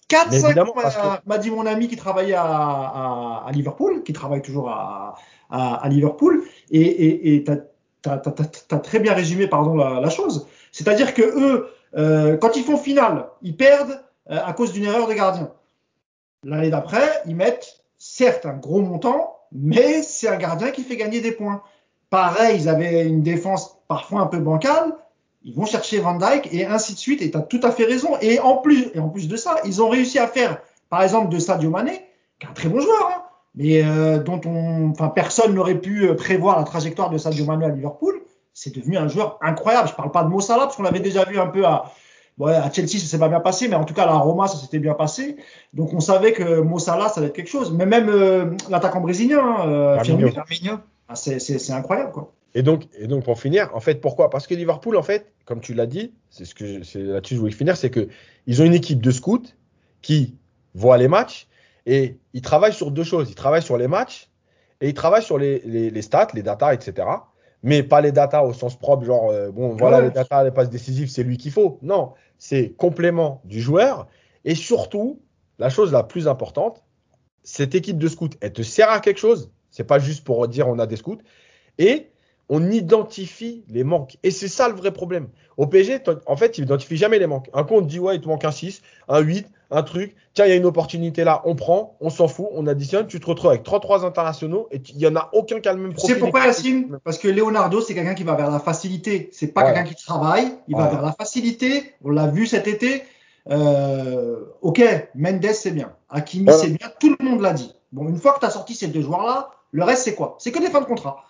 [0.08, 4.70] 4-5 ans m'a dit mon ami qui travaillait à, à, à, Liverpool, qui travaille toujours
[4.70, 5.14] à,
[5.50, 7.44] à Liverpool, et, et, et
[8.05, 10.46] tu as, très bien résumé pardon, la, la chose.
[10.72, 14.00] C'est-à-dire que eux, euh, quand ils font finale, ils perdent
[14.30, 15.50] euh, à cause d'une erreur de gardien.
[16.44, 21.20] L'année d'après, ils mettent certes un gros montant, mais c'est un gardien qui fait gagner
[21.20, 21.62] des points.
[22.11, 24.94] Pareil, ils avaient une défense parfois un peu bancale.
[25.42, 27.22] Ils vont chercher Van Dyke et ainsi de suite.
[27.22, 28.16] Et tu as tout à fait raison.
[28.20, 31.28] Et en plus, et en plus de ça, ils ont réussi à faire, par exemple,
[31.28, 32.07] de Sadio Mané,
[32.38, 33.23] qui est un très bon joueur, hein,
[33.55, 37.66] mais euh, dont on, enfin, personne n'aurait pu euh, prévoir la trajectoire de Sadio Mané
[37.66, 38.20] à Liverpool.
[38.52, 39.88] C'est devenu un joueur incroyable.
[39.88, 41.92] Je parle pas de Mo Salah parce qu'on l'avait déjà vu un peu à,
[42.72, 44.80] Chelsea, ça s'est pas bien passé, mais en tout cas à la Roma, ça s'était
[44.80, 45.36] bien passé.
[45.72, 47.72] Donc on savait que Mo Salah, ça allait être quelque chose.
[47.72, 50.78] Mais même euh, l'attaquant brésilien, hein, euh, Firmino,
[51.09, 52.32] ah, c'est incroyable quoi.
[52.57, 54.30] Et donc, et donc pour finir, en fait, pourquoi?
[54.30, 57.40] Parce que Liverpool, en fait, comme tu l'as dit, c'est ce que là-dessus que je
[57.40, 58.09] voulais finir, c'est que
[58.46, 59.42] ils ont une équipe de scouts
[60.02, 60.36] qui
[60.74, 61.48] voit les matchs
[61.87, 63.30] et ils travaillent sur deux choses.
[63.30, 64.30] Ils travaillent sur les matchs
[64.80, 67.07] et ils travaillent sur les, les, les stats, les datas, etc.
[67.62, 70.70] Mais pas les datas au sens propre, genre, euh, bon, voilà, les datas, les passes
[70.70, 71.78] décisives, c'est lui qu'il faut.
[71.82, 74.07] Non, c'est complément du joueur.
[74.45, 75.22] Et surtout,
[75.59, 76.85] la chose la plus importante,
[77.43, 79.51] cette équipe de scouts, elle te sert à quelque chose.
[79.70, 81.18] C'est pas juste pour dire on a des scouts.
[81.78, 82.11] Et
[82.49, 84.18] on identifie les manques.
[84.22, 85.28] Et c'est ça le vrai problème.
[85.57, 87.49] Au PSG, en fait, il n'identifie jamais les manques.
[87.55, 90.14] Un compte dit, ouais, il te manque un 6, un 8, un truc.
[90.34, 93.07] Tiens, il y a une opportunité là, on prend, on s'en fout, on additionne.
[93.07, 95.80] Tu te retrouves avec 3-3 internationaux et il n'y en a aucun qui a le
[95.80, 96.14] même profil.
[96.14, 96.99] C'est pourquoi, Yacine?
[97.05, 99.30] Parce que Leonardo, c'est quelqu'un qui va vers la facilité.
[99.32, 101.95] C'est pas quelqu'un qui travaille, il va vers la facilité.
[102.03, 103.05] On l'a vu cet été.
[103.51, 104.82] Euh, ok,
[105.14, 105.92] Mendes, c'est bien.
[106.09, 106.88] Hakimi, c'est bien.
[106.99, 107.74] Tout le monde l'a dit.
[107.92, 110.36] Bon, une fois que tu as sorti ces deux joueurs-là, le reste, c'est quoi?
[110.38, 111.24] C'est que des fins de contrat.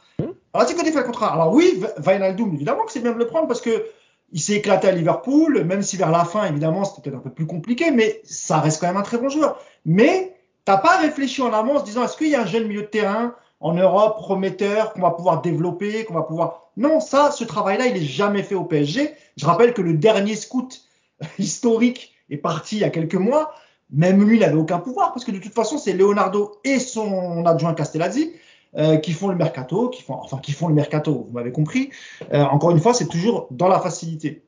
[0.55, 1.33] Alors, c'est que des fins de contrat.
[1.33, 3.87] Alors, oui, Wijnaldum, évidemment que c'est bien de le prendre parce que
[4.33, 7.31] il s'est éclaté à Liverpool, même si vers la fin, évidemment, c'était peut-être un peu
[7.31, 9.61] plus compliqué, mais ça reste quand même un très bon joueur.
[9.85, 12.67] Mais t'as pas réfléchi en amont en se disant, est-ce qu'il y a un jeune
[12.67, 16.71] milieu de terrain en Europe prometteur qu'on va pouvoir développer, qu'on va pouvoir?
[16.77, 19.13] Non, ça, ce travail-là, il est jamais fait au PSG.
[19.37, 20.83] Je rappelle que le dernier scout
[21.39, 23.55] historique est parti il y a quelques mois.
[23.91, 27.45] Même lui, il n'avait aucun pouvoir parce que de toute façon, c'est Leonardo et son
[27.45, 28.33] adjoint Castellazzi
[28.77, 31.91] euh, qui font le mercato, qui font, enfin, qui font le mercato, vous m'avez compris.
[32.33, 34.43] Euh, encore une fois, c'est toujours dans la facilité.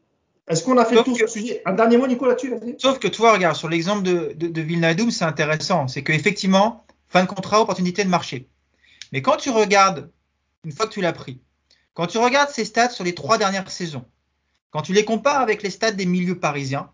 [0.49, 1.63] Est-ce qu'on a fait tout sur sujet?
[1.65, 5.25] Un dernier mot, Nico, là-dessus Sauf que toi, regarde, sur l'exemple de, de, de c'est
[5.25, 5.89] intéressant.
[5.89, 8.49] C'est qu'effectivement, fin de contrat, opportunité de marché.
[9.13, 10.11] Mais quand tu regardes,
[10.65, 11.41] une fois que tu l'as pris,
[11.95, 14.05] quand tu regardes ses stats sur les trois dernières saisons,
[14.71, 16.91] quand tu les compares avec les stats des milieux parisiens,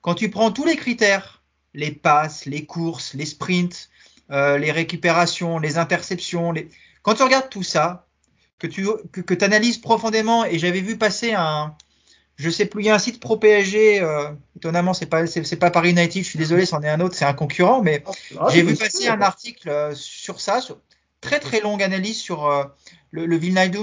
[0.00, 1.42] quand tu prends tous les critères,
[1.74, 3.90] les passes, les courses, les sprints,
[4.30, 6.68] euh, les récupérations, les interceptions, les...
[7.02, 8.06] quand tu regardes tout ça,
[8.58, 11.74] que tu que, analyses profondément, et j'avais vu passer un,
[12.36, 15.56] je sais plus, il y a un site pro PSG, euh, étonnamment c'est pas c'est,
[15.56, 18.02] pas Paris United, je suis désolé, c'en est un autre, c'est un concurrent, mais
[18.38, 20.78] ah, j'ai vu passer un article euh, sur ça, sur
[21.20, 22.64] très très longue analyse sur euh,
[23.10, 23.38] le, le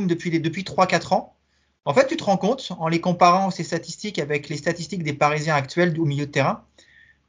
[0.08, 1.36] depuis les depuis 3-4 ans.
[1.86, 5.14] En fait, tu te rends compte, en les comparant ces statistiques avec les statistiques des
[5.14, 6.66] Parisiens actuels au milieu de terrain,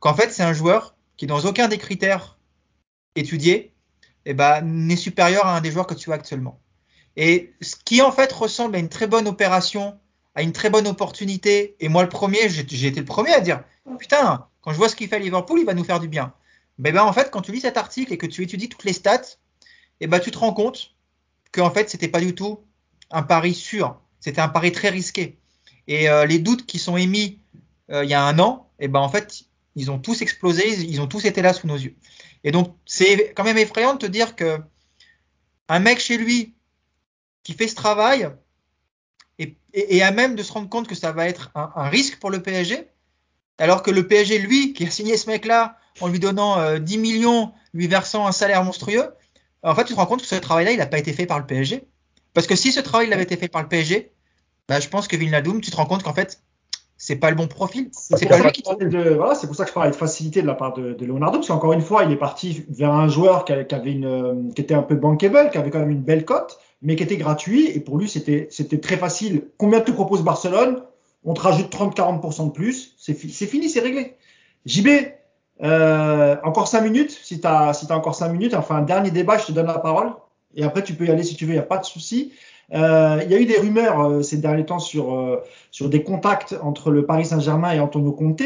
[0.00, 2.38] qu'en fait, c'est un joueur qui, dans aucun des critères
[3.14, 3.72] étudiés,
[4.24, 6.61] eh ben, n'est supérieur à un des joueurs que tu as actuellement.
[7.16, 9.98] Et ce qui, en fait, ressemble à une très bonne opération,
[10.34, 13.62] à une très bonne opportunité, et moi, le premier, j'ai été le premier à dire,
[13.98, 16.32] putain, quand je vois ce qu'il fait à Liverpool, il va nous faire du bien.
[16.78, 18.92] Mais ben, en fait, quand tu lis cet article et que tu étudies toutes les
[18.92, 19.38] stats,
[20.00, 20.94] eh ben, tu te rends compte
[21.52, 22.61] qu'en fait, c'était pas du tout
[23.11, 24.00] un pari sûr.
[24.20, 25.38] C'était un pari très risqué.
[25.86, 27.40] Et euh, les doutes qui sont émis
[27.90, 29.44] euh, il y a un an, eh ben en fait,
[29.79, 31.95] ils ont tous explosé, ils ont tous été là sous nos yeux.
[32.45, 34.59] Et donc, c'est quand même effrayant de te dire que
[35.68, 36.55] un mec chez lui
[37.43, 38.29] qui fait ce travail
[39.74, 42.43] et, à même de se rendre compte que ça va être un, risque pour le
[42.43, 42.89] PSG,
[43.59, 46.99] alors que le PSG, lui, qui a signé ce mec-là en lui donnant euh, 10
[46.99, 49.14] millions, lui versant un salaire monstrueux,
[49.62, 51.39] en fait, tu te rends compte que ce travail-là, il n'a pas été fait par
[51.39, 51.85] le PSG.
[52.35, 54.12] Parce que si ce travail avait été fait par le PSG,
[54.68, 56.43] bah, je pense que Vilnadoum, tu te rends compte qu'en fait,
[56.99, 57.88] c'est pas le bon profil.
[57.92, 58.36] C'est pour,
[59.55, 62.03] ça que je parlais de facilité de la part de, Leonardo, parce qu'encore une fois,
[62.03, 65.59] il est parti vers un joueur qui, avait une, qui était un peu bankable, qui
[65.59, 68.80] avait quand même une belle cote, mais qui était gratuit, et pour lui, c'était, c'était
[68.80, 69.44] très facile.
[69.59, 70.82] Combien te propose Barcelone?
[71.24, 74.16] On te rajoute 30-40% de plus, c'est, fini, c'est réglé.
[74.66, 74.88] JB,
[75.62, 79.12] euh, encore 5 minutes, si tu as, si as encore 5 minutes, enfin un dernier
[79.12, 80.12] débat, je te donne la parole.
[80.57, 82.32] Et après, tu peux y aller si tu veux, il n'y a pas de souci.
[82.74, 86.02] Euh, il y a eu des rumeurs euh, ces derniers temps sur, euh, sur des
[86.02, 88.42] contacts entre le Paris Saint-Germain et Antonio Conte,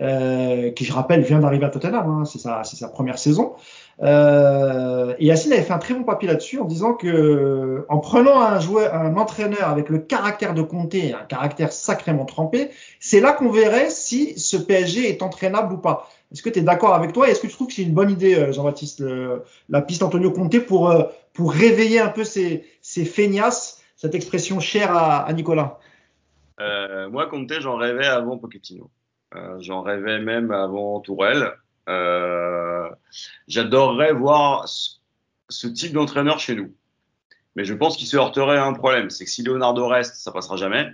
[0.00, 3.54] euh, qui je rappelle vient d'arriver à Tottenham, hein, c'est sa, sa, première saison.
[4.02, 8.60] et Yacine avait fait un très bon papier là-dessus en disant que en prenant un
[8.60, 13.50] joueur, un entraîneur avec le caractère de Conte, un caractère sacrément trempé, c'est là qu'on
[13.50, 16.08] verrait si ce PSG est entraînable ou pas.
[16.32, 18.10] Est-ce que tu es d'accord avec toi Est-ce que tu trouves que c'est une bonne
[18.10, 19.02] idée, euh, Jean-Baptiste,
[19.68, 22.64] la piste Antonio Conte pour, euh, pour réveiller un peu ces,
[22.96, 25.78] ces feignasses, cette expression chère à, Nicolas
[26.60, 28.90] euh, Moi, Conte, j'en rêvais avant Pochettino.
[29.34, 31.52] Euh, j'en rêvais même avant Tourelle.
[31.90, 32.88] Euh,
[33.48, 36.74] J'adorerais voir ce type d'entraîneur chez nous.
[37.54, 39.10] Mais je pense qu'il se heurterait à un problème.
[39.10, 40.90] C'est que si Leonardo reste, ça passera jamais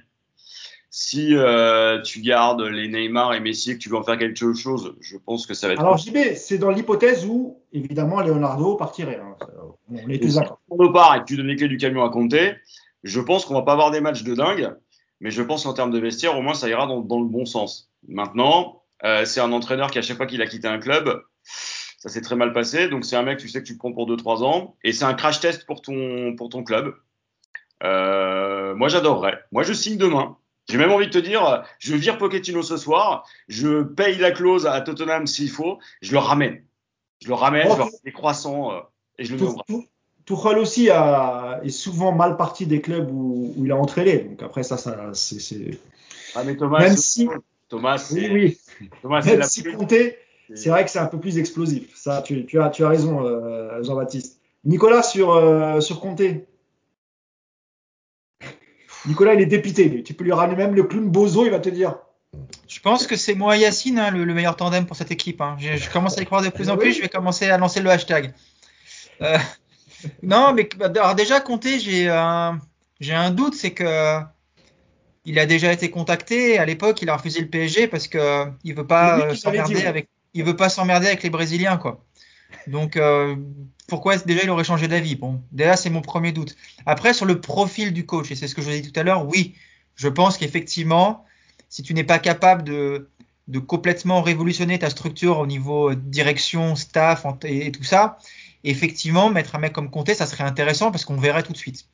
[0.95, 4.53] si euh, tu gardes les Neymar et Messi et que tu veux en faire quelque
[4.53, 5.81] chose, je pense que ça va être.
[5.81, 9.19] Alors JB, c'est dans l'hypothèse où évidemment Leonardo partirait.
[9.19, 9.35] Hein.
[9.89, 10.61] On est tous d'accord.
[10.71, 12.57] Si on part et que tu donnes les clés du camion à compter,
[13.05, 14.71] je pense qu'on va pas avoir des matchs de dingue,
[15.21, 17.47] mais je pense qu'en termes de vestiaire, au moins ça ira dans, dans le bon
[17.47, 17.91] sens.
[18.07, 21.23] Maintenant, euh, c'est un entraîneur qui à chaque fois qu'il a quitté un club,
[21.97, 22.89] ça s'est très mal passé.
[22.89, 25.15] Donc c'est un mec, tu sais que tu prends pour 2-3 ans, et c'est un
[25.15, 26.95] crash test pour ton pour ton club.
[27.83, 29.41] Euh, moi j'adorerais.
[29.53, 30.37] Moi je signe demain.
[30.69, 34.67] J'ai même envie de te dire, je vire Pochettino ce soir, je paye la clause
[34.67, 36.63] à Tottenham s'il faut, je le ramène.
[37.21, 38.81] Je le ramène, je leur des croissants euh,
[39.19, 39.89] et je le mets
[40.25, 44.19] Tuchel aussi a, est souvent mal parti des clubs où, où il a entraîné.
[44.21, 45.81] Donc après ça, ça c'est.
[46.35, 47.29] Ah mais Thomas, même si,
[47.69, 48.89] Thomas, oui, oui.
[49.03, 50.17] Thomas, même si compté,
[50.55, 51.95] c'est vrai que c'est un peu plus explosif.
[51.97, 54.41] Ça, tu, tu as, tu as raison, euh, Jean-Baptiste.
[54.65, 56.47] Nicolas sur euh, sur Comté.
[59.07, 60.03] Nicolas, il est dépité.
[60.03, 61.97] Tu peux lui ramener même le clown Bozo, il va te dire.
[62.69, 65.41] Je pense que c'est moi et Yacine hein, le, meilleur tandem pour cette équipe.
[65.41, 65.57] Hein.
[65.59, 66.95] Je, je, commence à y croire de plus en plus.
[66.95, 68.33] Je vais commencer à lancer le hashtag.
[69.21, 69.37] Euh,
[70.23, 72.59] non, mais alors déjà, Comté, j'ai un,
[73.01, 74.21] j'ai un doute, c'est que
[75.25, 76.59] il a déjà été contacté.
[76.59, 80.45] À l'époque, il a refusé le PSG parce que il veut pas s'emmerder avec, il
[80.45, 82.05] veut pas s'emmerder avec les Brésiliens, quoi.
[82.67, 83.37] Donc, euh,
[83.93, 85.17] pourquoi déjà il aurait changé d'avis?
[85.17, 86.57] Bon, déjà c'est mon premier doute.
[86.87, 89.27] Après, sur le profil du coach, et c'est ce que je dis tout à l'heure,
[89.27, 89.55] oui,
[89.97, 91.27] je pense qu'effectivement,
[91.69, 93.11] si tu n'es pas capable de,
[93.67, 98.17] complètement révolutionner ta structure au niveau direction, staff et, tout ça,
[98.65, 101.85] effectivement, mettre un mec comme Comté, ça serait intéressant parce qu'on verrait tout de suite.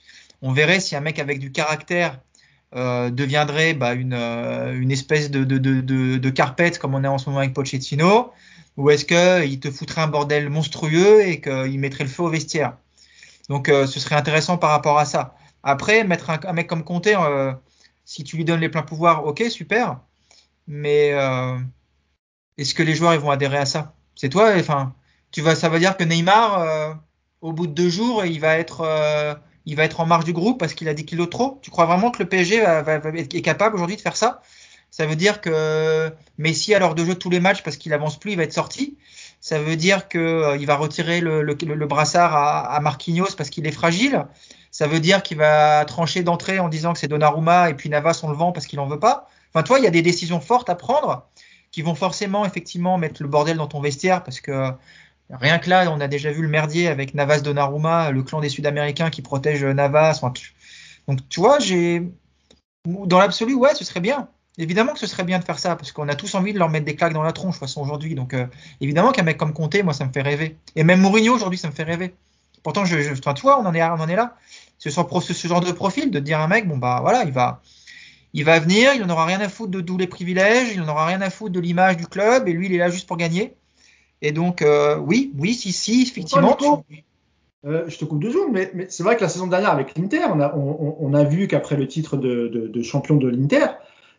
[0.41, 2.21] On verrait si un mec avec du caractère
[2.77, 7.29] euh, deviendrait bah, une, euh, une espèce de, de, carpette comme on est en ce
[7.29, 8.31] moment avec Pochettino,
[8.79, 12.77] ou est-ce qu'il te foutrait un bordel monstrueux et qu'il mettrait le feu au vestiaire?
[13.49, 15.37] Donc euh, ce serait intéressant par rapport à ça.
[15.65, 17.53] Après, mettre un, mec comme Comté, euh,
[18.05, 20.01] si tu lui donnes les pleins pouvoirs, ok, super.
[20.69, 21.59] Mais euh,
[22.57, 23.95] est-ce que les joueurs ils vont adhérer à ça?
[24.15, 24.95] C'est toi, enfin,
[25.33, 27.01] tu vas, ça veut dire que Neymar,
[27.41, 30.59] au bout de deux jours, il va être, il va être en marge du groupe
[30.61, 31.59] parce qu'il a 10 kilos trop.
[31.63, 34.43] Tu crois vraiment que le PSG est capable aujourd'hui de faire ça?
[34.91, 38.19] Ça veut dire que Messi à l'heure de jeu tous les matchs parce qu'il avance
[38.19, 38.97] plus, il va être sorti.
[39.41, 43.73] Ça veut dire que euh, il va retirer le, brassard à, Marquinhos parce qu'il est
[43.73, 44.27] fragile.
[44.71, 48.21] Ça veut dire qu'il va trancher d'entrée en disant que c'est Donnarumma et puis Navas
[48.23, 49.29] on le vend parce qu'il en veut pas.
[49.53, 51.29] Enfin, toi, il y a des décisions fortes à prendre
[51.71, 54.73] qui vont forcément effectivement mettre le bordel dans ton vestiaire parce que
[55.31, 58.49] rien que là, on a déjà vu le merdier avec Navas Donnarumma, le clan des
[58.49, 60.21] Sud-Américains qui protège Navas.
[61.07, 62.11] donc, tu vois, j'ai
[62.85, 64.29] dans l'absolu, ouais, ce serait bien.
[64.59, 66.69] Évidemment que ce serait bien de faire ça, parce qu'on a tous envie de leur
[66.69, 68.17] mettre des claques dans la tronche, de toute façon, aujourd'hui.
[68.17, 68.47] Donc, euh,
[68.81, 70.57] évidemment qu'un mec comme Comté, moi, ça me fait rêver.
[70.75, 72.15] Et même Mourinho, aujourd'hui, ça me fait rêver.
[72.65, 74.37] Pourtant, je, je, toi, on en est, on en est là.
[74.79, 77.63] Ce, ce, genre de profil, de dire à un mec, bon, bah, voilà, il va,
[78.35, 80.89] il va venir, il n'en aura rien à foutre de tous les privilèges, il n'en
[80.89, 83.17] aura rien à foutre de l'image du club, et lui, il est là juste pour
[83.17, 83.55] gagner.
[84.23, 86.57] Et donc, euh, oui, oui, si, si, effectivement.
[87.65, 89.97] Euh, je te coupe deux secondes, mais, mais c'est vrai que la saison dernière avec
[89.99, 93.67] l'Inter, on a, on, a vu qu'après le titre de, de, de champion de l'Inter,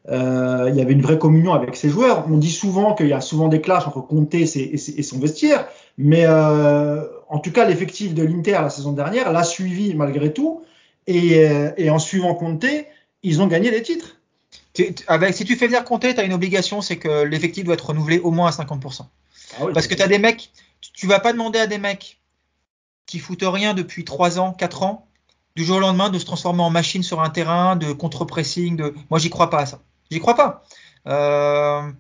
[0.08, 2.26] il y avait une vraie communion avec ses joueurs.
[2.30, 5.68] On dit souvent qu'il y a souvent des clashs entre Conte et, et, son vestiaire,
[6.00, 10.64] mais euh, en tout cas, l'effectif de l'Inter la saison dernière l'a suivi malgré tout,
[11.08, 12.66] et, euh, et, en suivant Conte,
[13.22, 14.16] ils ont gagné des titres.
[15.08, 17.88] Avec, si tu fais venir Conte, tu as une obligation, c'est que l'effectif doit être
[17.88, 19.02] renouvelé au moins à 50%.
[19.60, 20.52] Ah oui, Parce que tu as des mecs,
[20.94, 22.22] tu vas pas demander à des mecs
[23.06, 25.08] qui foutent rien depuis 3 ans, 4 ans,
[25.58, 28.78] du jour au lendemain, de se transformer en machine sur un terrain, de contre-pressing.
[28.78, 28.94] De...
[29.10, 29.82] Moi, j'y crois pas à ça.
[30.12, 30.64] J'y crois pas.
[31.08, 31.92] Euh,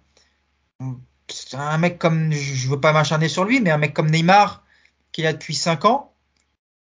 [1.53, 4.63] un mec comme, je veux pas m'acharner sur lui, mais un mec comme Neymar,
[5.11, 6.13] qui est là depuis 5 ans,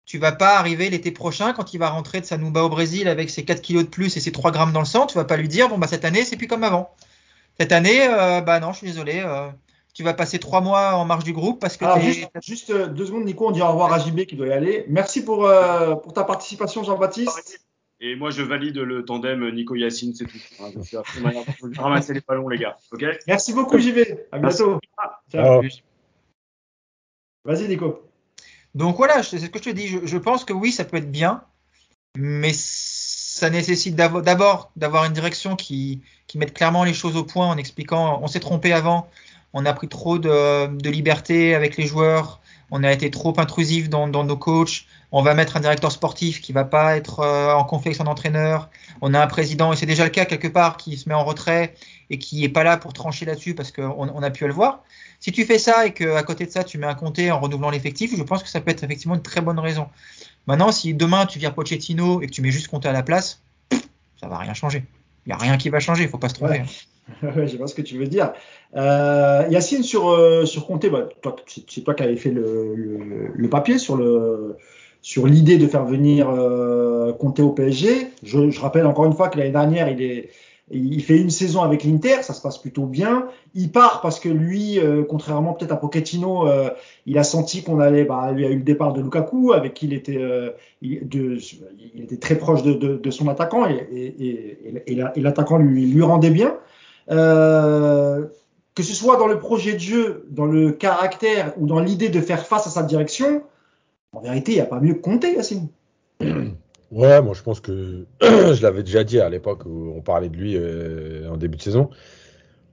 [0.06, 3.08] tu vas pas arriver l'été prochain quand il va rentrer de sa Nouba au Brésil
[3.08, 5.24] avec ses 4 kilos de plus et ses 3 grammes dans le sang, tu vas
[5.24, 6.94] pas lui dire, bon, bah, cette année, c'est plus comme avant.
[7.60, 9.50] Cette année, euh, bah non, je suis désolé, euh,
[9.92, 11.84] tu vas passer 3 mois en marge du groupe parce que.
[11.84, 14.52] Alors, juste, juste, deux secondes, Nico, on dit au revoir à JB qui doit y
[14.52, 14.86] aller.
[14.88, 15.50] Merci pour,
[16.02, 17.67] pour ta participation, Jean-Baptiste.
[18.00, 20.38] Et moi, je valide le tandem Nico Yacine, c'est tout.
[20.60, 20.96] Hein, je suis
[21.78, 22.76] ramasser les ballons, les gars.
[23.26, 24.26] Merci beaucoup, JV.
[24.30, 24.78] À bientôt.
[25.32, 25.62] Ciao.
[27.44, 28.08] Vas-y, Nico.
[28.74, 29.88] Donc voilà, c'est ce que je te dis.
[29.88, 31.42] Je, je, pense que oui, ça peut être bien,
[32.16, 37.46] mais ça nécessite d'abord d'avoir une direction qui, qui mette clairement les choses au point
[37.46, 39.08] en expliquant on s'est trompé avant,
[39.52, 42.40] on a pris trop de, de liberté avec les joueurs,
[42.70, 44.86] on a été trop intrusif dans, dans, nos coachs.
[45.10, 48.06] On va mettre un directeur sportif qui va pas être euh, en conflit avec son
[48.06, 48.68] entraîneur.
[49.00, 51.24] On a un président, et c'est déjà le cas quelque part, qui se met en
[51.24, 51.74] retrait
[52.10, 54.82] et qui est pas là pour trancher là-dessus parce qu'on on a pu le voir.
[55.20, 57.70] Si tu fais ça et qu'à côté de ça, tu mets un compté en renouvelant
[57.70, 59.88] l'effectif, je pense que ça peut être effectivement une très bonne raison.
[60.46, 63.42] Maintenant, si demain tu vires Pochettino et que tu mets juste compté à la place,
[64.20, 64.84] ça va rien changer.
[65.26, 66.60] Il y a rien qui va changer, il faut pas se tromper.
[66.60, 66.66] Ouais.
[67.22, 68.32] je vois ce que tu veux dire.
[68.76, 71.08] Euh, Yacine, sur, euh, sur Comté, bah,
[71.46, 74.56] c'est toi qui avais fait le, le, le, papier sur le
[75.00, 78.08] sur l'idée de faire venir euh, Comté au PSG.
[78.22, 80.30] Je, je, rappelle encore une fois que l'année dernière, il est
[80.70, 83.28] il fait une saison avec l'Inter, ça se passe plutôt bien.
[83.54, 86.70] Il part parce que lui, euh, contrairement peut-être à Pochettino, euh,
[87.06, 89.86] il a senti qu'on allait, bah, lui a eu le départ de Lukaku, avec qui
[89.86, 90.50] il était, euh,
[90.82, 90.98] il,
[92.02, 96.02] était très proche de, de, de son attaquant et, et, et, et l'attaquant lui, lui
[96.02, 96.54] rendait bien.
[97.10, 98.26] Euh,
[98.74, 102.20] que ce soit dans le projet de jeu, dans le caractère ou dans l'idée de
[102.20, 103.42] faire face à sa direction,
[104.12, 105.68] en vérité, il n'y a pas mieux que compter, Yacine.
[106.90, 110.36] Ouais, moi je pense que je l'avais déjà dit à l'époque où on parlait de
[110.38, 111.90] lui euh, en début de saison.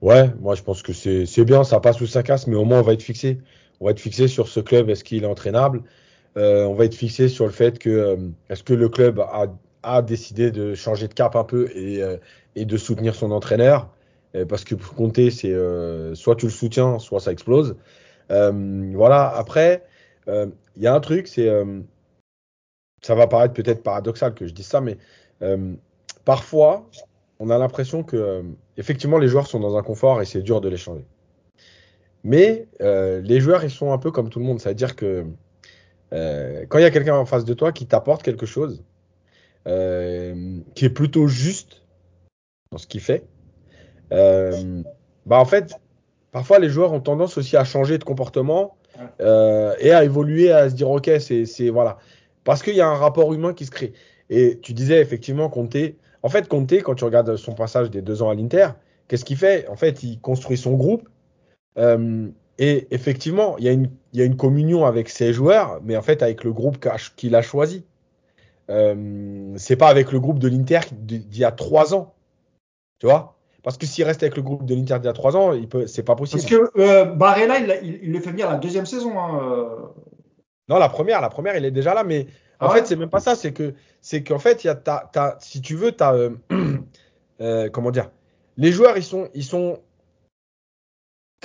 [0.00, 2.78] Ouais, moi je pense que c'est bien, ça passe ou ça casse, mais au moins
[2.78, 3.42] on va être fixé.
[3.78, 5.82] On va être fixé sur ce club, est-ce qu'il est entraînable?
[6.38, 8.18] Euh, On va être fixé sur le fait que
[8.48, 9.48] est-ce que le club a,
[9.82, 13.90] a décidé de changer de cap un peu et de soutenir son entraîneur?
[14.36, 17.76] Euh, parce que pour compter, c'est euh, soit tu le soutiens, soit ça explose.
[18.30, 19.84] Euh, voilà, après,
[20.28, 21.48] il y a un truc, c'est.
[23.02, 24.98] ça va paraître peut-être paradoxal que je dise ça, mais
[26.24, 26.88] parfois,
[27.38, 28.42] on a l'impression que,
[28.76, 31.06] effectivement, les joueurs sont dans un confort et c'est dur de les changer.
[32.24, 34.60] Mais les joueurs, ils sont un peu comme tout le monde.
[34.60, 35.26] C'est-à-dire que
[36.10, 38.82] quand il y a quelqu'un en face de toi qui t'apporte quelque chose,
[39.64, 39.70] qui
[40.84, 41.82] est plutôt juste
[42.72, 43.24] dans ce qu'il fait,
[44.12, 44.82] euh,
[45.26, 45.74] bah en fait,
[46.32, 48.76] parfois les joueurs ont tendance aussi à changer de comportement
[49.20, 51.98] euh, et à évoluer, à se dire ok, c'est c'est- voilà,
[52.44, 53.92] parce qu'il y a un rapport humain qui se crée.
[54.30, 55.76] Et tu disais effectivement Conte.
[56.22, 58.68] En fait, Conte, quand tu regardes son passage des deux ans à l'Inter,
[59.08, 59.68] qu'est-ce qu'il fait?
[59.68, 61.08] En fait, il construit son groupe.
[61.78, 62.28] euh,
[62.58, 65.96] et effectivement, il y a une, il y a une communion avec ses joueurs, mais
[65.96, 66.78] en fait avec le groupe
[67.16, 67.84] qu'il a choisi.
[68.70, 72.14] Euh, c'est pas avec le groupe de l'Inter d'il y a trois ans,
[73.00, 73.35] tu vois?
[73.66, 75.68] Parce que s'il reste avec le groupe de l'Inter d'il y a trois ans, il
[75.68, 76.40] peut, c'est pas possible.
[76.40, 79.18] Parce que euh, Barella, il, l'a- il- il le fait venir la deuxième saison.
[79.18, 79.76] Hein, euh.
[80.68, 82.28] Non, la première, la première, il est déjà là, mais
[82.60, 83.34] en Ah ouais fait, c'est même pas ça.
[83.34, 86.30] C'est que, c'est qu'en fait, il y a, si tu veux, t'as, euh,
[87.40, 88.12] euh, comment dire,
[88.56, 89.80] les joueurs, ils sont, ils sont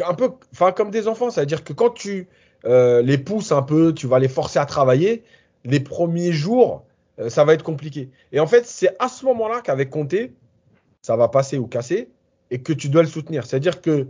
[0.05, 1.31] un peu, enfin, comme des enfants.
[1.31, 2.27] C'est-à-dire que quand tu
[2.63, 5.23] les pousses un peu, tu vas les forcer à travailler,
[5.65, 6.85] les premiers jours,
[7.29, 8.11] ça va être compliqué.
[8.31, 10.13] Et en fait, c'est à ce moment-là qu'avec Conte,
[11.01, 12.09] ça va passer ou casser,
[12.49, 13.45] et que tu dois le soutenir.
[13.45, 14.07] C'est-à-dire que,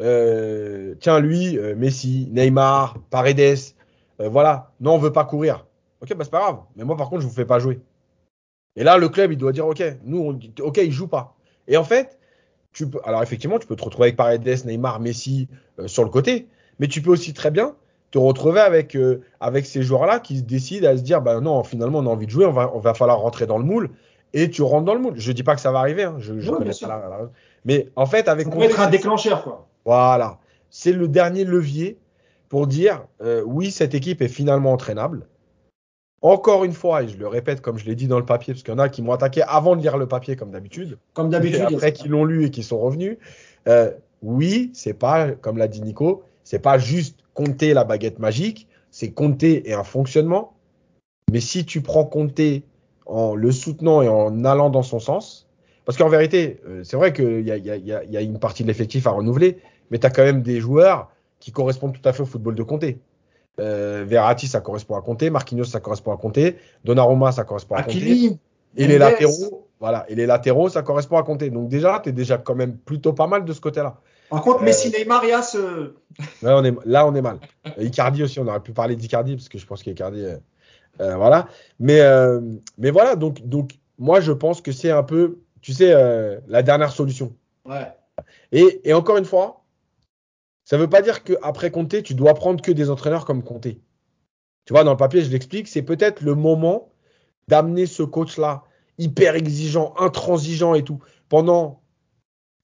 [0.00, 3.58] euh, tiens, lui, euh, Messi, Neymar, Paredes,
[4.20, 5.66] euh, voilà, non, on veut pas courir.
[6.00, 6.58] Ok, bah c'est pas grave.
[6.76, 7.80] Mais moi, par contre, je vous fais pas jouer.
[8.76, 11.36] Et là, le club, il doit dire, ok, nous, on ok, il joue pas.
[11.68, 12.18] Et en fait,
[12.72, 15.48] tu peux, alors effectivement, tu peux te retrouver avec Paredes, Neymar, Messi
[15.86, 16.48] sur le côté,
[16.78, 17.76] mais tu peux aussi très bien
[18.10, 18.96] te retrouver avec,
[19.64, 22.30] ces joueurs-là qui se décident à se dire, bah non, finalement, on a envie de
[22.30, 23.90] jouer, on on va falloir rentrer dans le moule,
[24.34, 25.14] et tu rentres dans le moule.
[25.16, 27.30] Je dis pas que ça va arriver, hein, je, je Ouais, connais pas la- la-
[27.64, 29.66] mais en fait, avec Ça être un déclencheur, quoi.
[29.86, 30.38] voilà.
[30.70, 31.96] C'est le dernier levier
[32.48, 35.26] pour dire euh, oui, cette équipe est finalement entraînable.
[36.20, 38.62] Encore une fois, et je le répète comme je l'ai dit dans le papier, parce
[38.62, 41.28] qu'il y en a qui m'ont attaqué avant de lire le papier, comme d'habitude, Comme
[41.28, 41.60] d'habitude.
[41.60, 41.90] après ça.
[41.92, 43.18] qui l'ont lu et qui sont revenus.
[43.68, 43.90] Euh,
[44.22, 49.10] oui, c'est pas, comme l'a dit Nico, c'est pas juste compter la baguette magique, c'est
[49.10, 50.54] compter et un fonctionnement.
[51.30, 52.64] Mais si tu prends compter
[53.06, 55.46] en le soutenant et en allant dans son sens,
[55.84, 58.20] parce qu'en vérité, euh, c'est vrai qu'il y a, il y, a, il y il
[58.20, 59.58] y une partie de l'effectif à renouveler,
[59.90, 61.10] mais tu as quand même des joueurs
[61.40, 62.84] qui correspondent tout à fait au football de Conte.
[63.60, 66.38] Euh, Verratti, ça correspond à Conte, Marquinhos, ça correspond à Conte,
[66.84, 67.80] Donnarumma, ça correspond à.
[67.80, 68.38] Hakimi,
[68.76, 71.50] Et les latéraux, voilà, et les latéraux, ça correspond à compter.
[71.50, 73.96] Donc déjà, tu es déjà quand même plutôt pas mal de ce côté-là.
[74.30, 75.94] Par contre, Euh, Messi, Neymar, Yas, euh,
[76.42, 77.38] Là, on est, là, on est mal.
[77.66, 80.24] Euh, Icardi aussi, on aurait pu parler d'Icardi, parce que je pense qu'Icardi,
[81.00, 81.48] euh, voilà.
[81.78, 82.40] Mais, euh,
[82.78, 86.62] mais voilà, donc, donc moi, je pense que c'est un peu, tu sais, euh, la
[86.62, 87.34] dernière solution.
[87.66, 87.92] ouais.
[88.52, 89.64] Et, et encore une fois,
[90.64, 93.66] ça ne veut pas dire qu'après Conte, tu dois prendre que des entraîneurs comme Conte.
[93.66, 96.92] Tu vois, dans le papier, je l'explique, c'est peut-être le moment
[97.48, 98.64] d'amener ce coach-là,
[98.98, 101.82] hyper exigeant, intransigeant et tout, pendant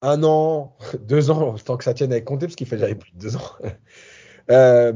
[0.02, 3.12] un an, deux ans, tant que ça tienne avec Conte, parce qu'il fait déjà plus
[3.12, 3.52] de deux ans,
[4.51, 4.93] euh,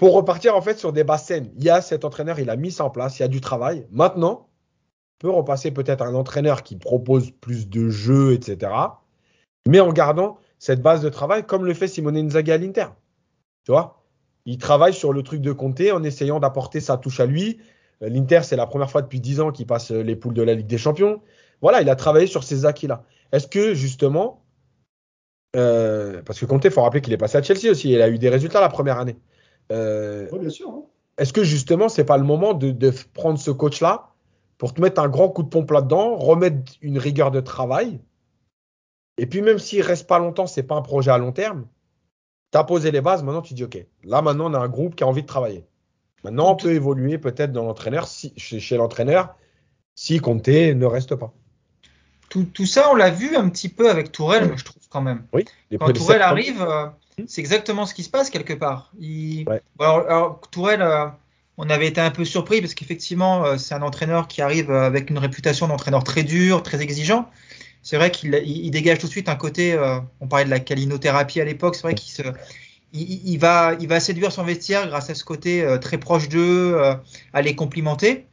[0.00, 1.52] pour repartir en fait sur des bases saines.
[1.58, 3.42] Il y a cet entraîneur, il a mis ça en place, il y a du
[3.42, 3.86] travail.
[3.90, 8.72] Maintenant, on peut repasser peut-être un entraîneur qui propose plus de jeux, etc.,
[9.68, 12.86] mais en gardant cette base de travail comme le fait Simone Inzaghi à l'Inter.
[13.66, 14.02] Tu vois?
[14.46, 17.58] Il travaille sur le truc de Conte en essayant d'apporter sa touche à lui.
[18.00, 20.66] L'Inter, c'est la première fois depuis 10 ans qu'il passe les poules de la Ligue
[20.66, 21.20] des Champions.
[21.60, 23.04] Voilà, il a travaillé sur ces acquis-là.
[23.32, 24.46] Est-ce que justement,
[25.56, 28.08] euh, parce que Conte, il faut rappeler qu'il est passé à Chelsea aussi, il a
[28.08, 29.18] eu des résultats la première année.
[29.70, 30.68] Euh, Ouais, bien sûr.
[30.70, 30.82] hein.
[31.18, 34.08] est-ce que justement, c'est pas le moment de, de prendre ce coach-là
[34.58, 38.00] pour te mettre un grand coup de pompe là-dedans, remettre une rigueur de travail?
[39.18, 41.66] Et puis, même s'il reste pas longtemps, c'est pas un projet à long terme.
[42.52, 44.96] Tu as posé les bases, maintenant tu dis, OK, là maintenant on a un groupe
[44.96, 45.64] qui a envie de travailler.
[46.24, 49.34] Maintenant, on peut évoluer peut-être dans l'entraîneur, si, chez, chez l'entraîneur,
[49.94, 51.32] si Conte ne reste pas.
[52.28, 55.24] Tout, tout ça, on l'a vu un petit peu avec Tourelle, je trouve quand même.
[55.32, 55.46] Oui,
[55.78, 56.86] Quand Tourelle arrive, euh,
[57.28, 58.90] c'est exactement ce qui se passe quelque part.
[58.98, 59.48] Il...
[59.48, 59.62] Ouais.
[59.76, 61.06] Bon, alors, alors, Tourelle, euh,
[61.56, 64.86] on avait été un peu surpris parce qu'effectivement, euh, c'est un entraîneur qui arrive euh,
[64.86, 67.30] avec une réputation d'entraîneur très dur, très exigeant.
[67.82, 69.72] C'est vrai qu'il il, il dégage tout de suite un côté.
[69.72, 71.76] euh, on parlait de la calinothérapie à l'époque.
[71.76, 72.22] C'est vrai qu'il se,
[72.92, 76.80] il, il va, il va séduire son vestiaire grâce à ce côté très proche d'eux,
[77.32, 78.26] à les complimenter.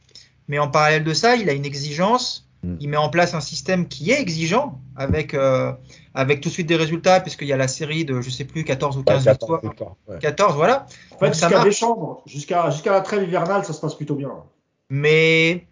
[0.48, 2.47] Mais en parallèle de ça, il a une exigence.
[2.62, 2.76] Mm.
[2.80, 5.72] Il met en place un système qui est exigeant avec, euh,
[6.14, 8.64] avec tout de suite des résultats, puisqu'il y a la série de, je sais plus,
[8.64, 9.96] 14 ou 15 Ouais, 14 victoires.
[10.08, 10.18] ouais.
[10.18, 10.86] 14, voilà.
[11.14, 11.64] En fait, jusqu'à marche.
[11.64, 14.30] décembre, jusqu'à jusqu'à la trêve hivernale, ça se passe plutôt bien.
[14.90, 15.66] Mais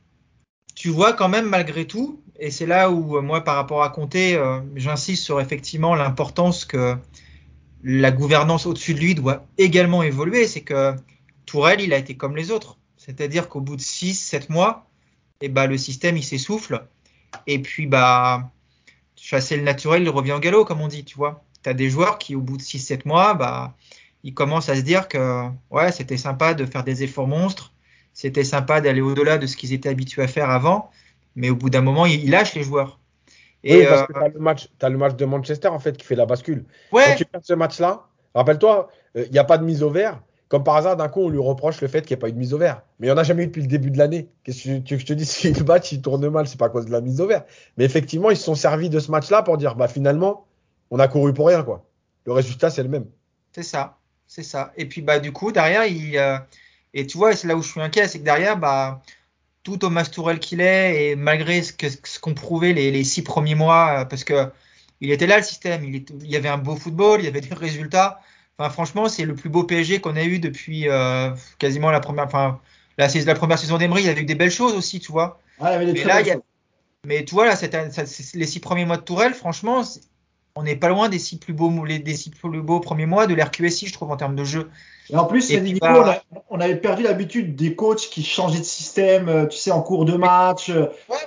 [0.75, 4.39] tu vois quand même malgré tout, et c'est là où moi par rapport à Comté,
[4.75, 6.97] j'insiste sur effectivement l'importance que
[7.83, 10.47] la gouvernance au-dessus de lui doit également évoluer.
[10.47, 10.95] C'est que
[11.47, 12.79] Tourelle, il a été comme les autres.
[12.97, 14.86] C'est-à-dire qu'au bout de 6-7 mois,
[15.41, 16.87] et ben, le système il s'essouffle.
[17.47, 18.51] Et puis bah
[19.17, 21.43] chasser le naturel, il revient au galop, comme on dit, tu vois.
[21.63, 23.75] Tu as des joueurs qui, au bout de 6-7 mois, bah,
[24.23, 27.73] ils commencent à se dire que ouais, c'était sympa de faire des efforts monstres,
[28.13, 30.91] c'était sympa d'aller au-delà de ce qu'ils étaient habitués à faire avant,
[31.35, 33.01] mais au bout d'un moment, ils, lâchent les joueurs.
[33.65, 34.19] Et oui, parce euh, que tu
[34.87, 36.65] as, le match de Manchester en fait qui fait la bascule.
[36.93, 37.05] Ouais.
[37.07, 40.21] Quand tu perds ce match-là, rappelle-toi, il euh, n'y a pas de mise au vert.
[40.49, 42.33] Comme par hasard, d'un coup, on lui reproche le fait qu'il n'y ait pas eu
[42.33, 42.83] de mise au vert.
[43.01, 44.29] Mais il n'y en a jamais eu depuis le début de l'année.
[44.45, 46.59] Qu'est-ce que tu veux que je te dise Si le match il tourne mal, c'est
[46.59, 47.45] pas à cause de la mise au vert.
[47.77, 50.47] Mais effectivement, ils se sont servis de ce match-là pour dire bah finalement,
[50.91, 51.85] on a couru pour rien, quoi.
[52.27, 53.07] Le résultat, c'est le même.
[53.53, 53.99] C'est ça.
[54.27, 54.73] C'est ça.
[54.77, 56.17] Et puis, bah, du coup, derrière, il.
[56.17, 56.39] Euh,
[56.95, 59.03] et tu vois, c'est là où je suis inquiet, c'est que derrière, bah,
[59.63, 61.89] tout Thomas Tourelle qu'il est, et malgré ce qu'ont
[62.31, 64.51] ce prouvé les, six premiers mois, euh, parce que
[65.01, 67.55] il était là le système, il y avait un beau football, il y avait des
[67.55, 68.21] résultats.
[68.59, 72.25] Enfin, franchement, c'est le plus beau PSG qu'on a eu depuis euh, quasiment la première,
[72.25, 72.59] enfin,
[72.97, 74.03] la, la première saison d'Emery.
[74.03, 75.41] Il y avait eu des belles choses aussi, tu vois.
[75.61, 76.37] Ah, il y avait des mais, là, il y a...
[77.05, 77.55] mais tu vois, là,
[78.35, 79.83] les six premiers mois de Tourelle, franchement,
[80.55, 83.27] on n'est pas loin des six plus beaux, les, des six plus beaux premiers mois
[83.27, 84.71] de l'RQSI, je trouve, en termes de jeu.
[85.11, 89.29] Et en plus, Nico, bah, on, avait perdu l'habitude des coachs qui changeaient de système,
[89.29, 90.73] euh, tu sais, en cours de match.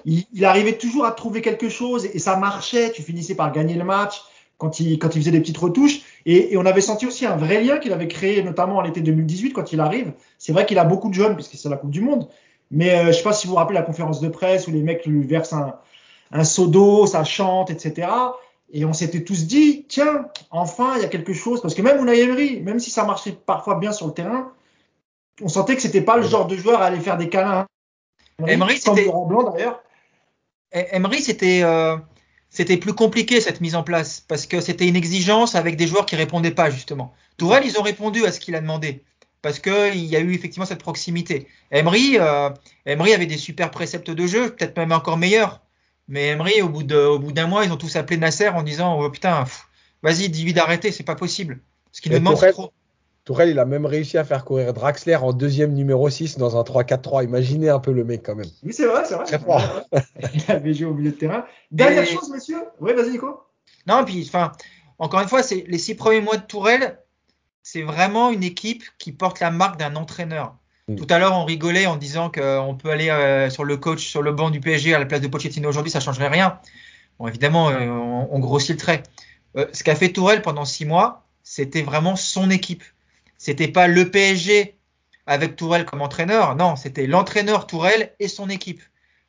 [0.04, 2.92] Il, il, arrivait toujours à trouver quelque chose et ça marchait.
[2.92, 4.24] Tu finissais par gagner le match
[4.60, 6.02] quand il, quand il faisait des petites retouches.
[6.28, 9.02] Et, et on avait senti aussi un vrai lien qu'il avait créé, notamment en l'été
[9.02, 10.14] 2018 quand il arrive.
[10.38, 12.28] C'est vrai qu'il a beaucoup de jeunes puisque c'est la Coupe du Monde.
[12.70, 14.84] Mais euh, je sais pas si vous vous rappelez la conférence de presse où les
[14.84, 15.74] mecs lui versent un,
[16.32, 18.08] un seau d'eau, ça chante, etc.
[18.72, 21.62] Et on s'était tous dit, tiens, enfin, il y a quelque chose.
[21.62, 24.52] Parce que même Unai Emery, même si ça marchait parfois bien sur le terrain,
[25.42, 27.66] on sentait que c'était pas le genre de joueur à aller faire des câlins.
[28.46, 29.08] Emery, c'était.
[30.72, 31.62] Emery, c'était.
[31.64, 31.98] Euh,
[32.60, 36.06] c'était plus compliqué cette mise en place parce que c'était une exigence avec des joueurs
[36.06, 37.14] qui répondaient pas justement.
[37.38, 39.02] Tourelle, ils ont répondu à ce qu'il a demandé
[39.42, 41.48] parce qu'il y a eu effectivement cette proximité.
[41.72, 42.50] Emery, euh,
[42.86, 45.62] Emery avait des super préceptes de jeu, peut-être même encore meilleurs.
[46.10, 49.46] Mais Emery, au bout d'un mois, ils ont tous appelé Nasser en disant oh, putain,
[50.04, 51.62] vas-y, dis-lui d'arrêter, c'est pas possible.
[51.94, 52.74] Ce qui nous demande trop.
[53.30, 56.64] Tourelle, il a même réussi à faire courir Draxler en deuxième numéro 6 dans un
[56.64, 57.24] 3-4-3.
[57.26, 58.50] Imaginez un peu le mec quand même.
[58.64, 59.26] Oui, c'est vrai, c'est vrai.
[59.26, 59.62] Très fort.
[60.34, 61.46] il avait joué au milieu de terrain.
[61.70, 62.58] Dernière chose, monsieur.
[62.80, 63.40] Oui, vas-y, Nico.
[63.86, 64.52] Non, puis, enfin,
[64.98, 66.98] encore une fois, c'est les six premiers mois de Tourelle,
[67.62, 70.56] c'est vraiment une équipe qui porte la marque d'un entraîneur.
[70.88, 70.96] Mm.
[70.96, 74.24] Tout à l'heure, on rigolait en disant qu'on peut aller euh, sur le coach, sur
[74.24, 76.60] le banc du PSG à la place de Pochettino aujourd'hui, ça changerait rien.
[77.20, 79.04] Bon, évidemment, euh, on, grossit le trait.
[79.56, 82.84] Euh, ce qu'a fait Tourelle pendant six mois, c'était vraiment son équipe.
[83.40, 84.76] C'était pas le PSG
[85.26, 88.82] avec Tourelle comme entraîneur, non, c'était l'entraîneur Tourelle et son équipe.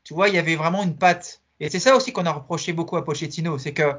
[0.02, 1.42] Tu vois, il y avait vraiment une patte.
[1.60, 3.92] Et c'est ça aussi qu'on a reproché beaucoup à Pochettino, c'est que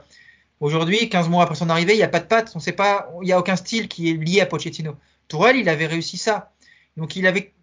[0.60, 3.10] aujourd'hui, 15 mois après son arrivée, il n'y a pas de patte, on sait pas,
[3.22, 4.98] il n'y a aucun style qui est lié à Pochettino.
[5.30, 6.52] Tourelle, il avait réussi ça.
[6.98, 7.54] Donc il avait,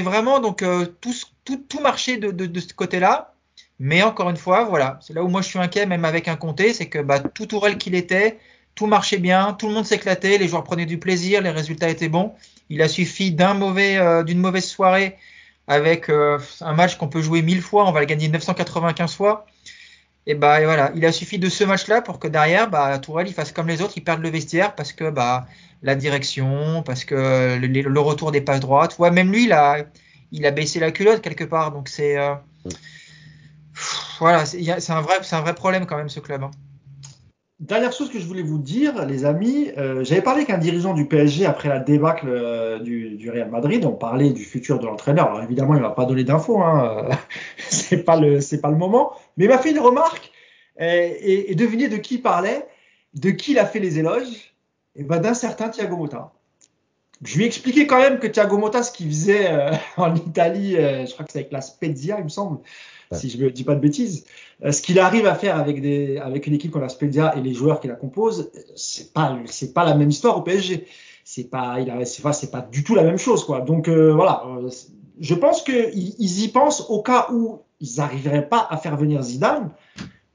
[0.00, 3.36] vraiment donc euh, tout, tout, tout, marché de, de, de ce côté-là.
[3.78, 6.36] Mais encore une fois, voilà, c'est là où moi je suis inquiet, même avec un
[6.36, 8.38] comté, c'est que bah, tout Tourelle qu'il était,
[8.74, 12.08] tout marchait bien, tout le monde s'éclatait, les joueurs prenaient du plaisir, les résultats étaient
[12.08, 12.34] bons.
[12.70, 15.16] Il a suffi d'un mauvais, euh, d'une mauvaise soirée
[15.68, 19.46] avec euh, un match qu'on peut jouer mille fois, on va le gagner 995 fois.
[20.26, 23.26] Et bah et voilà, il a suffi de ce match-là pour que derrière, bah, Tourelle
[23.26, 25.46] il fasse comme les autres, il perde le vestiaire parce que bah
[25.82, 29.78] la direction, parce que le, retour des passes droites, ouais, même lui il a,
[30.30, 32.34] il a baissé la culotte quelque part, donc c'est euh,
[34.20, 36.44] voilà, c'est un vrai, c'est un vrai problème quand même ce club.
[36.44, 36.50] Hein.
[37.62, 41.06] Dernière chose que je voulais vous dire, les amis, euh, j'avais parlé qu'un dirigeant du
[41.06, 43.84] PSG après la débâcle euh, du, Real Madrid.
[43.84, 45.28] On parlait du futur de l'entraîneur.
[45.28, 47.08] Alors évidemment, il va pas donner d'infos, hein,
[47.68, 49.12] c'est pas le c'est pas le moment.
[49.36, 50.32] Mais il m'a fait une remarque
[50.80, 52.66] et, et, devinez de qui il parlait,
[53.14, 54.56] de qui il a fait les éloges.
[54.96, 56.32] Et ben d'un certain Thiago Motta.
[57.22, 60.72] Je lui ai expliqué quand même que Thiago Motta, ce qu'il faisait euh, en Italie,
[60.72, 62.58] je crois que c'est avec la Spezia, il me semble,
[63.12, 64.24] si je ne dis pas de bêtises.
[64.64, 67.40] Euh, ce qu'il arrive à faire avec, des, avec une équipe comme la Spedia et
[67.40, 69.38] les joueurs qui la composent, c'est pas,
[69.74, 70.86] pas la même histoire au PSG.
[71.24, 73.60] C'est pas, il c'est pas, du tout la même chose, quoi.
[73.60, 74.68] Donc euh, voilà, euh,
[75.20, 79.22] je pense qu'ils ils y pensent au cas où ils n'arriveraient pas à faire venir
[79.22, 79.70] Zidane,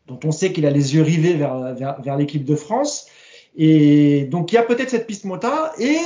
[0.07, 3.07] dont on sait qu'il a les yeux rivés vers, vers, vers l'équipe de France.
[3.57, 5.97] Et donc il y a peut-être cette piste Mota et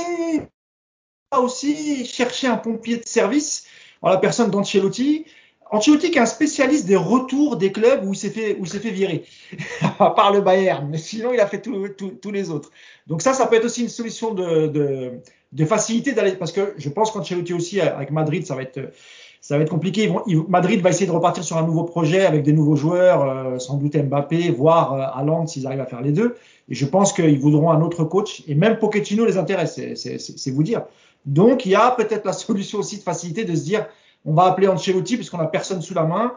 [1.38, 3.66] aussi chercher un pompier de service
[4.00, 5.26] en la personne d'Ancelotti
[5.72, 8.90] Ancelotti est un spécialiste des retours des clubs où il s'est fait, où s'est fait
[8.90, 9.24] virer,
[9.98, 12.70] à part le Bayern, mais sinon il a fait tous les autres.
[13.06, 15.12] Donc ça, ça peut être aussi une solution de, de,
[15.52, 18.92] de facilité d'aller, parce que je pense qu'Ancelotti aussi avec Madrid, ça va être,
[19.40, 20.12] ça va être compliqué.
[20.48, 23.76] Madrid va essayer de repartir sur un nouveau projet avec des nouveaux joueurs, euh, sans
[23.76, 26.36] doute Mbappé, voire euh, s'ils arrivent à faire les deux.
[26.68, 28.44] Et je pense qu'ils voudront un autre coach.
[28.46, 30.82] Et même Pochettino les intéresse, c'est vous dire.
[31.26, 33.86] Donc il y a peut-être la solution aussi de facilité de se dire,
[34.24, 36.32] on va appeler Ancelotti puisqu'on a personne sous la main.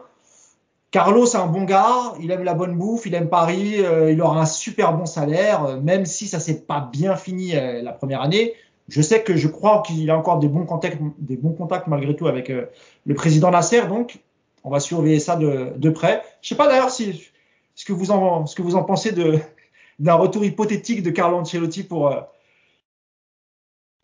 [0.90, 4.22] Carlos, c'est un bon gars, il aime la bonne bouffe, il aime Paris, euh, il
[4.22, 7.92] aura un super bon salaire, euh, même si ça s'est pas bien fini euh, la
[7.92, 8.54] première année.
[8.88, 12.14] Je sais que je crois qu'il a encore des bons contacts, des bons contacts malgré
[12.14, 12.66] tout avec euh,
[13.04, 14.20] le président Nasser, donc
[14.62, 16.22] on va surveiller ça de, de près.
[16.40, 17.30] Je sais pas d'ailleurs si
[17.74, 19.38] ce que vous en ce que vous en pensez de
[19.98, 22.14] d'un retour hypothétique de Carlo Ancelotti pour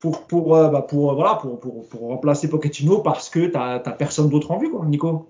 [0.02, 3.78] pour pour euh, bah, pour euh, voilà pour, pour pour remplacer Pochettino parce que t'as
[3.78, 5.28] t'as personne d'autre en vue quoi, Nico.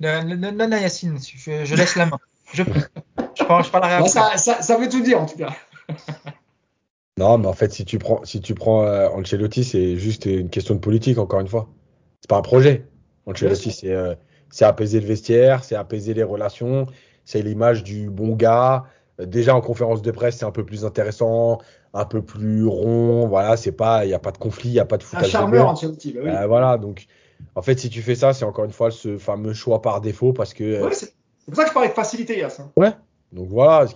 [0.00, 2.18] Non, Yacine, je, je laisse la main.
[2.52, 2.64] Je,
[3.34, 4.08] je, parle- je parlerai Bah, après.
[4.08, 5.54] ça, ça ça veut tout dire en tout cas.
[7.16, 10.50] Non, mais en fait, si tu prends, si tu prends euh, Ancelotti, c'est juste une
[10.50, 11.68] question de politique, encore une fois.
[12.20, 12.88] C'est pas un projet.
[13.26, 14.16] Ancelotti, c'est euh,
[14.50, 16.86] c'est apaiser le vestiaire, c'est apaiser les relations,
[17.24, 18.86] c'est l'image du bon gars.
[19.20, 21.58] Déjà en conférence de presse, c'est un peu plus intéressant,
[21.94, 23.26] un peu plus rond.
[23.28, 25.06] Voilà, c'est pas, il y a pas de conflit, il y a pas de Un
[25.06, 25.72] foutage de charmeur.
[25.72, 26.12] Bah oui.
[26.16, 27.06] Euh, voilà, donc
[27.54, 30.32] en fait, si tu fais ça, c'est encore une fois ce fameux choix par défaut
[30.32, 31.14] parce que euh, Ouais, c'est
[31.46, 32.60] pour ça que je parlais de facilité Yass.
[32.60, 32.94] hein.
[33.32, 33.86] donc voilà,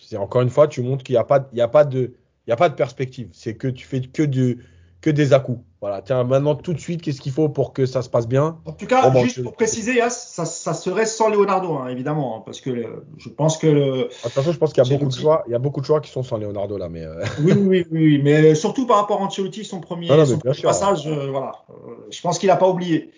[0.00, 2.14] c'est encore une fois, tu montres qu'il n'y a pas, il y a pas de,
[2.46, 3.28] il y a pas de perspective.
[3.32, 4.58] C'est que tu fais que de,
[5.02, 5.60] que des à-coups.
[5.80, 6.00] Voilà.
[6.00, 8.58] Tiens, maintenant tout de suite, qu'est-ce qu'il faut pour que ça se passe bien?
[8.64, 11.88] En tout cas, bon, juste je- pour préciser, Yass, ça, ça serait sans Leonardo, hein,
[11.88, 14.86] évidemment, hein, parce que je pense que le- De toute façon, je pense qu'il y
[14.86, 15.42] a beaucoup de choix.
[15.48, 17.66] Il y a beaucoup de choix qui sont sans Leonardo là, mais euh, oui, oui,
[17.66, 20.40] oui, oui, mais surtout par rapport à Ancelotti, son premier, Non, non, mais son bien
[20.40, 20.68] premier sûr.
[20.68, 23.10] passage, euh, voilà, Euh, je pense qu'il n'a pas oublié.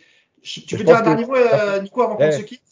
[0.42, 1.34] Je- tu Je veux dire un dernier mot,
[1.82, 2.32] Nico, avant qu'on Eh.
[2.32, 2.62] se quitte?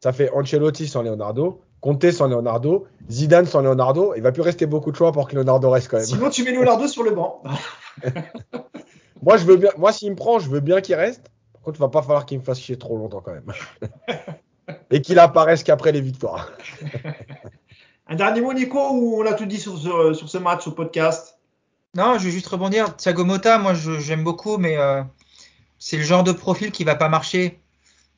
[0.00, 4.12] ça fait Ancelotti sans Leonardo, Conte sans Leonardo, Zidane sans Leonardo.
[4.16, 6.06] Il va plus rester beaucoup de choix pour que Leonardo reste quand même.
[6.06, 7.42] Sinon, tu mets Leonardo sur le banc.
[9.22, 9.70] Moi, je veux bien.
[9.76, 11.30] Moi, s'il me prend, je veux bien qu'il reste.
[11.52, 13.52] Par contre, il va pas falloir qu'il me fasse chier trop longtemps quand même.
[14.90, 16.52] Et qu'il apparaisse qu'après les victoires.
[18.08, 20.72] Un dernier mot, Nico, ou on a tout dit sur ce, sur ce match, au
[20.72, 21.38] podcast?
[21.94, 22.96] Non, je vais juste rebondir.
[22.96, 25.02] Thiago Motta, moi, je- j'aime beaucoup, mais euh,
[25.78, 27.60] c'est le genre de profil qui va pas marcher.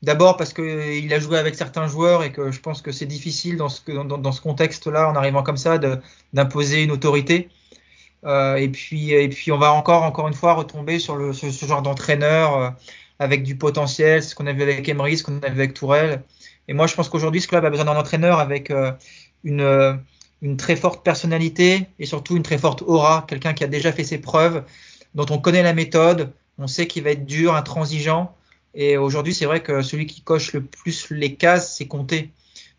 [0.02, 3.56] D'abord parce qu'il a joué avec certains joueurs et que je pense que c'est difficile
[3.58, 5.78] dans ce, dans, ce contexte-là, en arrivant comme ça,
[6.32, 7.50] d'imposer une autorité.
[8.24, 11.50] Euh, et puis, et puis, on va encore, encore une fois, retomber sur le, ce,
[11.50, 12.70] ce genre d'entraîneur euh,
[13.18, 16.22] avec du potentiel, ce qu'on a vu avec Emery, ce qu'on a vu avec Tourelle.
[16.68, 18.92] Et moi, je pense qu'aujourd'hui, ce club a besoin d'un entraîneur avec euh,
[19.44, 19.94] une, euh,
[20.40, 24.04] une très forte personnalité et surtout une très forte aura, quelqu'un qui a déjà fait
[24.04, 24.64] ses preuves,
[25.14, 28.34] dont on connaît la méthode, on sait qu'il va être dur, intransigeant.
[28.74, 32.30] Et aujourd'hui, c'est vrai que celui qui coche le plus les cases, c'est Comté.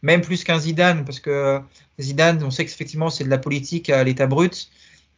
[0.02, 1.60] Même plus qu'un Zidane, parce que
[2.00, 4.70] Zidane, on sait qu'effectivement, c'est de la politique à l'état brut.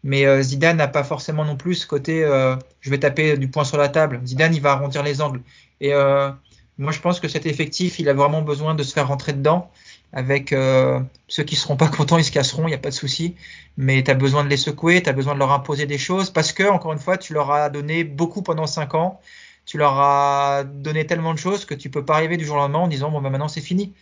[0.04, 3.48] Mais euh, Zidane n'a pas forcément non plus ce côté euh, je vais taper du
[3.48, 4.22] poing sur la table.
[4.26, 5.42] Zidane, il va arrondir les angles.
[5.80, 6.30] Et euh,
[6.78, 9.72] moi, je pense que cet effectif, il a vraiment besoin de se faire rentrer dedans.
[10.12, 12.96] Avec euh, ceux qui seront pas contents, ils se casseront, il n'y a pas de
[12.96, 13.36] souci.
[13.78, 16.30] Mais tu as besoin de les secouer, tu as besoin de leur imposer des choses
[16.30, 19.20] parce que, encore une fois, tu leur as donné beaucoup pendant cinq ans.
[19.66, 22.60] Tu leur as donné tellement de choses que tu peux pas arriver du jour au
[22.60, 23.94] lendemain en disant bon, ben maintenant c'est fini.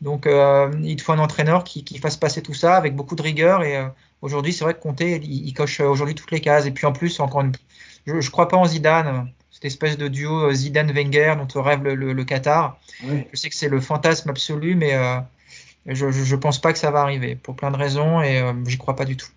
[0.00, 3.16] Donc, euh, il te faut un entraîneur qui, qui fasse passer tout ça avec beaucoup
[3.16, 3.62] de rigueur.
[3.62, 3.86] Et euh,
[4.22, 6.64] aujourd'hui, c'est vrai que Conte, il, il coche aujourd'hui toutes les cases.
[6.64, 7.52] Et puis en plus, encore une,
[8.06, 12.14] je, je crois pas en Zidane, cette espèce de duo Zidane-Wenger dont rêve le, le,
[12.14, 12.78] le Qatar.
[13.04, 13.26] Oui.
[13.30, 15.18] Je sais que c'est le fantasme absolu, mais euh,
[15.84, 18.54] je, je, je pense pas que ça va arriver pour plein de raisons et euh,
[18.64, 19.28] j'y crois pas du tout.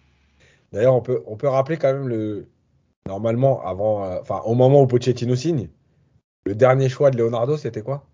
[0.71, 2.47] D'ailleurs, on peut, on peut rappeler quand même le.
[3.07, 5.69] Normalement, avant, euh, enfin, au moment où Pochettino signe,
[6.45, 8.05] le dernier choix de Leonardo, c'était quoi?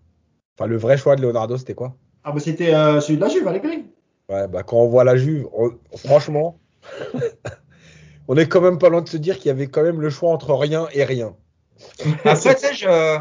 [0.58, 1.96] Enfin, le vrai choix de Leonardo, c'était quoi?
[2.24, 3.86] Ah, bah c'était euh, celui de la Juve, Allegri.
[4.28, 6.58] Ouais, bah, quand on voit la Juve, on- franchement,
[8.28, 10.10] on est quand même pas loin de se dire qu'il y avait quand même le
[10.10, 11.34] choix entre rien et rien.
[12.24, 13.18] Après, tu sais, je,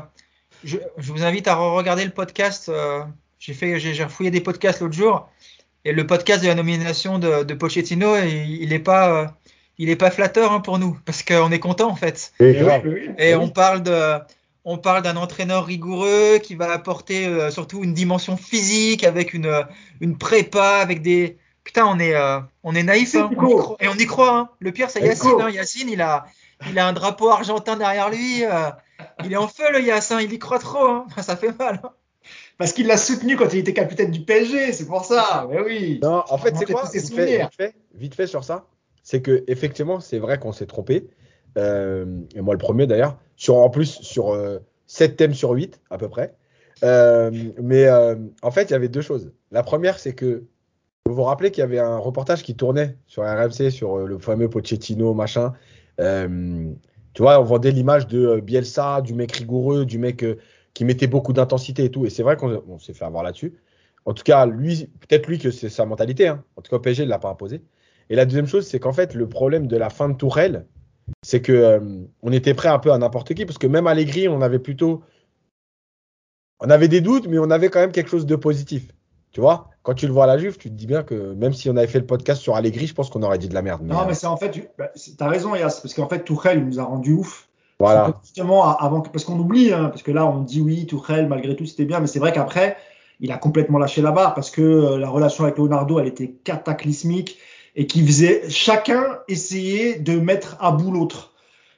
[0.63, 2.69] je, je vous invite à regarder le podcast.
[2.69, 3.03] euh,
[3.37, 5.29] j'ai fait, j'ai refouillé des podcasts l'autre jour
[5.85, 9.27] et le podcast de la nomination de, de Pochettino, il, il est pas, euh,
[9.79, 12.31] il est pas flatteur hein, pour nous parce qu'on est content en fait.
[12.39, 13.09] Et Eh oui, oui, oui.
[13.17, 14.13] Et on parle de,
[14.65, 19.47] on parle d'un entraîneur rigoureux qui va apporter euh, surtout une dimension physique avec une,
[19.47, 19.63] euh,
[20.01, 21.37] une prépa, avec des.
[21.63, 24.37] Putain, on est, euh, on est naïf hein, on et on y croit.
[24.37, 24.49] Hein.
[24.59, 25.39] Le pire, c'est Yacine.
[25.41, 25.49] Hein.
[25.49, 26.25] Yacine, il a,
[26.69, 28.43] il a un drapeau argentin derrière lui.
[28.43, 28.69] euh,
[29.23, 30.19] il est en feu le Yacine.
[30.21, 30.85] Il y croit trop.
[30.85, 31.05] Hein.
[31.21, 31.79] Ça fait mal.
[31.83, 31.91] hein.
[32.57, 35.47] Parce qu'il l'a soutenu quand il était capitaine du PSG, c'est pour ça.
[35.49, 35.99] Mais oui.
[36.03, 37.45] Non, en fait, c'est quoi vite fait, souvenirs.
[37.47, 38.65] vite, fait, vite fait sur ça,
[39.03, 41.09] c'est que effectivement, c'est vrai qu'on s'est trompé.
[41.57, 43.17] Euh, et moi, le premier d'ailleurs.
[43.35, 46.35] Sur en plus sur euh, 7 thèmes sur 8 à peu près.
[46.83, 47.31] Euh,
[47.61, 49.31] mais euh, en fait, il y avait deux choses.
[49.51, 50.43] La première, c'est que
[51.05, 54.49] vous vous rappelez qu'il y avait un reportage qui tournait sur RMC sur le fameux
[54.49, 55.53] Pochettino machin.
[55.97, 60.23] Tu vois, on vendait l'image de Bielsa, du mec rigoureux, du mec
[60.73, 62.05] qui mettait beaucoup d'intensité et tout.
[62.05, 63.55] Et c'est vrai qu'on on s'est fait avoir là-dessus.
[64.05, 66.27] En tout cas, lui, peut-être lui que c'est sa mentalité.
[66.27, 66.43] Hein.
[66.55, 67.61] En tout cas, au PSG, il l'a pas imposé.
[68.09, 70.65] Et la deuxième chose, c'est qu'en fait, le problème de la fin de Tourelle,
[71.21, 71.79] c'est que euh,
[72.21, 75.03] on était prêt un peu à n'importe qui, parce que même Allegri, on avait plutôt,
[76.59, 78.91] on avait des doutes, mais on avait quand même quelque chose de positif.
[79.31, 81.53] Tu vois, quand tu le vois à la Juve, tu te dis bien que même
[81.53, 83.61] si on avait fait le podcast sur Allegri, je pense qu'on aurait dit de la
[83.61, 83.83] merde.
[83.83, 86.79] non, mais c'est en fait, tu bah, as raison, Yas, parce qu'en fait, Tourelle nous
[86.79, 87.47] a rendu ouf.
[87.79, 88.13] Voilà.
[88.23, 91.65] Justement, avant, parce qu'on oublie, hein, parce que là, on dit oui, Tourelle, malgré tout,
[91.65, 92.75] c'était bien, mais c'est vrai qu'après,
[93.19, 96.29] il a complètement lâché la barre parce que euh, la relation avec Leonardo, elle était
[96.43, 97.37] cataclysmique
[97.75, 101.33] et qui faisait chacun essayer de mettre à bout l'autre.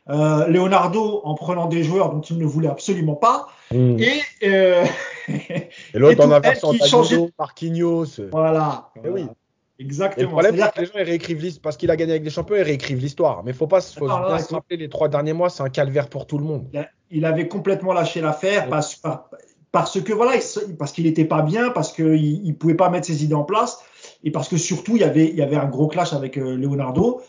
[0.10, 3.98] Euh, Leonardo en prenant des joueurs dont il ne voulait absolument pas Mm.
[4.00, 4.84] et, euh,
[5.30, 8.06] Et l'autre en inversant, changeait- Marquinhos.
[8.32, 8.90] voilà.
[9.02, 9.22] Eh oui.
[9.22, 10.32] Et le Exactement.
[10.32, 12.56] problème, c'est que les gens ils réécrivent l'histoire parce qu'il a gagné avec les champions,
[12.58, 13.44] ils réécrivent l'histoire.
[13.46, 16.28] Mais faut pas faut Ah, se rappeler les trois derniers mois, c'est un calvaire pour
[16.28, 16.68] tout le monde.
[16.74, 18.70] il a- il avait complètement lâché l'affaire Ouais.
[18.70, 19.30] parce, par-
[19.72, 22.16] parce que voilà, il parce qu'il n'était pas bien, parce qu'il
[22.46, 23.80] il pouvait pas mettre ses idées en place,
[24.24, 26.56] et parce que surtout il y avait, il y avait un gros clash avec euh,
[26.56, 27.22] Leonardo.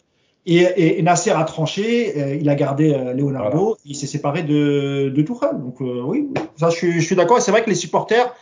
[0.44, 4.42] Et, et- et Nasser a tranché, euh, il a gardé euh, Leonardo, il s'est séparé
[4.42, 5.58] de, de Tourelle.
[5.60, 7.38] Donc euh, oui, ça je suis, je suis d'accord.
[7.38, 8.34] Et c'est vrai que les supporters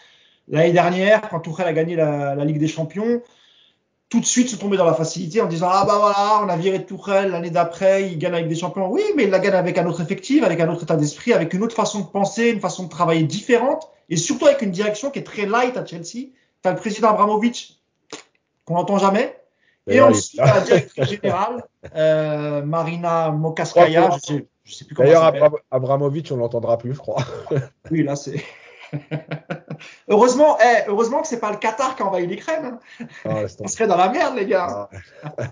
[0.49, 3.21] l'année dernière, quand Tourelle a gagné la, la Ligue des Champions,
[4.09, 6.57] tout de suite se tombaient dans la facilité en disant ah bah voilà, on a
[6.57, 8.91] viré Tourelle l'année d'après, il gagne avec des champions.
[8.91, 11.53] Oui, mais il la gagne avec un autre effectif, avec un autre état d'esprit, avec
[11.53, 15.11] une autre façon de penser, une façon de travailler différente, et surtout avec une direction
[15.11, 16.31] qui est très light à Chelsea.
[16.63, 17.80] T'as le président Abramovich
[18.71, 19.37] qu'on n'entend jamais.
[19.87, 21.65] Et D'ailleurs, il- ensuite, la directrice générale,
[21.97, 25.43] euh, Marina Mokaskaya, je sais, je sais plus comment D'ailleurs, elle s'appelle.
[25.43, 27.17] Abra- Abramovich, on l'entendra plus, je crois.
[27.91, 28.43] Oui, là, c'est.
[30.09, 32.79] heureusement, eh, heureusement que c'est pas le Qatar qui a envahi l'Ukraine.
[33.01, 33.07] hein.
[33.25, 34.89] Ah, On serait dans la merde, les gars.
[35.23, 35.31] Ah.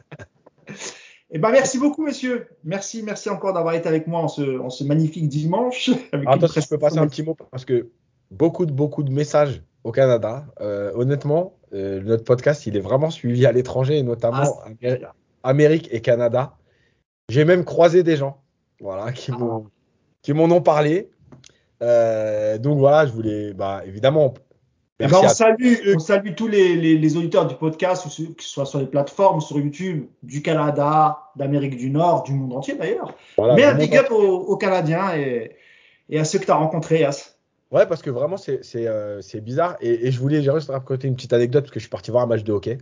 [1.30, 2.48] Eh ben, merci beaucoup, messieurs.
[2.64, 5.90] Merci, merci encore d'avoir été avec moi en ce, en ce magnifique dimanche.
[6.10, 7.90] Avec une Attends, si je peux passer un petit mot parce que
[8.30, 10.46] beaucoup de beaucoup de messages au Canada.
[10.62, 15.00] Euh, honnêtement, euh, notre podcast, il est vraiment suivi à l'étranger notamment Ah, Amé-
[15.42, 16.54] Amérique et Canada.
[17.28, 18.40] J'ai même croisé des gens,
[18.80, 19.66] voilà, qui m'ont
[20.22, 21.10] qui m'en ont parlé.
[21.82, 24.34] Euh, donc voilà, je voulais, bah évidemment,
[24.98, 28.42] Eh merci ben, on, à salue, on tous les, les, les auditeurs du podcast, que
[28.42, 32.74] ce soit sur les plateformes, sur YouTube, du Canada, d'Amérique du Nord, du monde entier
[32.74, 33.14] d'ailleurs.
[33.36, 35.52] voilà, Mais un big up aux, aux Canadiens et,
[36.08, 37.37] et à ceux que tu as rencontrés, As.
[37.70, 39.76] Ouais, parce que vraiment, c'est euh, bizarre.
[39.80, 42.24] Et, et je voulais juste raconter une petite anecdote parce que je suis parti voir
[42.24, 42.78] un match de hockey.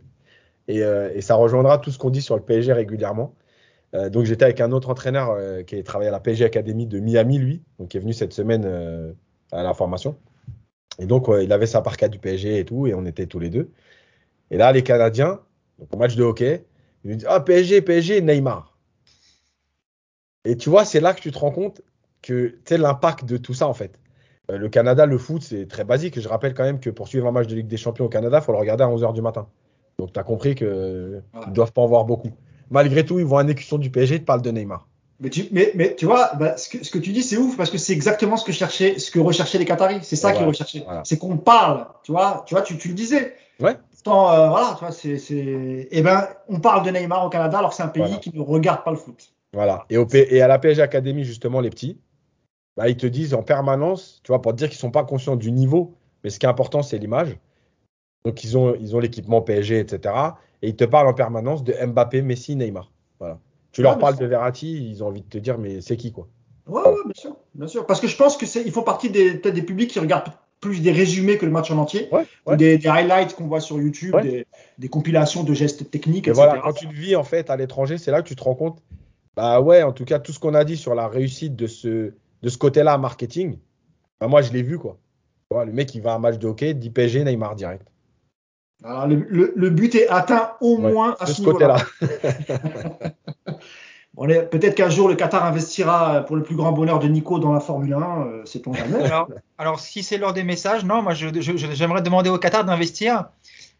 [0.68, 3.34] Et, euh, et ça rejoindra tout ce qu'on dit sur le PSG régulièrement.
[3.94, 7.00] Euh, donc, j'étais avec un autre entraîneur euh, qui travaille à la PSG Academy de
[7.00, 9.12] Miami, lui, donc qui est venu cette semaine euh,
[9.52, 10.16] à la formation.
[10.98, 13.50] Et donc, il avait sa parka du PSG et tout, et on était tous les
[13.50, 13.70] deux.
[14.50, 15.40] Et là, les Canadiens,
[15.78, 16.64] donc au match de hockey,
[17.04, 18.76] ils nous disent Ah, PSG, PSG, Neymar.
[20.44, 21.82] Et tu vois, c'est là que tu te rends compte
[22.22, 23.98] que tu sais l'impact de tout ça, en fait.
[24.50, 26.20] Euh, le Canada, le foot, c'est très basique.
[26.20, 28.38] Je rappelle quand même que pour suivre un match de Ligue des Champions au Canada,
[28.40, 29.46] il faut le regarder à 11h du matin.
[29.98, 32.30] Donc, tu as compris qu'ils ne doivent pas en voir beaucoup.
[32.70, 34.86] Malgré tout, ils voient un écusson du PSG, ils te parlent de Neymar.
[35.18, 37.56] Mais tu, mais, mais tu vois, bah, ce, que, ce que tu dis, c'est ouf
[37.56, 40.00] parce que c'est exactement ce que ce que recherchaient les Qataris.
[40.02, 40.82] C'est ça Ouais, qu'ils recherchaient.
[40.84, 41.02] voilà.
[41.04, 42.42] C'est qu'on parle, tu vois.
[42.46, 43.34] Tu vois, tu, tu le disais.
[43.60, 43.76] Ouais.
[44.08, 47.76] Euh, voilà, tu vois, c'est, eh ben, on parle de Neymar au Canada alors que
[47.76, 48.18] c'est un pays Voilà.
[48.18, 49.32] qui ne regarde pas le foot.
[49.52, 49.84] Voilà.
[49.90, 51.98] Et, au et à la PSG Academy, justement, les petits,
[52.76, 55.36] bah, ils te disent en permanence, tu vois, pour te dire qu'ils sont pas conscients
[55.36, 57.36] du niveau, mais ce qui est important, c'est l'image.
[58.24, 60.14] Donc, ils ont ils ont l'équipement PSG, etc.
[60.62, 62.90] Et ils te parlent en permanence de Mbappé, Messi, Neymar.
[63.18, 63.38] Voilà.
[63.72, 66.28] Tu leur parles de Verratti, ils ont envie de te dire, mais c'est qui, quoi?
[66.66, 67.86] Ouais, ouais, bien sûr, bien sûr.
[67.86, 70.32] Parce que je pense que c'est, ils font partie des, peut-être des publics qui regardent
[70.60, 73.60] plus des résumés que le match en entier, Ouais, ou des, des highlights qu'on voit
[73.60, 74.22] sur YouTube, Ouais.
[74.22, 74.46] des,
[74.78, 76.46] des compilations de gestes techniques, Et etc.
[76.46, 78.54] voilà, quand tu le vis en fait à l'étranger, c'est là que tu te rends
[78.54, 78.82] compte,
[79.36, 82.14] bah ouais, en tout cas, tout ce qu'on a dit sur la réussite de ce,
[82.42, 83.58] de ce côté-là marketing,
[84.20, 84.98] bah moi je l'ai vu quoi.
[85.52, 87.86] Le mec il va à un match de hockey, dit PSG, Neymar direct.
[88.84, 91.76] Alors, le, le, le but est atteint au Ouais, moins à ce côté-là.
[94.18, 97.38] On est- Peut-être qu'un jour le Qatar investira pour le plus grand bonheur de Nico
[97.38, 99.02] dans la Formule 1, euh, sait-on jamais.
[99.04, 102.38] Alors, alors, si c'est l'heure des messages, non, moi je- je- je- j'aimerais demander au
[102.38, 103.28] Qatar d'investir,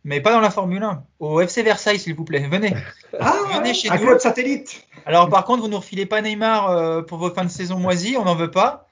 [0.07, 2.49] mais pas dans la Formule 1, au FC Versailles, s'il vous plaît.
[2.49, 2.75] Venez.
[3.19, 4.03] Ah, Venez chez un nous.
[4.07, 4.87] club satellite.
[5.07, 8.17] Alors, par contre, vous ne refilez pas Neymar euh, pour vos fins de saison moisies,
[8.19, 8.89] on n'en veut pas.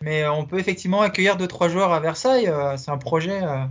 [0.00, 2.48] Mais euh, on peut effectivement accueillir deux trois joueurs à Versailles.
[2.48, 3.64] euh, c'est un projet euh,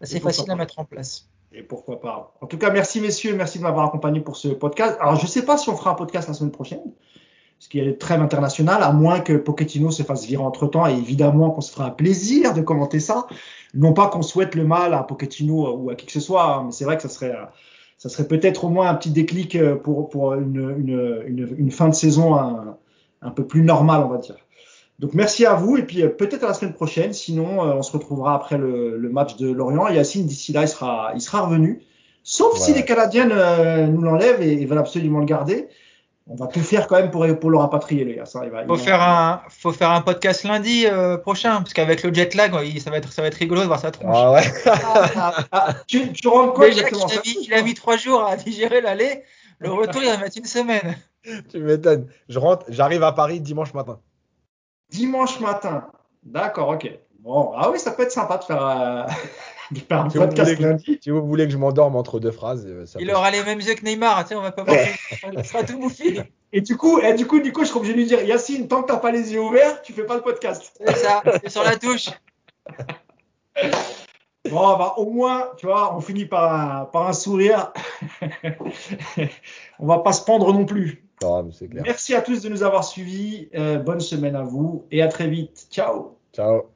[0.00, 0.52] assez facile pas.
[0.52, 1.28] à mettre en place.
[1.52, 2.34] Et pourquoi pas.
[2.40, 4.96] En tout cas, merci messieurs, merci de m'avoir accompagné pour ce podcast.
[5.00, 6.82] Alors, je ne sais pas si on fera un podcast la semaine prochaine,
[7.74, 10.94] y a le trêve international, à moins que Pochettino se fasse virer entre temps, et
[10.94, 13.26] évidemment qu'on se fera un plaisir de commenter ça.
[13.74, 16.62] Non pas qu'on souhaite le mal à Pochettino ou à qui que ce soit, hein,
[16.66, 17.44] mais c'est vrai que ça serait, euh,
[17.98, 21.70] ça serait peut-être au moins un petit déclic euh, pour, pour une, une, une, une
[21.70, 22.76] fin de saison un,
[23.20, 24.36] un peu plus normal, on va dire.
[24.98, 27.12] Donc merci à vous et puis euh, peut-être à la semaine prochaine.
[27.12, 29.88] Sinon, on se retrouvera après le, le match de Lorient.
[29.88, 31.82] Yacine, d'ici là, il sera, il sera revenu.
[32.24, 35.68] Sauf si les Canadiens euh, nous l'enlèvent et, et veulent absolument le garder.
[36.30, 38.26] On va tout faire quand même pour, pour le rapatrier, les gars.
[38.26, 41.56] Ça, il va, il Faut va- faire un, faut faire un podcast lundi euh, prochain,
[41.58, 43.80] parce qu'avec le jet lag, il- ça va être, ça va être rigolo de voir
[43.80, 44.14] sa tronche.
[44.14, 44.42] Ah ouais.
[44.66, 48.36] Ah, ah, tu, tu rends quoi exactement a mis, il a mis trois jours à
[48.36, 49.22] digérer l'aller,
[49.58, 50.96] le retour, il va mettre une semaine.
[51.50, 52.08] tu m'étonnes.
[52.28, 53.98] Je rentre, j'arrive à Paris dimanche matin.
[54.90, 55.86] Dimanche matin.
[56.22, 56.90] D'accord, ok.
[57.20, 59.02] Bon, ah oui, ça peut être sympa de faire, euh,
[59.74, 60.98] Si vous podcast voulez que- lundi.
[61.02, 63.60] Si vous voulez que je m'endorme entre deux phrases, euh, ça Il aura les mêmes
[63.60, 64.64] yeux que Neymar, tu sais, on va pas.
[65.32, 66.20] Il sera tout bouffi.
[66.52, 68.80] Et du coup, et du coup, Nico, je serai obligé de lui dire, Yacine, tant
[68.82, 70.72] que t'as pas les yeux ouverts, tu fais pas le podcast.
[70.82, 72.08] C'est ça, c'est sur la touche.
[74.50, 77.70] Bon, bah, au moins, tu vois, on finit par un, par un sourire.
[79.78, 81.04] on va pas se pendre non plus.
[81.52, 81.82] C'est clair.
[81.84, 83.50] Merci à tous de nous avoir suivis.
[83.54, 85.66] Euh, bonne semaine à vous et à très vite.
[85.70, 86.16] Ciao.
[86.32, 86.70] Ciao.